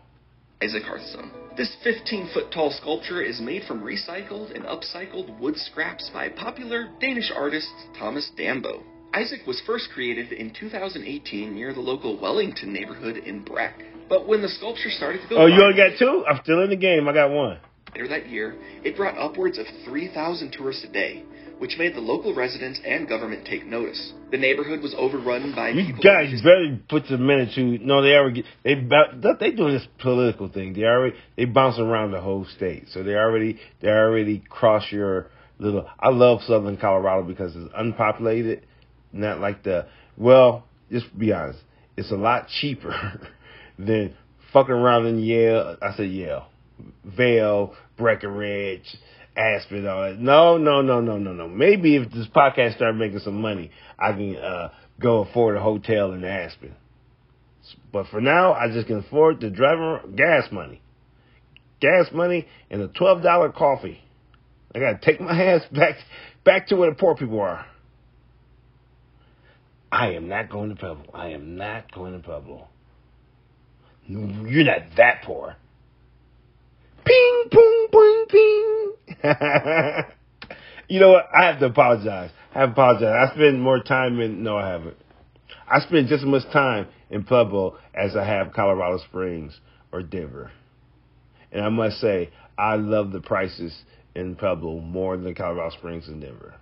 Isaac 0.62 0.84
Heartstone. 0.84 1.30
This 1.58 1.76
15 1.84 2.30
foot 2.34 2.51
tall 2.51 2.72
sculpture 2.72 3.22
is 3.22 3.41
made 3.41 3.64
from 3.64 3.84
recycled 3.84 4.56
and 4.56 4.64
upcycled 4.66 5.39
wood 5.39 5.58
scraps 5.58 6.10
by 6.14 6.30
popular 6.30 6.89
Danish 6.99 7.32
artist 7.36 7.70
Thomas 7.99 8.32
Dambo. 8.38 8.82
Isaac 9.14 9.41
was 9.45 9.62
first 9.68 9.89
created 9.93 10.32
in 10.32 10.51
2018 10.60 11.54
near 11.54 11.74
the 11.74 11.80
local 11.80 12.20
Wellington 12.20 12.74
neighborhood 12.74 13.18
in 13.18 13.43
Breck. 13.43 13.76
But 14.10 14.28
when 14.28 14.41
the 14.41 14.47
sculpture 14.47 14.89
started 14.89 15.22
to 15.22 15.28
go 15.30 15.38
Oh, 15.43 15.45
you 15.45 15.62
only 15.62 15.78
got 15.78 15.99
two? 15.99 16.24
I'm 16.28 16.39
still 16.43 16.62
in 16.64 16.72
the 16.72 16.76
game. 16.76 17.08
I 17.08 17.14
got 17.14 17.30
one. 17.30 17.60
Later 17.96 18.08
that 18.08 18.30
year, 18.30 18.56
it 18.84 18.96
brought 18.96 19.18
upwards 19.18 19.58
of 19.58 19.66
3,000 19.86 20.52
tourists 20.52 20.84
a 20.84 20.91
day, 20.91 21.24
which 21.60 21.76
made 21.78 21.96
the 21.96 22.00
local 22.00 22.34
residents 22.34 22.80
and 22.86 23.08
government 23.08 23.46
take 23.46 23.66
notice. 23.66 24.14
The 24.32 24.38
neighborhood 24.38 24.82
was 24.82 24.96
overrun 24.98 25.54
by 25.56 25.70
You 25.70 25.88
people 25.88 26.04
guys 26.04 26.41
better 26.41 26.80
put 26.89 27.04
the 27.10 27.18
minute 27.18 27.50
to. 27.56 27.78
No, 27.80 28.02
they 28.02 28.14
already 28.14 28.44
they 28.64 28.76
they 28.76 29.52
doing 29.52 29.74
this 29.74 29.88
political 30.00 30.50
thing. 30.50 30.74
They 30.74 30.84
already 30.84 31.16
they 31.38 31.46
bounce 31.46 31.80
around 31.80 32.12
the 32.12 32.22
whole 32.22 32.46
state, 32.56 32.88
so 32.91 33.04
they 33.04 33.16
already 33.16 33.60
they 33.82 33.89
already 33.89 34.44
cross 34.50 34.91
your 34.91 35.28
little. 35.60 35.88
I 36.00 36.10
love 36.10 36.41
Southern 36.48 36.78
Colorado 36.78 37.24
because 37.24 37.56
it's 37.56 37.72
unpopulated, 37.76 38.66
not 39.12 39.39
like 39.39 39.64
the. 39.64 39.88
Well, 40.18 40.66
just 40.91 41.18
be 41.18 41.32
honest, 41.32 41.60
it's 41.96 42.12
a 42.12 42.16
lot 42.16 42.48
cheaper 42.60 43.30
than 43.78 44.16
fucking 44.52 44.74
around 44.74 45.06
in 45.06 45.20
Yale. 45.20 45.78
I 45.82 45.96
said 45.96 46.10
Yale, 46.10 46.48
Vail, 47.05 47.75
Breckenridge. 47.97 48.97
Aspen, 49.36 49.88
all 49.88 50.03
that. 50.03 50.19
No, 50.19 50.57
no, 50.57 50.81
no, 50.81 51.01
no, 51.01 51.17
no, 51.17 51.34
no. 51.34 51.47
Maybe 51.47 51.95
if 51.95 52.11
this 52.11 52.27
podcast 52.27 52.75
start 52.75 52.95
making 52.95 53.19
some 53.19 53.41
money, 53.41 53.71
I 53.97 54.11
can 54.11 54.36
uh, 54.36 54.69
go 55.01 55.23
afford 55.23 55.57
a 55.57 55.59
hotel 55.59 56.13
in 56.13 56.23
Aspen. 56.23 56.75
But 57.91 58.07
for 58.07 58.21
now, 58.21 58.53
I 58.53 58.67
just 58.67 58.88
can 58.88 58.99
afford 58.99 59.39
the 59.39 59.49
driver 59.49 60.01
gas 60.15 60.51
money, 60.51 60.81
gas 61.79 62.07
money, 62.13 62.47
and 62.69 62.81
a 62.81 62.88
twelve 62.89 63.23
dollar 63.23 63.51
coffee. 63.51 64.01
I 64.75 64.79
gotta 64.79 64.99
take 65.01 65.19
my 65.19 65.31
ass 65.43 65.61
back 65.71 65.95
back 66.43 66.67
to 66.67 66.75
where 66.75 66.89
the 66.89 66.95
poor 66.95 67.15
people 67.15 67.39
are. 67.39 67.65
I 69.91 70.13
am 70.13 70.27
not 70.27 70.49
going 70.49 70.69
to 70.69 70.75
Pueblo. 70.75 71.05
I 71.13 71.29
am 71.29 71.55
not 71.55 71.91
going 71.91 72.13
to 72.13 72.19
Pueblo. 72.19 72.67
You're 74.07 74.65
not 74.65 74.95
that 74.97 75.21
poor. 75.23 75.55
Pong, 77.52 77.88
ping, 77.91 78.26
ping. 78.30 78.94
you 80.88 81.00
know 81.00 81.12
what? 81.12 81.28
I 81.34 81.46
have 81.46 81.60
to 81.60 81.66
apologize. 81.68 82.32
I 82.54 82.64
apologize. 82.64 83.30
I 83.30 83.34
spend 83.36 83.62
more 83.62 83.80
time 83.80 84.20
in. 84.20 84.44
No, 84.44 84.58
I 84.58 84.70
haven't. 84.70 84.98
I 85.68 85.80
spend 85.80 86.08
just 86.08 86.24
as 86.24 86.30
much 86.30 86.44
time 86.52 86.88
in 87.10 87.24
Pueblo 87.24 87.78
as 87.94 88.16
I 88.16 88.26
have 88.26 88.54
Colorado 88.54 89.00
Springs 89.00 89.60
or 89.91 90.04
Denver. 90.04 90.52
And 91.52 91.64
I 91.64 91.70
must 91.70 92.00
say, 92.00 92.32
I 92.58 92.76
love 92.76 93.12
the 93.12 93.22
prices 93.22 93.84
in 94.16 94.36
Pueblo 94.36 94.80
more 94.80 95.18
than 95.18 95.34
Colorado 95.36 95.76
Springs 95.76 96.08
and 96.08 96.22
Denver. 96.22 96.56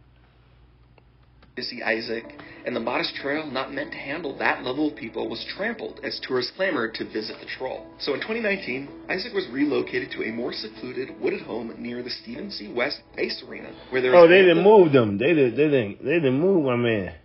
To 1.57 1.81
Isaac, 1.83 2.23
and 2.65 2.73
the 2.73 2.79
modest 2.79 3.13
trail, 3.15 3.45
not 3.45 3.73
meant 3.73 3.91
to 3.91 3.97
handle 3.97 4.37
that 4.37 4.63
level 4.63 4.87
of 4.89 4.95
people, 4.95 5.27
was 5.27 5.45
trampled 5.57 5.99
as 6.01 6.17
tourists 6.25 6.53
clamored 6.55 6.93
to 6.95 7.03
visit 7.03 7.35
the 7.41 7.45
troll. 7.45 7.85
So 7.99 8.13
in 8.13 8.21
2019, 8.21 8.87
Isaac 9.09 9.33
was 9.33 9.47
relocated 9.51 10.11
to 10.11 10.23
a 10.23 10.31
more 10.31 10.53
secluded, 10.53 11.19
wooded 11.19 11.41
home 11.41 11.75
near 11.77 12.01
the 12.03 12.09
Stephen 12.09 12.51
C. 12.51 12.71
West 12.71 13.01
Ice 13.17 13.43
Arena, 13.45 13.69
where 13.89 14.01
there 14.01 14.15
Oh, 14.15 14.29
they 14.29 14.43
didn't 14.43 14.63
move 14.63 14.93
them. 14.93 15.17
They 15.17 15.33
didn't. 15.33 15.57
They 15.57 15.65
didn't. 15.67 16.05
They 16.05 16.13
didn't 16.13 16.39
move 16.39 16.63
my 16.63 16.77
man. 16.77 17.15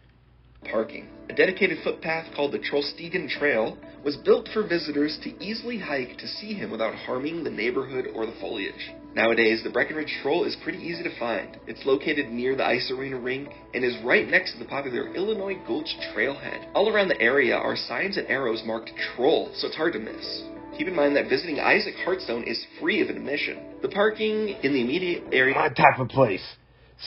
parking. 0.69 1.09
A 1.31 1.33
dedicated 1.33 1.79
footpath 1.85 2.27
called 2.35 2.51
the 2.51 2.59
Trollstigen 2.59 3.29
Trail 3.29 3.79
was 4.05 4.17
built 4.17 4.49
for 4.53 4.67
visitors 4.67 5.19
to 5.23 5.31
easily 5.43 5.79
hike 5.79 6.19
to 6.19 6.27
see 6.27 6.53
him 6.53 6.73
without 6.73 6.97
harming 6.97 7.45
the 7.45 7.51
neighborhood 7.51 8.09
or 8.13 8.27
the 8.27 8.35
foliage. 8.41 8.93
Nowadays, 9.17 9.63
the 9.65 9.71
Breckenridge 9.71 10.15
Troll 10.21 10.45
is 10.45 10.59
pretty 10.63 10.77
easy 10.77 11.03
to 11.03 11.19
find. 11.19 11.57
It's 11.67 11.87
located 11.87 12.29
near 12.29 12.55
the 12.55 12.67
Ice 12.67 12.93
Arena 12.95 13.19
rink 13.19 13.49
and 13.73 13.83
is 13.83 13.97
right 14.05 14.29
next 14.29 14.53
to 14.53 14.59
the 14.59 14.67
popular 14.67 15.15
Illinois 15.15 15.57
Gulch 15.67 15.89
Trailhead. 16.13 16.67
All 16.75 16.91
around 16.91 17.09
the 17.09 17.19
area 17.19 17.57
are 17.57 17.77
signs 17.77 18.19
and 18.19 18.29
arrows 18.29 18.63
marked 18.67 18.91
Troll, 19.17 19.51
so 19.55 19.69
it's 19.69 19.77
hard 19.77 19.95
to 19.95 19.99
miss. 19.99 20.43
Keep 20.77 20.89
in 20.89 20.95
mind 20.95 21.17
that 21.17 21.31
visiting 21.31 21.59
Isaac 21.59 21.95
Heartstone 22.07 22.47
is 22.47 22.63
free 22.79 23.01
of 23.01 23.09
admission. 23.09 23.57
The 23.81 23.89
parking 23.89 24.51
in 24.63 24.75
the 24.75 24.83
immediate 24.83 25.25
area 25.33 25.55
My 25.55 25.71
type 25.71 25.99
of 25.99 26.11
place. 26.11 26.45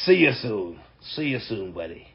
See 0.05 0.15
you 0.15 0.31
soon. 0.31 0.79
See 1.13 1.25
you 1.25 1.37
soon, 1.37 1.73
buddy. 1.73 2.07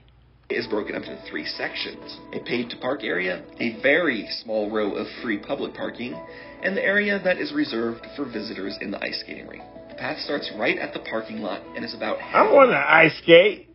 is 0.50 0.66
broken 0.66 0.96
up 0.96 1.04
into 1.04 1.22
three 1.30 1.46
sections 1.46 2.18
a 2.32 2.40
paid 2.40 2.68
to 2.70 2.76
park 2.78 3.04
area, 3.04 3.44
a 3.60 3.80
very 3.80 4.26
small 4.42 4.72
row 4.72 4.96
of 4.96 5.06
free 5.22 5.38
public 5.38 5.72
parking, 5.72 6.20
and 6.64 6.76
the 6.76 6.82
area 6.82 7.20
that 7.22 7.38
is 7.38 7.52
reserved 7.52 8.04
for 8.16 8.24
visitors 8.24 8.76
in 8.80 8.90
the 8.90 9.00
ice 9.00 9.20
skating 9.20 9.46
rink. 9.46 9.62
The 9.94 10.00
path 10.00 10.18
starts 10.18 10.50
right 10.58 10.76
at 10.76 10.92
the 10.92 10.98
parking 10.98 11.38
lot 11.38 11.62
and 11.76 11.84
is 11.84 11.94
about 11.94 12.18
half 12.18 12.34
I 12.34 12.52
want 12.52 12.70
to 12.70 12.76
ice 12.76 13.16
skate. 13.22 13.68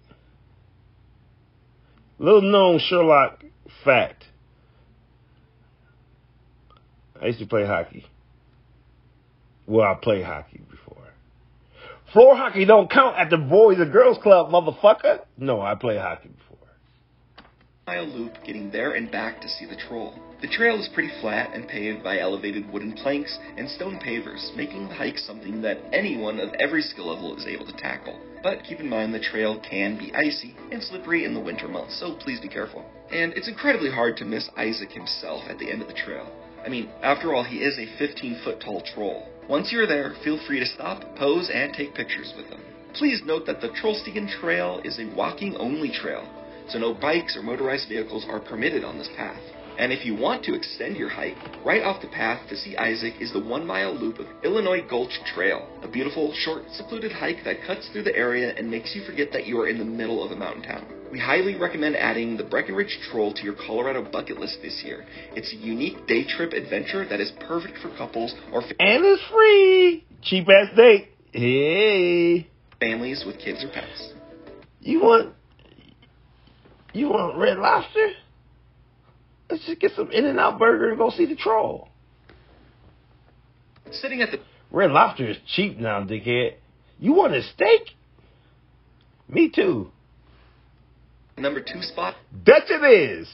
Little 2.18 2.42
known 2.42 2.80
Sherlock 2.80 3.46
fact. 3.86 4.26
I 7.22 7.28
used 7.28 7.40
to 7.40 7.46
play 7.46 7.66
hockey. 7.66 8.06
Well, 9.66 9.86
I 9.86 9.94
played 9.94 10.26
hockey 10.26 10.60
before. 10.70 11.06
Floor 12.12 12.36
hockey 12.36 12.66
don't 12.66 12.92
count 12.92 13.18
at 13.18 13.30
the 13.30 13.38
boys 13.38 13.78
and 13.80 13.90
girls 13.94 14.18
club, 14.22 14.52
motherfucker. 14.52 15.22
No, 15.38 15.62
I 15.62 15.76
played 15.76 16.02
hockey 16.02 16.30
before. 16.30 16.69
Mile 17.90 18.06
loop 18.06 18.34
getting 18.46 18.70
there 18.70 18.92
and 18.92 19.10
back 19.10 19.42
to 19.42 19.50
see 19.50 19.66
the 19.66 19.76
troll. 19.76 20.14
The 20.42 20.48
trail 20.48 20.80
is 20.80 20.88
pretty 20.94 21.12
flat 21.22 21.56
and 21.56 21.68
paved 21.68 22.04
by 22.04 22.20
elevated 22.20 22.72
wooden 22.72 22.94
planks 22.94 23.36
and 23.58 23.68
stone 23.68 24.00
pavers, 24.00 24.56
making 24.56 24.88
the 24.88 24.94
hike 24.94 25.18
something 25.18 25.60
that 25.64 25.80
anyone 25.92 26.40
of 26.40 26.54
every 26.60 26.84
skill 26.84 27.08
level 27.12 27.36
is 27.36 27.48
able 27.48 27.66
to 27.66 27.76
tackle. 27.78 28.20
But 28.44 28.64
keep 28.64 28.80
in 28.80 28.88
mind 28.88 29.12
the 29.12 29.20
trail 29.20 29.60
can 29.68 29.98
be 29.98 30.14
icy 30.14 30.56
and 30.72 30.84
slippery 30.84 31.26
in 31.26 31.34
the 31.34 31.40
winter 31.40 31.68
months, 31.68 32.00
so 32.00 32.14
please 32.14 32.40
be 32.40 32.48
careful. 32.48 32.86
And 33.12 33.34
it's 33.34 33.48
incredibly 33.48 33.90
hard 33.90 34.18
to 34.18 34.24
miss 34.24 34.48
Isaac 34.56 34.92
himself 34.92 35.46
at 35.50 35.58
the 35.58 35.72
end 35.72 35.82
of 35.82 35.88
the 35.88 35.96
trail. 36.06 36.30
I 36.64 36.70
mean, 36.70 36.92
after 37.02 37.34
all, 37.34 37.44
he 37.44 37.64
is 37.64 37.80
a 37.80 37.98
15 37.98 38.42
foot 38.44 38.62
tall 38.62 38.84
troll. 38.94 39.28
Once 39.50 39.72
you're 39.72 39.88
there, 39.88 40.14
feel 40.24 40.38
free 40.46 40.60
to 40.60 40.66
stop, 40.68 41.02
pose, 41.18 41.50
and 41.52 41.74
take 41.74 41.96
pictures 41.96 42.36
with 42.38 42.46
him. 42.46 42.62
Please 42.94 43.24
note 43.26 43.48
that 43.48 43.62
the 43.62 43.70
Trollstigen 43.70 44.30
Trail 44.40 44.80
is 44.84 45.00
a 45.00 45.16
walking 45.16 45.56
only 45.58 45.90
trail, 45.90 46.28
so 46.70 46.80
no 46.80 46.94
bikes 46.94 47.36
or 47.36 47.42
motorized 47.42 47.90
vehicles 47.90 48.26
are 48.30 48.40
permitted 48.40 48.84
on 48.84 48.98
this 48.98 49.10
path. 49.18 49.42
And 49.78 49.94
if 49.94 50.06
you 50.06 50.14
want 50.14 50.44
to 50.44 50.56
extend 50.56 50.98
your 50.98 51.08
hike, 51.08 51.38
right 51.64 51.82
off 51.82 52.02
the 52.02 52.10
path 52.10 52.50
to 52.50 52.58
see 52.58 52.76
Isaac 52.76 53.14
is 53.22 53.32
the 53.32 53.40
one 53.40 53.66
mile 53.66 53.96
loop 53.96 54.20
of 54.20 54.28
Illinois 54.44 54.82
Gulch 54.88 55.18
Trail, 55.34 55.70
a 55.84 55.88
beautiful, 55.88 56.34
short, 56.36 56.64
secluded 56.74 57.14
hike 57.14 57.46
that 57.46 57.64
cuts 57.66 57.88
through 57.88 58.04
the 58.04 58.16
area 58.16 58.54
and 58.58 58.70
makes 58.70 58.94
you 58.94 59.04
forget 59.06 59.32
that 59.32 59.48
you 59.48 59.58
are 59.60 59.70
in 59.70 59.80
the 59.80 59.86
middle 59.86 60.22
of 60.22 60.32
a 60.32 60.36
mountain 60.36 60.64
town. 60.64 60.86
We 61.14 61.18
highly 61.18 61.56
recommend 61.56 61.96
adding 61.96 62.36
the 62.36 62.44
Breckenridge 62.44 63.00
Troll 63.10 63.34
to 63.34 63.42
your 63.42 63.56
Colorado 63.56 64.04
bucket 64.04 64.38
list 64.38 64.58
this 64.62 64.82
year. 64.84 65.06
It's 65.34 65.54
a 65.54 65.56
unique 65.56 66.06
day 66.08 66.26
trip 66.28 66.52
adventure 66.52 67.08
that 67.08 67.22
is 67.22 67.32
perfect 67.48 67.78
for 67.78 67.90
couples 67.98 68.36
or 68.52 68.62
fa- 68.62 68.76
And 68.80 69.04
it's 69.06 69.24
free. 69.32 70.06
Cheap 70.22 70.48
ass 70.50 70.76
date. 70.76 71.08
Hey. 71.32 72.50
families 72.82 73.24
with 73.26 73.40
kids 73.40 73.64
or 73.64 73.70
pets. 73.70 74.14
You 74.82 75.00
want 75.02 75.34
you 76.94 77.10
want 77.10 77.38
red 77.38 77.58
lobster? 77.58 78.12
Let's 79.50 79.66
just 79.66 79.80
get 79.80 79.92
some 79.96 80.12
In 80.12 80.26
and 80.26 80.40
Out 80.40 80.60
burger 80.60 80.90
and 80.90 80.98
go 80.98 81.10
see 81.10 81.26
the 81.26 81.36
troll. 81.36 81.90
Sitting 83.92 84.22
at 84.22 84.32
the 84.32 84.40
Red 84.72 84.92
lobster 84.92 85.28
is 85.28 85.38
cheap 85.56 85.78
now, 85.78 86.04
dickhead. 86.04 86.56
You 87.00 87.14
want 87.14 87.34
a 87.34 87.42
steak? 87.42 87.82
Me 89.28 89.50
too. 89.50 89.92
number 91.38 91.62
two 91.62 91.82
spot 91.82 92.16
Dutch 92.44 92.64
it 92.70 92.84
is. 92.84 93.28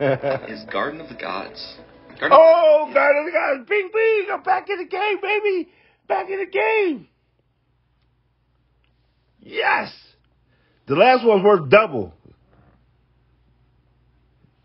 is 0.00 0.64
Garden 0.72 1.00
of 1.00 1.08
the 1.08 1.14
Gods. 1.14 1.76
Garden 2.18 2.38
oh, 2.40 2.90
God 2.92 3.10
of 3.10 3.26
the 3.26 3.32
Gods! 3.32 3.68
bing 3.68 3.90
bing, 3.92 4.26
I'm 4.32 4.42
back 4.42 4.68
in 4.68 4.78
the 4.78 4.86
game, 4.86 5.20
baby. 5.20 5.68
Back 6.08 6.28
in 6.30 6.38
the 6.38 6.46
game. 6.46 7.08
Yes. 9.40 9.92
The 10.88 10.94
last 10.94 11.24
one's 11.24 11.44
worth 11.44 11.70
double. 11.70 12.14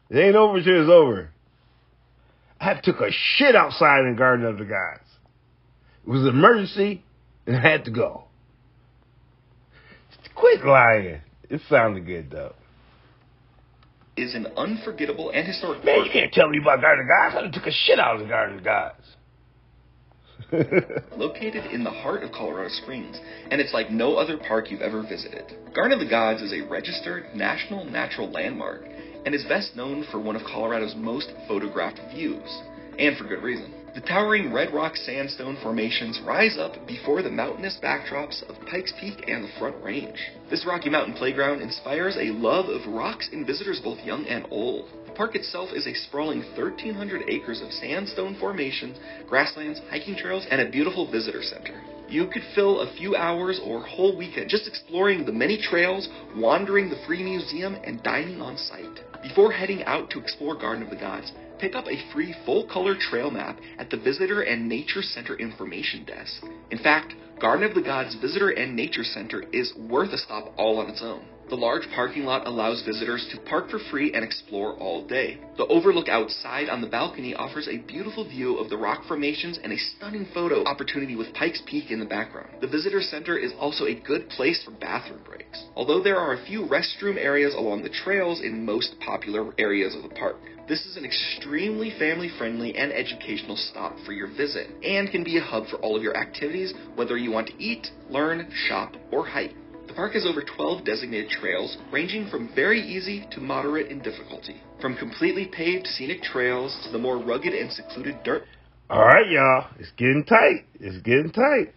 It 0.10 0.18
ain't 0.18 0.36
over 0.36 0.62
till 0.62 0.82
it's 0.82 0.89
over. 0.89 1.30
I 2.60 2.80
took 2.82 3.01
a 3.01 3.10
shit 3.12 3.56
outside 3.56 4.01
in 4.01 4.12
the 4.14 4.18
Garden 4.18 4.45
of 4.45 4.58
the 4.58 4.66
Gods. 4.66 5.03
It 6.06 6.10
was 6.10 6.22
an 6.22 6.30
emergency, 6.30 7.03
and 7.45 7.58
I 7.58 7.62
had 7.62 7.86
to 7.86 7.91
go. 7.91 8.26
Quit 10.36 10.66
lying. 10.66 11.22
It 11.49 11.62
sounded 11.70 12.06
good 12.06 12.30
though. 12.30 12.53
is 14.18 14.36
an 14.36 14.47
unforgettable 14.58 15.32
and 15.32 15.47
historic 15.47 15.84
Man, 15.84 16.06
you 16.06 16.12
can't 16.12 16.32
tell 16.34 16.49
me 16.49 16.60
about 16.62 16.82
Garden 16.82 17.06
of 17.06 17.34
Gods. 17.34 17.47
I 17.47 17.58
took 17.58 17.68
a 17.68 17.72
shit 17.72 17.99
out 17.99 18.16
of 18.16 18.22
the 18.22 18.28
Garden 18.28 18.58
of 18.58 18.64
Gods. 18.64 19.16
located 21.18 21.72
in 21.72 21.84
the 21.84 21.89
heart 21.89 22.24
of 22.24 22.32
Colorado 22.32 22.70
Springs, 22.70 23.20
and 23.49 23.60
it's 23.60 23.74
like 23.74 23.89
no 23.89 24.16
other 24.16 24.38
park 24.38 24.70
you've 24.70 24.82
ever 24.82 25.01
visited. 25.01 25.45
Garden 25.74 25.93
of 25.93 25.99
the 25.99 26.10
Gods 26.10 26.41
is 26.41 26.53
a 26.53 26.62
registered 26.62 27.34
national 27.34 27.86
natural 27.86 28.30
landmark 28.30 28.84
and 29.26 29.34
is 29.34 29.44
best 29.46 29.76
known 29.76 30.06
for 30.12 30.20
one 30.20 30.36
of 30.36 30.44
Colorado's 30.44 30.96
most 30.96 31.32
photographed 31.48 32.00
views, 32.14 32.62
and 32.98 33.18
for 33.18 33.26
good 33.26 33.44
reason. 33.44 33.74
The 33.96 34.02
towering 34.02 34.52
red 34.52 34.74
rock 34.74 34.98
sandstone 34.98 35.56
formations 35.64 36.20
rise 36.20 36.58
up 36.58 36.86
before 36.86 37.22
the 37.22 37.30
mountainous 37.30 37.80
backdrops 37.82 38.44
of 38.50 38.60
Pikes 38.68 38.92
Peak 39.00 39.30
and 39.30 39.46
the 39.46 39.52
Front 39.58 39.82
Range. 39.82 40.20
This 40.50 40.66
Rocky 40.66 40.90
Mountain 40.90 41.14
playground 41.14 41.62
inspires 41.62 42.18
a 42.18 42.34
love 42.34 42.68
of 42.68 42.86
rocks 42.94 43.30
in 43.32 43.46
visitors 43.46 43.80
both 43.80 44.04
young 44.04 44.26
and 44.26 44.46
old. 44.52 44.90
The 45.06 45.14
park 45.14 45.36
itself 45.36 45.70
is 45.74 45.88
a 45.88 45.94
sprawling 45.94 46.40
1,300 46.58 47.24
acres 47.30 47.62
of 47.62 47.72
sandstone 47.72 48.36
formations, 48.38 48.98
grasslands, 49.30 49.80
hiking 49.90 50.18
trails, 50.18 50.46
and 50.52 50.60
a 50.60 50.70
beautiful 50.70 51.10
visitor 51.10 51.42
center. 51.42 51.82
You 52.10 52.28
could 52.28 52.44
fill 52.54 52.82
a 52.82 52.94
few 52.98 53.16
hours 53.16 53.62
or 53.64 53.82
whole 53.82 54.18
weekend 54.18 54.50
just 54.50 54.68
exploring 54.68 55.26
the 55.26 55.32
many 55.32 55.58
trails, 55.58 56.10
wandering 56.36 56.90
the 56.90 57.02
free 57.08 57.24
museum, 57.24 57.78
and 57.86 58.04
dining 58.04 58.42
on 58.42 58.58
site. 58.58 59.00
Before 59.28 59.52
heading 59.52 59.84
out 59.86 60.12
to 60.12 60.20
explore 60.20 60.54
Garden 60.54 60.84
of 60.84 60.92
the 60.92 60.96
Gods, 60.96 61.32
pick 61.58 61.74
up 61.74 61.88
a 61.88 62.14
free 62.14 62.36
full 62.46 62.68
color 62.68 62.94
trail 62.96 63.32
map 63.32 63.60
at 63.80 63.90
the 63.90 63.98
Visitor 63.98 64.42
and 64.42 64.70
Nature 64.70 65.02
Center 65.02 65.36
information 65.36 66.06
desk. 66.06 66.44
In 66.70 66.78
fact, 66.78 67.16
Garden 67.40 67.66
of 67.66 67.74
the 67.74 67.82
Gods 67.82 68.14
Visitor 68.22 68.52
and 68.52 68.76
Nature 68.76 69.04
Center 69.04 69.44
is 69.52 69.74
worth 69.90 70.14
a 70.14 70.20
stop 70.20 70.54
all 70.58 70.78
on 70.78 70.92
its 70.92 71.02
own. 71.02 71.26
The 71.48 71.56
large 71.56 71.88
parking 71.93 72.26
lot 72.26 72.48
allows 72.48 72.82
visitors 72.82 73.28
to 73.32 73.39
park 73.41 73.70
for 73.70 73.78
free 73.91 74.12
and 74.14 74.24
explore 74.24 74.74
all 74.74 75.06
day. 75.06 75.38
The 75.58 75.68
overlook 75.68 76.10
outside 76.10 76.70
on 76.70 76.82
the 76.82 76.88
balcony 76.88 77.36
offers 77.36 77.68
a 77.68 77.78
beautiful 77.78 78.28
view 78.28 78.58
of 78.58 78.72
the 78.72 78.78
rock 78.78 79.06
formations 79.08 79.60
and 79.64 79.72
a 79.72 79.78
stunning 79.78 80.26
photo 80.34 80.64
opportunity 80.64 81.16
with 81.16 81.36
Pikes 81.36 81.62
Peak 81.68 81.91
in 81.91 82.00
the 82.00 82.06
background. 82.06 82.50
The 82.62 82.68
visitor 82.68 83.00
center 83.00 83.38
is 83.38 83.54
also 83.60 83.86
a 83.86 83.93
good 83.93 84.28
place 84.30 84.64
for 84.64 84.72
bathroom 84.72 85.22
breaks, 85.24 85.64
although 85.76 86.02
there 86.02 86.18
are 86.18 86.34
a 86.34 86.46
few 86.48 86.66
restroom 86.66 87.18
areas 87.18 87.54
along 87.54 87.84
the 87.84 87.89
trails 87.89 88.41
in 88.41 88.66
most 88.66 88.96
popular 89.00 89.54
areas 89.60 89.96
of 89.96 90.02
the 90.02 90.16
park. 90.16 90.38
This 90.68 90.84
is 90.88 90.98
an 90.98 91.06
extremely 91.06 91.91
family 92.00 92.32
friendly 92.39 92.76
and 92.76 92.91
educational 92.91 93.56
stop 93.56 93.96
for 94.04 94.14
your 94.14 94.28
visit 94.28 94.72
and 94.84 95.12
can 95.12 95.24
be 95.24 95.38
a 95.38 95.41
hub 95.41 95.68
for 95.68 95.78
all 95.78 95.96
of 95.96 96.02
your 96.02 96.18
activities, 96.18 96.74
whether 96.96 97.18
you 97.18 97.30
want 97.30 97.48
to 97.50 97.64
eat, 97.64 97.91
learn, 98.10 98.52
shop, 98.68 98.96
or 99.12 99.28
hike. 99.28 99.54
The 99.88 99.94
park 99.94 100.14
has 100.14 100.26
over 100.26 100.42
12 100.42 100.84
designated 100.84 101.30
trails, 101.30 101.78
ranging 101.92 102.28
from 102.30 102.54
very 102.56 102.82
easy 102.82 103.28
to 103.32 103.40
moderate 103.40 103.92
in 103.92 104.00
difficulty. 104.00 104.62
From 104.82 104.98
completely 104.98 105.46
paved 105.46 105.88
scenic 105.88 106.22
trails 106.24 106.78
to 106.86 106.92
the 106.92 106.98
more 106.98 107.18
rugged 107.18 107.54
and 107.54 107.72
secluded 107.72 108.24
dirt 108.24 108.44
All 108.90 109.00
right, 109.06 109.30
y'all. 109.30 109.68
It's 109.80 109.92
getting 109.92 110.24
tight. 110.24 110.66
It's 110.80 111.02
getting 111.04 111.32
tight. 111.32 111.74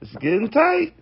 It's 0.00 0.14
getting 0.16 0.50
tight. 0.50 0.94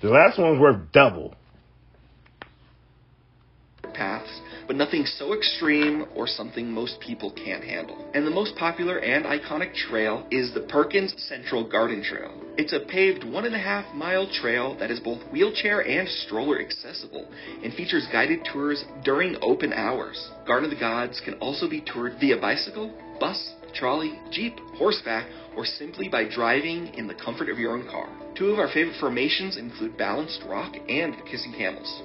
The 0.00 0.08
last 0.10 0.38
one's 0.38 0.60
worth 0.60 0.92
double. 0.92 1.34
But 4.68 4.76
nothing 4.76 5.06
so 5.06 5.32
extreme 5.32 6.06
or 6.14 6.28
something 6.28 6.70
most 6.70 7.00
people 7.00 7.32
can't 7.32 7.64
handle. 7.64 8.08
And 8.14 8.26
the 8.26 8.30
most 8.30 8.54
popular 8.54 8.98
and 8.98 9.24
iconic 9.24 9.74
trail 9.74 10.26
is 10.30 10.52
the 10.52 10.60
Perkins 10.60 11.14
Central 11.26 11.66
Garden 11.66 12.04
Trail. 12.04 12.30
It's 12.58 12.74
a 12.74 12.80
paved 12.80 13.24
one 13.24 13.46
and 13.46 13.54
a 13.54 13.58
half 13.58 13.92
mile 13.94 14.30
trail 14.30 14.76
that 14.78 14.90
is 14.90 15.00
both 15.00 15.22
wheelchair 15.32 15.80
and 15.80 16.06
stroller 16.06 16.60
accessible 16.60 17.28
and 17.64 17.72
features 17.72 18.06
guided 18.12 18.44
tours 18.52 18.84
during 19.04 19.36
open 19.40 19.72
hours. 19.72 20.30
Garden 20.46 20.70
of 20.70 20.76
the 20.76 20.80
Gods 20.80 21.20
can 21.24 21.34
also 21.34 21.68
be 21.68 21.80
toured 21.80 22.18
via 22.20 22.36
bicycle, 22.38 22.92
bus, 23.18 23.54
trolley, 23.74 24.18
jeep, 24.30 24.58
horseback, 24.76 25.26
or 25.56 25.64
simply 25.64 26.08
by 26.08 26.28
driving 26.28 26.88
in 26.94 27.06
the 27.06 27.14
comfort 27.14 27.48
of 27.48 27.58
your 27.58 27.72
own 27.72 27.88
car. 27.88 28.08
Two 28.36 28.50
of 28.50 28.58
our 28.58 28.68
favorite 28.68 29.00
formations 29.00 29.56
include 29.56 29.96
Balanced 29.96 30.42
Rock 30.46 30.74
and 30.88 31.14
Kissing 31.30 31.54
Camels. 31.56 32.02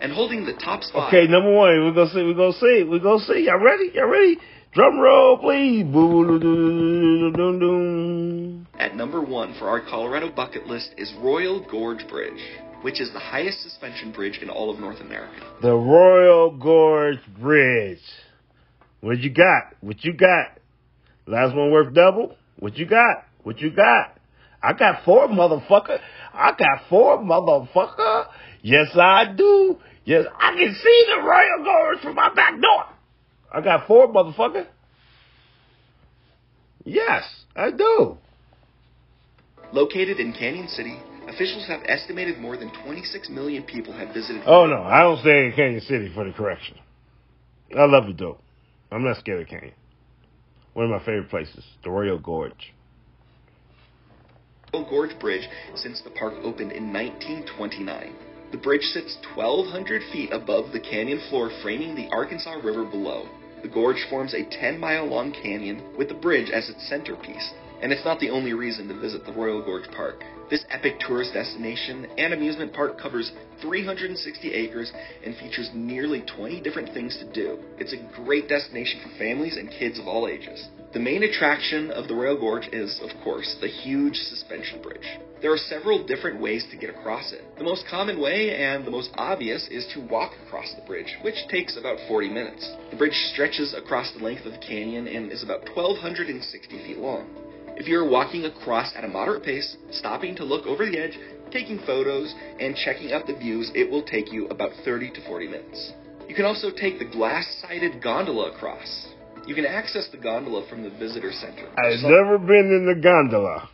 And 0.00 0.12
holding 0.12 0.44
the 0.44 0.52
top 0.52 0.82
spot. 0.82 1.08
Okay, 1.08 1.26
number 1.26 1.52
one, 1.52 1.84
we're 1.84 1.92
gonna 1.92 2.10
see, 2.10 2.22
we're 2.22 2.34
gonna 2.34 2.52
see, 2.52 2.84
we're 2.84 2.98
gonna 2.98 3.24
see. 3.24 3.44
Y'all 3.46 3.58
ready? 3.58 3.90
Y'all 3.94 4.06
ready? 4.08 4.38
Drum 4.72 4.98
roll, 4.98 5.38
please. 5.38 5.84
At 8.78 8.96
number 8.96 9.22
one 9.22 9.54
for 9.58 9.68
our 9.68 9.80
Colorado 9.80 10.30
bucket 10.30 10.66
list 10.66 10.94
is 10.98 11.14
Royal 11.20 11.64
Gorge 11.70 12.06
Bridge, 12.08 12.42
which 12.82 13.00
is 13.00 13.12
the 13.12 13.20
highest 13.20 13.62
suspension 13.62 14.10
bridge 14.10 14.38
in 14.42 14.50
all 14.50 14.70
of 14.70 14.80
North 14.80 15.00
America. 15.00 15.46
The 15.62 15.72
Royal 15.72 16.50
Gorge 16.50 17.20
Bridge. 17.40 18.02
What 19.00 19.20
you 19.20 19.30
got? 19.30 19.74
What 19.80 20.04
you 20.04 20.12
got? 20.12 20.58
Last 21.26 21.54
one 21.54 21.70
worth 21.70 21.94
double? 21.94 22.36
What 22.58 22.76
you 22.76 22.86
got? 22.86 23.26
What 23.44 23.60
you 23.60 23.70
got? 23.70 24.18
I 24.64 24.72
got 24.72 25.04
four, 25.04 25.28
motherfucker. 25.28 25.98
I 26.32 26.52
got 26.58 26.88
four, 26.88 27.18
motherfucker. 27.18 28.26
Yes, 28.62 28.88
I 28.94 29.26
do. 29.36 29.76
Yes, 30.06 30.24
I 30.38 30.52
can 30.52 30.74
see 30.74 31.04
the 31.14 31.22
Royal 31.22 31.64
Gorge 31.64 32.00
from 32.02 32.14
my 32.14 32.32
back 32.34 32.60
door. 32.60 32.84
I 33.52 33.60
got 33.60 33.86
four, 33.86 34.08
motherfucker. 34.08 34.66
Yes, 36.84 37.24
I 37.54 37.70
do. 37.70 38.16
Located 39.72 40.18
in 40.18 40.32
Cañon 40.32 40.68
City, 40.70 40.98
officials 41.28 41.66
have 41.66 41.80
estimated 41.86 42.38
more 42.38 42.56
than 42.56 42.70
26 42.84 43.28
million 43.28 43.64
people 43.64 43.92
have 43.92 44.14
visited. 44.14 44.42
Oh 44.46 44.66
no, 44.66 44.82
I 44.82 45.02
don't 45.02 45.20
stay 45.20 45.46
in 45.46 45.52
Cañon 45.52 45.86
City 45.86 46.10
for 46.14 46.24
the 46.24 46.32
correction. 46.32 46.78
I 47.76 47.84
love 47.84 48.08
it 48.08 48.18
though. 48.18 48.38
I'm 48.90 49.04
not 49.04 49.18
scared 49.18 49.42
of 49.42 49.48
Cañon. 49.48 49.72
One 50.72 50.86
of 50.86 50.90
my 50.90 51.00
favorite 51.00 51.28
places, 51.28 51.64
the 51.82 51.90
Royal 51.90 52.18
Gorge. 52.18 52.72
Gorge 54.88 55.18
Bridge 55.18 55.48
since 55.74 56.00
the 56.00 56.10
park 56.10 56.34
opened 56.42 56.72
in 56.72 56.92
1929. 56.92 58.14
The 58.52 58.58
bridge 58.58 58.84
sits 58.84 59.18
1,200 59.34 60.02
feet 60.12 60.32
above 60.32 60.72
the 60.72 60.80
canyon 60.80 61.20
floor, 61.28 61.50
framing 61.62 61.94
the 61.94 62.08
Arkansas 62.12 62.60
River 62.62 62.84
below. 62.84 63.26
The 63.62 63.68
gorge 63.68 64.04
forms 64.10 64.34
a 64.34 64.44
10 64.44 64.78
mile 64.78 65.06
long 65.06 65.32
canyon 65.32 65.96
with 65.96 66.08
the 66.08 66.14
bridge 66.14 66.50
as 66.50 66.68
its 66.68 66.86
centerpiece. 66.86 67.52
And 67.82 67.90
it's 67.90 68.04
not 68.04 68.20
the 68.20 68.30
only 68.30 68.52
reason 68.52 68.88
to 68.88 68.94
visit 68.94 69.24
the 69.26 69.32
Royal 69.32 69.62
Gorge 69.62 69.90
Park. 69.90 70.22
This 70.50 70.64
epic 70.70 71.00
tourist 71.00 71.32
destination 71.32 72.06
and 72.18 72.34
amusement 72.34 72.72
park 72.72 73.00
covers 73.00 73.32
360 73.62 74.52
acres 74.52 74.92
and 75.24 75.34
features 75.36 75.70
nearly 75.74 76.20
20 76.20 76.60
different 76.60 76.92
things 76.92 77.16
to 77.18 77.32
do. 77.32 77.58
It's 77.78 77.94
a 77.94 78.22
great 78.22 78.48
destination 78.48 79.00
for 79.02 79.18
families 79.18 79.56
and 79.56 79.70
kids 79.70 79.98
of 79.98 80.06
all 80.06 80.28
ages. 80.28 80.68
The 80.94 81.00
main 81.00 81.24
attraction 81.24 81.90
of 81.90 82.06
the 82.06 82.14
Royal 82.14 82.38
Gorge 82.38 82.68
is, 82.68 83.00
of 83.02 83.10
course, 83.24 83.56
the 83.60 83.66
huge 83.66 84.14
suspension 84.14 84.80
bridge. 84.80 85.18
There 85.42 85.52
are 85.52 85.56
several 85.56 86.06
different 86.06 86.40
ways 86.40 86.64
to 86.70 86.76
get 86.76 86.88
across 86.88 87.32
it. 87.32 87.42
The 87.58 87.64
most 87.64 87.84
common 87.90 88.20
way 88.20 88.54
and 88.54 88.84
the 88.84 88.92
most 88.92 89.10
obvious 89.14 89.66
is 89.72 89.84
to 89.92 90.06
walk 90.06 90.34
across 90.46 90.72
the 90.72 90.86
bridge, 90.86 91.12
which 91.22 91.48
takes 91.48 91.76
about 91.76 91.98
40 92.06 92.28
minutes. 92.28 92.70
The 92.92 92.96
bridge 92.96 93.16
stretches 93.32 93.74
across 93.74 94.12
the 94.12 94.22
length 94.22 94.46
of 94.46 94.52
the 94.52 94.58
canyon 94.58 95.08
and 95.08 95.32
is 95.32 95.42
about 95.42 95.68
1,260 95.74 96.78
feet 96.86 96.98
long. 96.98 97.26
If 97.76 97.88
you're 97.88 98.08
walking 98.08 98.44
across 98.44 98.94
at 98.94 99.02
a 99.02 99.08
moderate 99.08 99.42
pace, 99.42 99.76
stopping 99.90 100.36
to 100.36 100.44
look 100.44 100.64
over 100.64 100.86
the 100.86 100.96
edge, 100.96 101.18
taking 101.50 101.80
photos, 101.80 102.32
and 102.60 102.76
checking 102.76 103.10
out 103.10 103.26
the 103.26 103.34
views, 103.34 103.68
it 103.74 103.90
will 103.90 104.04
take 104.04 104.32
you 104.32 104.46
about 104.46 104.70
30 104.84 105.10
to 105.10 105.26
40 105.26 105.48
minutes. 105.48 105.92
You 106.28 106.36
can 106.36 106.44
also 106.44 106.70
take 106.70 107.00
the 107.00 107.04
glass-sided 107.04 108.00
gondola 108.00 108.52
across. 108.52 109.08
You 109.46 109.54
can 109.54 109.66
access 109.66 110.08
the 110.10 110.16
gondola 110.18 110.66
from 110.68 110.82
the 110.82 110.90
visitor 110.90 111.32
center 111.32 111.68
I've 111.78 112.00
never 112.02 112.38
been 112.38 112.72
in 112.72 112.86
the 112.86 113.00
gondola. 113.00 113.68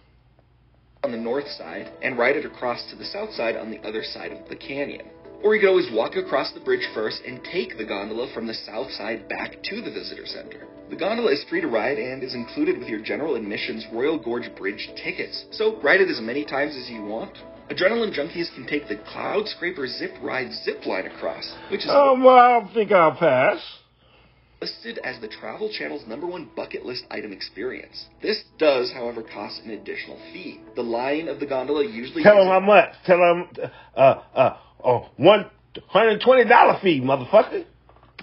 on 1.05 1.13
the 1.13 1.19
north 1.19 1.49
side 1.49 1.91
and 2.03 2.19
ride 2.19 2.37
it 2.37 2.45
across 2.45 2.91
to 2.91 2.97
the 2.97 3.05
south 3.05 3.33
side 3.33 3.57
on 3.57 3.71
the 3.71 3.79
other 3.89 4.03
side 4.03 4.33
of 4.33 4.49
the 4.49 4.57
canyon. 4.57 5.07
Or 5.43 5.55
you 5.55 5.61
could 5.61 5.71
always 5.71 5.91
walk 5.93 6.17
across 6.17 6.53
the 6.53 6.61
bridge 6.61 6.87
first 6.93 7.23
and 7.27 7.43
take 7.45 7.79
the 7.79 7.87
gondola 7.87 8.31
from 8.35 8.47
the 8.47 8.53
south 8.53 8.91
side 8.93 9.27
back 9.29 9.63
to 9.63 9.81
the 9.81 9.91
visitor 9.91 10.27
center. 10.27 10.67
The 10.91 10.97
gondola 10.97 11.33
is 11.33 11.45
free 11.49 11.63
to 11.63 11.69
ride 11.69 11.99
and 11.99 12.23
is 12.23 12.35
included 12.35 12.79
with 12.79 12.89
your 12.89 13.01
general 13.01 13.37
admissions 13.37 13.87
Royal 13.93 14.19
Gorge 14.19 14.51
Bridge 14.57 14.91
tickets, 15.03 15.47
so 15.53 15.81
ride 15.81 16.01
it 16.03 16.11
as 16.11 16.21
many 16.21 16.45
times 16.45 16.77
as 16.77 16.91
you 16.91 17.03
want. 17.05 17.33
Adrenaline 17.71 18.13
junkies 18.13 18.53
can 18.55 18.67
take 18.67 18.89
the 18.89 18.97
Cloud 18.97 19.47
Scraper 19.49 19.87
Zip 19.87 20.13
Ride 20.21 20.53
zip 20.53 20.85
line 20.85 21.07
across, 21.07 21.55
which 21.71 21.85
is 21.85 21.89
Um, 21.91 22.25
well, 22.25 22.37
I 22.37 22.69
think 22.75 22.91
I'll 22.93 23.15
pass. 23.17 23.61
Listed 24.61 24.99
as 24.99 25.21
the 25.21 25.29
Travel 25.29 25.71
Channel's 25.73 26.07
number 26.07 26.27
one 26.27 26.51
bucket 26.55 26.85
list 26.85 27.05
item 27.11 27.33
experience. 27.33 28.07
This 28.23 28.45
does, 28.59 28.93
however, 28.93 29.23
cost 29.23 29.63
an 29.65 29.71
additional 29.71 30.19
fee. 30.33 30.61
The 30.77 30.83
line 30.83 31.29
of 31.29 31.41
the 31.41 31.47
gondola 31.47 31.85
usually 31.87 32.23
Tell 32.23 32.37
them 32.37 32.49
how 32.49 32.61
much. 32.61 32.91
Tell 33.07 33.19
them, 33.19 33.71
uh, 33.97 34.01
uh, 34.35 34.57
oh, 34.85 35.09
one 35.17 35.47
hundred 35.89 36.21
twenty 36.21 36.49
dollar 36.49 36.79
fee, 36.83 37.01
motherfucker. 37.01 37.65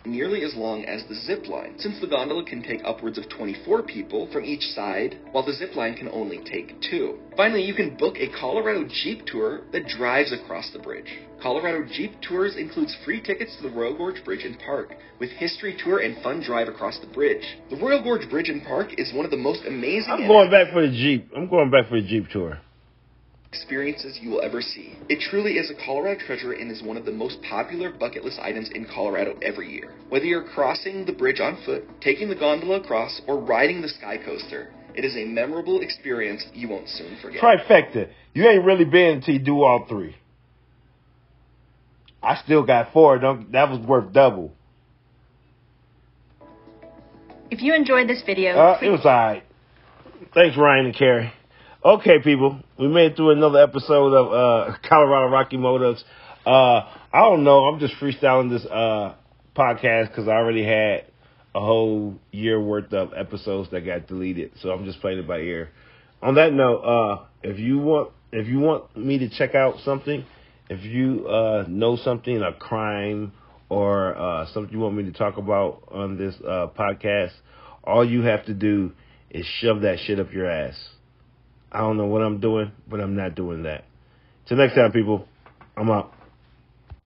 Nearly 0.08 0.44
as 0.44 0.56
long 0.56 0.86
as 0.86 1.04
the 1.06 1.16
zip 1.16 1.48
line, 1.48 1.76
since 1.78 2.00
the 2.00 2.08
gondola 2.08 2.44
can 2.46 2.64
take 2.64 2.82
upwards 2.86 3.18
of 3.18 3.30
24 3.30 3.84
people 3.84 4.28
from 4.32 4.46
each 4.46 4.64
side, 4.74 5.20
while 5.32 5.46
the 5.46 5.54
zip 5.54 5.76
line 5.76 5.96
can 5.96 6.10
only 6.10 6.40
take 6.40 6.82
two. 6.82 7.20
Finally, 7.36 7.64
you 7.64 7.74
can 7.74 7.96
book 7.98 8.16
a 8.18 8.30
Colorado 8.40 8.88
Jeep 9.04 9.26
tour 9.26 9.62
that 9.72 9.88
drives 9.88 10.32
across 10.32 10.72
the 10.72 10.80
bridge. 10.80 11.20
Colorado 11.42 11.88
Jeep 11.94 12.14
Tours 12.22 12.56
includes 12.58 12.96
free 13.06 13.22
tickets 13.22 13.56
to 13.58 13.70
the 13.70 13.76
Royal 13.76 13.96
Gorge 13.96 14.24
Bridge 14.26 14.44
and 14.44 14.58
Park, 14.60 14.96
with 15.20 15.30
history 15.30 15.78
tour 15.84 16.00
and 16.00 16.22
fun 16.24 16.42
drive 16.42 16.68
across 16.68 17.00
the 17.00 17.08
bridge. 17.08 17.44
The 17.70 17.76
Royal 17.76 18.02
Gorge 18.02 18.28
Bridge 18.30 18.50
and 18.50 18.64
Park 18.64 18.98
is 18.98 19.14
one 19.14 19.24
of 19.24 19.32
the 19.32 19.38
most 19.38 19.62
amazing 19.68 20.12
I'm 20.12 20.28
going 20.28 20.50
back 20.50 20.74
for 20.74 20.82
the 20.82 20.92
Jeep. 20.92 21.30
I'm 21.36 21.48
going 21.48 21.70
back 21.70 21.90
for 21.90 22.02
the 22.02 22.08
Jeep 22.08 22.30
tour. 22.30 22.60
Experiences 23.58 24.20
you 24.22 24.30
will 24.30 24.42
ever 24.42 24.62
see. 24.62 24.96
It 25.10 25.20
truly 25.30 25.54
is 25.54 25.72
a 25.72 25.86
Colorado 25.86 26.20
treasure 26.26 26.54
and 26.54 26.72
is 26.72 26.84
one 26.84 26.98
of 26.98 27.06
the 27.06 27.12
most 27.12 27.42
popular 27.42 27.92
bucket 27.92 28.24
list 28.24 28.40
items 28.40 28.70
in 28.74 28.86
Colorado 28.86 29.38
every 29.42 29.72
year. 29.72 29.94
Whether 30.10 30.26
you're 30.26 30.44
crossing 30.44 31.06
the 31.06 31.12
bridge 31.12 31.40
on 31.40 31.58
foot, 31.66 31.84
taking 32.02 32.30
the 32.30 32.36
gondola 32.36 32.82
across, 32.82 33.22
or 33.28 33.40
riding 33.40 33.82
the 33.82 33.90
sky 33.90 34.18
coaster, 34.24 34.72
it 34.96 35.04
is 35.04 35.16
a 35.16 35.26
memorable 35.26 35.82
experience 35.82 36.46
you 36.54 36.70
won't 36.70 36.88
soon 36.90 37.18
forget. 37.22 37.42
Trifecta. 37.42 38.10
You 38.34 38.48
ain't 38.48 38.64
really 38.64 38.86
been 38.86 39.18
until 39.18 39.34
you 39.34 39.40
do 39.40 39.64
all 39.64 39.86
three. 39.90 40.16
I 42.22 42.36
still 42.44 42.66
got 42.66 42.94
four. 42.94 43.20
Don't, 43.20 43.52
that 43.52 43.70
was 43.70 43.80
worth 43.80 44.12
double. 44.14 44.54
If 47.50 47.62
you 47.62 47.74
enjoyed 47.74 48.08
this 48.08 48.22
video, 48.26 48.58
Uh, 48.58 48.80
it 48.82 48.90
was 48.90 49.02
alright. 49.02 49.44
Thanks, 50.34 50.58
Ryan 50.58 50.88
and 50.88 50.96
Carrie. 50.96 51.32
Okay, 51.86 52.20
people, 52.24 52.60
we 52.80 52.88
made 52.88 53.12
it 53.12 53.16
through 53.16 53.30
another 53.30 53.62
episode 53.62 54.12
of 54.12 54.34
uh, 54.34 54.78
Colorado 54.90 55.32
Rocky 55.32 55.58
Motives. 55.58 56.04
Uh, 56.44 56.82
I 57.14 57.20
don't 57.20 57.44
know. 57.44 57.66
I'm 57.66 57.80
just 57.80 57.94
freestyling 58.02 58.50
this 58.50 58.66
uh, 58.66 59.14
podcast 59.56 60.10
because 60.10 60.28
I 60.28 60.32
already 60.32 60.64
had 60.64 61.06
a 61.54 61.60
whole 61.60 62.16
year 62.32 62.60
worth 62.60 62.92
of 62.94 63.14
episodes 63.16 63.70
that 63.72 63.86
got 63.86 64.08
deleted, 64.08 64.54
so 64.60 64.72
I'm 64.72 64.86
just 64.86 65.02
playing 65.02 65.20
it 65.20 65.28
by 65.28 65.38
ear. 65.38 65.70
On 66.24 66.34
that 66.34 66.52
note, 66.52 66.80
uh, 66.80 67.26
if 67.44 67.60
you 67.60 67.78
want, 67.78 68.12
if 68.32 68.48
you 68.48 68.60
want 68.60 68.98
me 68.98 69.20
to 69.20 69.30
check 69.30 69.54
out 69.54 69.76
something, 69.86 70.26
if 70.72 70.84
you 70.84 71.28
uh, 71.28 71.66
know 71.68 71.96
something, 71.96 72.42
a 72.42 72.54
crime 72.54 73.34
or 73.70 74.18
uh, 74.18 74.48
something 74.52 74.74
you 74.74 74.80
want 74.80 74.96
me 74.96 75.04
to 75.04 75.12
talk 75.12 75.38
about 75.38 75.84
on 75.92 76.18
this 76.18 76.34
podcast, 76.42 77.34
all 77.84 78.04
you 78.04 78.24
have 78.24 78.48
to 78.48 78.56
do 78.56 78.94
is 79.30 79.46
shove 79.60 79.82
that 79.82 80.00
shit 80.00 80.20
up 80.20 80.34
your 80.34 80.50
ass. 80.50 80.97
I 81.72 81.80
don't 81.80 81.98
know 81.98 82.06
what 82.06 82.22
I'm 82.22 82.40
doing, 82.40 82.72
but 82.88 83.00
I'm 83.00 83.16
not 83.16 83.36
doing 83.36 83.64
that. 83.64 83.84
Till 84.46 84.58
next 84.58 84.76
time, 84.76 84.92
people, 84.92 85.28
I'm 85.76 85.90
out. 85.90 86.14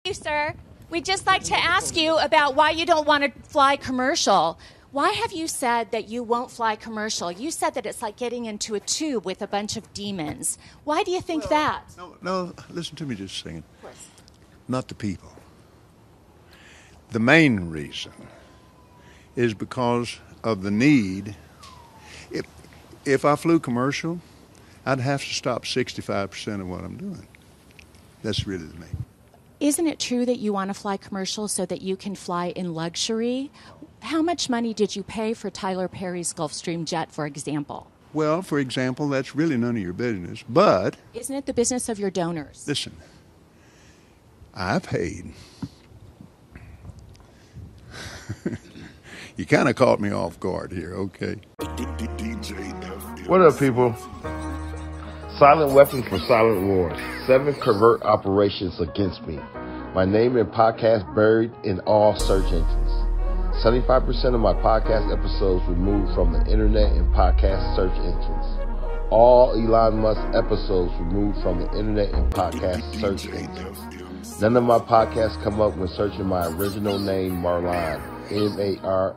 Thank 0.04 0.18
you, 0.18 0.24
sir. 0.24 0.54
We'd 0.90 1.06
just 1.06 1.26
like 1.26 1.44
to 1.46 1.56
ask 1.56 1.96
you 1.96 2.18
about 2.18 2.56
why 2.56 2.72
you 2.72 2.86
don't 2.86 3.08
want 3.08 3.24
to 3.24 3.32
fly 3.50 3.76
commercial. 3.78 4.60
Why 4.92 5.12
have 5.12 5.32
you 5.32 5.48
said 5.48 5.92
that 5.92 6.10
you 6.10 6.22
won't 6.22 6.52
fly 6.52 6.76
commercial? 6.76 7.32
You 7.32 7.50
said 7.50 7.76
that 7.76 7.86
it's 7.86 8.02
like 8.02 8.18
getting 8.18 8.46
into 8.46 8.76
a 8.76 8.80
tube 8.82 9.26
with 9.26 9.42
a 9.42 9.48
bunch 9.48 9.78
of 9.78 9.92
demons. 9.94 10.58
Why 10.84 11.04
do 11.04 11.12
you 11.12 11.22
think 11.22 11.48
that? 11.48 11.84
No, 11.98 12.18
no, 12.22 12.54
listen 12.70 12.98
to 12.98 13.06
me 13.06 13.16
just 13.16 13.36
a 13.36 13.44
second. 13.44 13.64
Not 14.68 14.90
the 14.90 14.96
people. 14.96 15.32
The 17.12 17.20
main 17.20 17.70
reason 17.70 18.12
is 19.36 19.54
because 19.54 20.20
of 20.44 20.62
the 20.62 20.72
need. 20.72 21.36
If, 22.30 22.46
if 23.06 23.24
I 23.24 23.38
flew 23.38 23.60
commercial, 23.60 24.20
I'd 24.86 25.00
have 25.00 25.22
to 25.24 25.34
stop 25.34 25.64
65% 25.64 26.62
of 26.62 26.68
what 26.68 26.84
I'm 26.84 26.98
doing. 26.98 27.28
That's 28.24 28.48
really 28.48 28.66
the 28.66 28.80
main. 28.80 29.06
Isn't 29.60 29.86
it 29.88 30.00
true 30.00 30.26
that 30.26 30.38
you 30.40 30.54
want 30.54 30.70
to 30.70 30.74
fly 30.74 30.98
commercial 30.98 31.48
so 31.48 31.66
that 31.68 31.82
you 31.82 31.96
can 31.96 32.16
fly 32.16 32.48
in 32.48 32.74
luxury? 32.74 33.52
How 34.02 34.24
much 34.24 34.50
money 34.50 34.74
did 34.74 34.96
you 34.96 35.04
pay 35.04 35.34
for 35.36 35.52
Tyler 35.52 35.88
Perry's 35.88 36.34
Gulfstream 36.34 36.86
jet, 36.86 37.12
for 37.12 37.28
example? 37.28 37.88
Well, 38.14 38.42
for 38.42 38.58
example, 38.60 39.08
that's 39.08 39.36
really 39.36 39.58
none 39.58 39.78
of 39.78 39.84
your 39.84 39.94
business. 39.94 40.44
But 40.50 40.98
Isn't 41.14 41.36
it 41.36 41.46
the 41.46 41.54
business 41.54 41.88
of 41.90 42.00
your 42.00 42.10
donors? 42.10 42.66
listen, 42.68 42.96
I 44.54 44.80
paid. 44.80 45.32
you 49.38 49.46
kind 49.46 49.70
of 49.70 49.76
caught 49.76 50.00
me 50.02 50.12
off 50.12 50.40
guard 50.40 50.72
here, 50.72 50.94
okay? 50.96 51.36
What 53.28 53.42
up, 53.42 53.60
people? 53.60 53.96
Silent 55.42 55.74
weapons 55.74 56.06
for 56.08 56.20
silent 56.20 56.68
wars. 56.68 57.00
Seven 57.26 57.56
covert 57.56 58.04
operations 58.04 58.80
against 58.80 59.26
me. 59.26 59.40
My 59.96 60.06
name 60.06 60.38
and 60.38 60.48
podcast 60.52 61.16
buried 61.16 61.52
in 61.64 61.80
all 61.80 62.16
search 62.16 62.46
engines. 62.46 62.92
75% 63.66 64.36
of 64.36 64.40
my 64.40 64.54
podcast 64.54 65.12
episodes 65.12 65.68
removed 65.68 66.14
from 66.14 66.32
the 66.32 66.46
internet 66.46 66.92
and 66.92 67.12
podcast 67.16 67.76
search 67.76 67.98
engines. 67.98 68.46
All 69.10 69.54
Elon 69.54 69.98
Musk 69.98 70.22
episodes 70.36 70.94
removed 71.00 71.42
from 71.42 71.60
the 71.62 71.72
internet 71.72 72.14
and 72.14 72.32
podcast 72.32 73.02
search 73.02 73.26
engines. 73.26 73.80
None 74.40 74.56
of 74.56 74.64
my 74.64 74.78
podcasts 74.78 75.42
come 75.44 75.60
up 75.60 75.76
when 75.76 75.88
searching 75.88 76.28
my 76.28 76.46
original 76.50 77.00
name, 77.00 77.42
Marlawn, 77.42 78.00
M-A-R-L-A-W-N 78.32 79.12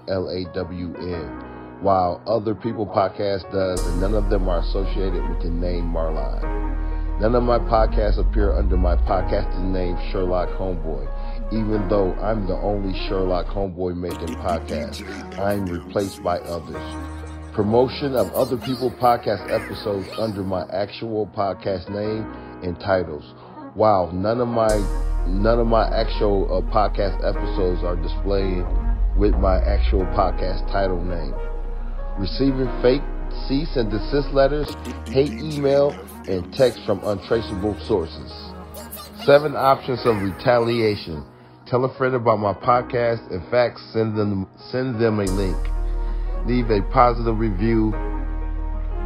while 1.84 2.22
other 2.26 2.54
people 2.54 2.86
podcast 2.86 3.44
does, 3.52 3.86
and 3.86 4.00
none 4.00 4.14
of 4.14 4.30
them 4.30 4.48
are 4.48 4.60
associated 4.60 5.22
with 5.28 5.42
the 5.42 5.50
name 5.50 5.84
Marlawn. 5.84 7.20
None 7.20 7.34
of 7.34 7.42
my 7.42 7.58
podcasts 7.58 8.18
appear 8.18 8.56
under 8.56 8.78
my 8.78 8.96
podcasting 8.96 9.70
name 9.70 9.96
Sherlock 10.10 10.48
Homeboy. 10.58 11.06
Even 11.52 11.86
though 11.90 12.14
I'm 12.14 12.46
the 12.48 12.56
only 12.56 12.98
Sherlock 13.06 13.46
Homeboy 13.48 13.94
making 13.96 14.34
podcast, 14.36 15.04
I'm 15.38 15.66
replaced 15.66 16.24
by 16.24 16.38
others. 16.38 17.54
Promotion 17.54 18.16
of 18.16 18.32
other 18.32 18.56
people 18.56 18.90
podcast 18.90 19.52
episodes 19.52 20.08
under 20.18 20.42
my 20.42 20.64
actual 20.72 21.26
podcast 21.36 21.90
name 21.90 22.24
and 22.64 22.80
titles. 22.80 23.24
Wow, 23.76 24.10
none 24.10 24.40
of 24.40 24.48
my 24.48 24.74
none 25.28 25.60
of 25.60 25.66
my 25.66 25.86
actual 25.94 26.48
uh, 26.48 26.72
podcast 26.72 27.18
episodes 27.22 27.84
are 27.84 27.96
displayed 27.96 28.64
with 29.18 29.34
my 29.34 29.58
actual 29.58 30.04
podcast 30.16 30.66
title 30.72 31.02
name 31.04 31.34
receiving 32.18 32.68
fake 32.82 33.02
cease 33.48 33.76
and 33.76 33.90
desist 33.90 34.30
letters, 34.32 34.74
hate 35.06 35.32
email, 35.32 35.90
and 36.28 36.52
text 36.54 36.80
from 36.86 37.00
untraceable 37.04 37.76
sources. 37.86 38.32
Seven 39.24 39.56
options 39.56 40.04
of 40.06 40.20
retaliation. 40.22 41.24
Tell 41.66 41.84
a 41.84 41.94
friend 41.96 42.14
about 42.14 42.38
my 42.38 42.52
podcast. 42.52 43.30
In 43.30 43.40
fact, 43.50 43.80
send 43.92 44.16
them 44.16 44.46
send 44.70 45.00
them 45.00 45.18
a 45.18 45.24
link. 45.24 45.56
Leave 46.46 46.70
a 46.70 46.82
positive 46.92 47.38
review. 47.38 47.92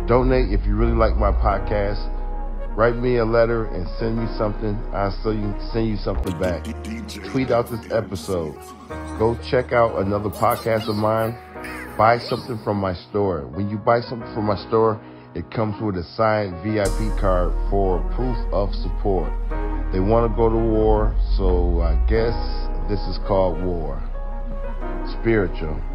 Donate 0.07 0.53
if 0.53 0.67
you 0.67 0.75
really 0.75 0.97
like 0.97 1.17
my 1.17 1.31
podcast. 1.31 2.15
Write 2.77 2.97
me 2.97 3.17
a 3.17 3.25
letter 3.25 3.67
and 3.67 3.89
send 3.99 4.19
me 4.19 4.27
something. 4.37 4.77
I'll 4.93 5.11
send 5.23 5.89
you 5.89 5.97
something 5.97 6.39
back. 6.39 6.65
Tweet 7.31 7.51
out 7.51 7.69
this 7.71 7.91
episode. 7.93 8.55
Go 9.19 9.37
check 9.51 9.73
out 9.73 9.99
another 9.99 10.31
podcast 10.31 10.89
of 10.89 10.97
mine 10.97 11.37
buy 11.99 12.17
something 12.17 12.61
from 12.63 12.77
my 12.77 12.95
store. 12.95 13.41
When 13.49 13.69
you 13.69 13.77
buy 13.77 14.01
something 14.01 14.33
from 14.33 14.47
my 14.47 14.57
store, 14.69 15.01
it 15.35 15.51
comes 15.51 15.83
with 15.83 15.97
a 15.97 16.05
signed 16.15 16.55
VIP 16.63 17.19
card 17.19 17.53
for 17.69 17.99
proof 18.15 18.39
of 18.53 18.73
support. 18.73 19.33
They 19.93 19.99
want 19.99 20.31
to 20.31 20.37
go 20.37 20.49
to 20.49 20.57
war, 20.57 21.13
so 21.37 21.81
I 21.81 21.97
guess 22.07 22.39
this 22.89 23.01
is 23.11 23.19
called 23.27 23.61
war. 23.65 24.01
Spiritual. 25.21 25.88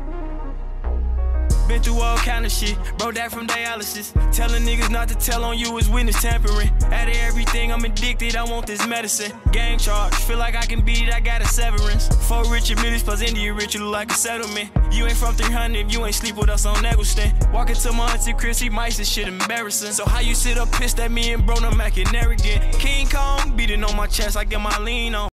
Been 1.68 1.82
through 1.82 2.00
all 2.02 2.18
kind 2.18 2.46
of 2.46 2.52
shit, 2.52 2.78
bro. 2.98 3.12
That 3.12 3.32
from 3.32 3.48
dialysis. 3.48 4.12
Telling 4.34 4.64
niggas 4.64 4.90
not 4.90 5.08
to 5.10 5.16
tell 5.16 5.44
on 5.44 5.58
you 5.58 5.78
is 5.78 5.90
witness 5.90 6.22
tampering. 6.22 6.70
Out 6.92 7.08
of 7.08 7.16
everything, 7.16 7.72
I'm 7.72 7.84
addicted. 7.86 8.36
I 8.36 8.44
want 8.44 8.68
this 8.68 8.86
medicine. 8.86 9.32
Gang 9.52 9.78
charge, 9.78 10.14
feel 10.14 10.38
like 10.38 10.56
I 10.56 10.66
can 10.66 10.82
beat 10.82 11.02
it. 11.02 11.14
I 11.14 11.20
got 11.20 11.42
a 11.42 11.46
severance. 11.46 12.08
Four 12.28 12.44
Richard 12.52 12.78
millions 12.78 13.04
plus 13.04 13.22
India 13.22 13.54
rich, 13.54 13.76
you 13.76 13.84
look 13.84 13.94
like 13.94 14.12
a 14.12 14.16
settlement. 14.16 14.70
You 14.92 15.06
ain't 15.06 15.18
from 15.18 15.36
300 15.36 15.78
if 15.78 15.94
you 15.94 16.06
ain't 16.06 16.16
sleep 16.16 16.36
with 16.36 16.50
us 16.50 16.66
on 16.66 16.86
Eggleston. 16.86 17.32
Walking 17.52 17.76
to 17.76 17.92
my 17.94 18.12
auntie 18.12 18.34
Chris, 18.34 18.60
he 18.60 18.70
mice 18.70 18.98
this 18.98 19.10
shit 19.10 19.28
embarrassing. 19.28 19.92
So 19.92 20.06
how 20.06 20.20
you 20.20 20.36
sit 20.36 20.58
up 20.58 20.72
pissed 20.72 21.00
at 21.00 21.12
me 21.12 21.34
and 21.34 21.46
bro, 21.46 21.56
no 21.56 21.72
Mac 21.72 21.98
and 21.98 22.14
arrogant? 22.14 22.74
King 22.80 23.08
Kong 23.08 23.56
beating 23.56 23.84
on 23.84 23.96
my 23.96 24.08
chest, 24.08 24.38
I 24.38 24.44
get 24.44 24.62
my 24.62 24.78
lean 24.80 25.16
on. 25.16 25.33